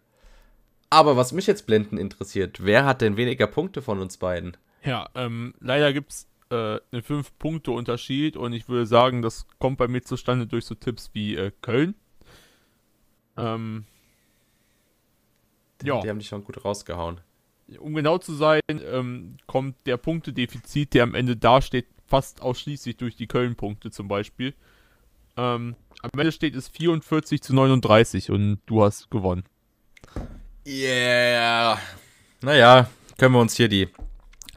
Aber 0.90 1.16
was 1.16 1.32
mich 1.32 1.46
jetzt 1.46 1.66
blenden 1.66 1.96
interessiert, 1.96 2.64
wer 2.64 2.84
hat 2.84 3.00
denn 3.00 3.16
weniger 3.16 3.46
Punkte 3.46 3.80
von 3.80 3.98
uns 3.98 4.18
beiden? 4.18 4.58
Ja, 4.84 5.08
ähm, 5.14 5.54
leider 5.60 5.94
gibt's 5.94 6.28
äh, 6.50 6.54
einen 6.92 7.02
5-Punkte-Unterschied 7.02 8.36
und 8.36 8.52
ich 8.52 8.68
würde 8.68 8.84
sagen, 8.84 9.22
das 9.22 9.46
kommt 9.58 9.78
bei 9.78 9.88
mir 9.88 10.02
zustande 10.02 10.46
durch 10.46 10.66
so 10.66 10.74
Tipps 10.74 11.10
wie 11.14 11.34
äh, 11.36 11.50
Köln. 11.62 11.94
Ähm, 13.38 13.86
ja. 15.82 15.98
Die 16.02 16.10
haben 16.10 16.18
dich 16.18 16.28
schon 16.28 16.44
gut 16.44 16.62
rausgehauen. 16.62 17.22
Um 17.78 17.94
genau 17.94 18.18
zu 18.18 18.34
sein, 18.34 18.60
ähm, 18.68 19.38
kommt 19.46 19.76
der 19.86 19.96
Punktedefizit, 19.96 20.92
der 20.92 21.04
am 21.04 21.14
Ende 21.14 21.36
dasteht, 21.38 21.86
fast 22.12 22.42
ausschließlich 22.42 22.98
durch 22.98 23.16
die 23.16 23.26
Köln-Punkte 23.26 23.90
zum 23.90 24.06
Beispiel. 24.06 24.52
Ähm, 25.38 25.76
am 26.02 26.10
Ende 26.20 26.30
steht 26.30 26.54
es 26.54 26.68
44 26.68 27.40
zu 27.40 27.54
39 27.54 28.30
und 28.30 28.60
du 28.66 28.84
hast 28.84 29.10
gewonnen. 29.10 29.44
Yeah. 30.66 31.78
Naja, 32.42 32.90
können 33.16 33.34
wir 33.34 33.40
uns 33.40 33.56
hier 33.56 33.68
die, 33.68 33.88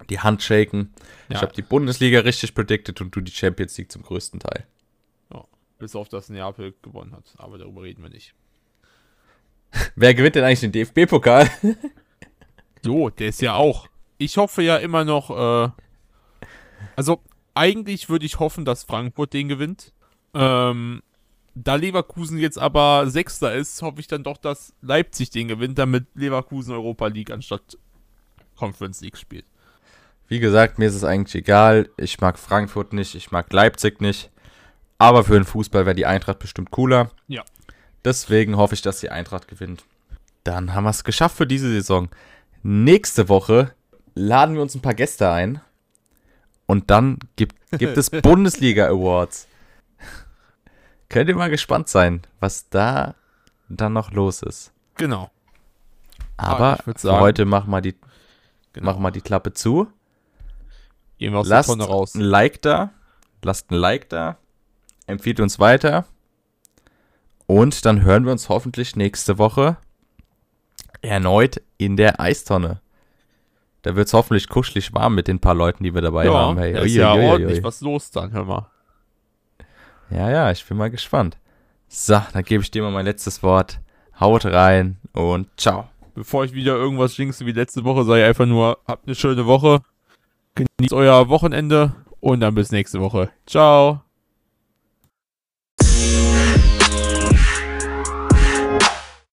die 0.09 0.19
Hand 0.19 0.43
shaken. 0.43 0.93
Ja. 1.29 1.37
Ich 1.37 1.41
habe 1.43 1.53
die 1.53 1.61
Bundesliga 1.61 2.19
richtig 2.19 2.53
predicted 2.53 2.99
und 2.99 3.15
du 3.15 3.21
die 3.21 3.31
Champions 3.31 3.77
League 3.77 3.89
zum 3.89 4.03
größten 4.03 4.41
Teil. 4.41 4.65
Ja, 5.33 5.45
bis 5.79 5.95
auf 5.95 6.09
das 6.09 6.27
Neapel 6.27 6.73
gewonnen 6.81 7.13
hat. 7.13 7.35
Aber 7.37 7.57
darüber 7.57 7.83
reden 7.83 8.03
wir 8.03 8.09
nicht. 8.09 8.35
Wer 9.95 10.13
gewinnt 10.13 10.35
denn 10.35 10.43
eigentlich 10.43 10.59
den 10.59 10.73
DFB-Pokal? 10.73 11.49
so, 12.81 13.09
der 13.17 13.29
ist 13.29 13.41
ja 13.41 13.53
auch. 13.53 13.87
Ich 14.17 14.35
hoffe 14.35 14.61
ja 14.61 14.75
immer 14.75 15.05
noch, 15.05 15.29
äh, 15.29 15.69
also 16.97 17.21
eigentlich 17.55 18.09
würde 18.09 18.25
ich 18.25 18.39
hoffen, 18.39 18.65
dass 18.65 18.83
Frankfurt 18.83 19.33
den 19.33 19.49
gewinnt. 19.49 19.93
Ähm, 20.33 21.01
da 21.55 21.75
Leverkusen 21.75 22.37
jetzt 22.37 22.59
aber 22.59 23.09
Sechster 23.09 23.55
ist, 23.55 23.81
hoffe 23.81 24.01
ich 24.01 24.07
dann 24.07 24.23
doch, 24.23 24.37
dass 24.37 24.73
Leipzig 24.81 25.29
den 25.29 25.47
gewinnt, 25.47 25.79
damit 25.79 26.05
Leverkusen 26.13 26.73
Europa 26.73 27.07
League 27.07 27.31
anstatt 27.31 27.77
Conference 28.57 29.01
League 29.01 29.17
spielt. 29.17 29.45
Wie 30.27 30.39
gesagt, 30.39 30.79
mir 30.79 30.87
ist 30.87 30.95
es 30.95 31.03
eigentlich 31.03 31.35
egal. 31.35 31.89
Ich 31.97 32.19
mag 32.19 32.37
Frankfurt 32.37 32.93
nicht, 32.93 33.15
ich 33.15 33.31
mag 33.31 33.51
Leipzig 33.53 34.01
nicht. 34.01 34.31
Aber 34.97 35.23
für 35.23 35.33
den 35.33 35.45
Fußball 35.45 35.85
wäre 35.85 35.95
die 35.95 36.05
Eintracht 36.05 36.39
bestimmt 36.39 36.71
cooler. 36.71 37.11
Ja. 37.27 37.43
Deswegen 38.03 38.57
hoffe 38.57 38.75
ich, 38.75 38.81
dass 38.81 38.99
die 38.99 39.09
Eintracht 39.09 39.47
gewinnt. 39.47 39.83
Dann 40.43 40.73
haben 40.73 40.83
wir 40.83 40.89
es 40.89 41.03
geschafft 41.03 41.37
für 41.37 41.47
diese 41.47 41.69
Saison. 41.69 42.09
Nächste 42.63 43.29
Woche 43.29 43.73
laden 44.13 44.55
wir 44.55 44.61
uns 44.61 44.75
ein 44.75 44.81
paar 44.81 44.93
Gäste 44.93 45.29
ein. 45.29 45.61
Und 46.65 46.89
dann 46.89 47.19
gibt, 47.35 47.55
gibt 47.71 47.97
es 47.97 48.09
Bundesliga 48.21 48.87
Awards. 48.87 49.47
Könnt 51.09 51.29
ihr 51.29 51.35
mal 51.35 51.49
gespannt 51.49 51.87
sein, 51.89 52.21
was 52.39 52.69
da 52.69 53.15
dann 53.69 53.93
noch 53.93 54.11
los 54.11 54.41
ist. 54.41 54.71
Genau. 54.95 55.29
Aber 56.37 56.79
sagen, 56.97 57.19
heute 57.19 57.45
machen 57.45 57.69
wir 57.69 57.81
die, 57.81 57.95
genau. 58.73 58.85
machen 58.87 59.01
wir 59.01 59.11
die 59.11 59.21
Klappe 59.21 59.53
zu. 59.53 59.87
Gehen 61.17 61.33
wir 61.33 61.39
aus 61.39 61.47
lasst 61.47 61.69
der 61.69 61.77
Tonne 61.77 61.87
raus. 61.89 62.15
ein 62.15 62.21
Like 62.21 62.61
da. 62.61 62.91
Lasst 63.41 63.71
ein 63.71 63.75
Like 63.75 64.09
da. 64.09 64.37
Empfiehlt 65.07 65.39
uns 65.39 65.59
weiter. 65.59 66.05
Und 67.47 67.85
dann 67.85 68.01
hören 68.01 68.25
wir 68.25 68.31
uns 68.31 68.49
hoffentlich 68.49 68.95
nächste 68.95 69.37
Woche 69.37 69.77
erneut 71.01 71.61
in 71.77 71.95
der 71.95 72.19
Eistonne. 72.19 72.81
Da 73.85 73.95
wird 73.95 74.07
es 74.07 74.13
hoffentlich 74.15 74.49
kuschelig 74.49 74.95
warm 74.95 75.13
mit 75.13 75.27
den 75.27 75.37
paar 75.37 75.53
Leuten, 75.53 75.83
die 75.83 75.93
wir 75.93 76.01
dabei 76.01 76.25
ja, 76.25 76.33
haben. 76.33 76.57
Hey, 76.57 76.85
ist 76.85 76.95
ja 76.95 77.13
ordentlich 77.13 77.63
was 77.63 77.81
los 77.81 78.09
dann, 78.09 78.31
hör 78.31 78.43
mal. 78.43 78.65
Ja, 80.09 80.31
ja, 80.31 80.49
ich 80.49 80.65
bin 80.65 80.75
mal 80.75 80.89
gespannt. 80.89 81.37
So, 81.87 82.19
dann 82.33 82.43
gebe 82.43 82.63
ich 82.63 82.71
dir 82.71 82.81
mal 82.81 82.89
mein 82.89 83.05
letztes 83.05 83.43
Wort. 83.43 83.79
Haut 84.19 84.43
rein 84.45 84.97
und 85.13 85.49
ciao. 85.55 85.87
Bevor 86.15 86.45
ich 86.45 86.53
wieder 86.53 86.73
irgendwas 86.73 87.15
jinxe 87.15 87.45
wie 87.45 87.51
letzte 87.51 87.83
Woche, 87.83 88.05
sage 88.05 88.21
ich 88.21 88.27
einfach 88.27 88.47
nur, 88.47 88.79
habt 88.87 89.05
eine 89.05 89.13
schöne 89.13 89.45
Woche. 89.45 89.81
Genießt 90.55 90.93
euer 90.93 91.29
Wochenende 91.29 91.93
und 92.21 92.39
dann 92.39 92.55
bis 92.55 92.71
nächste 92.71 92.99
Woche. 92.99 93.29
Ciao. 93.45 94.04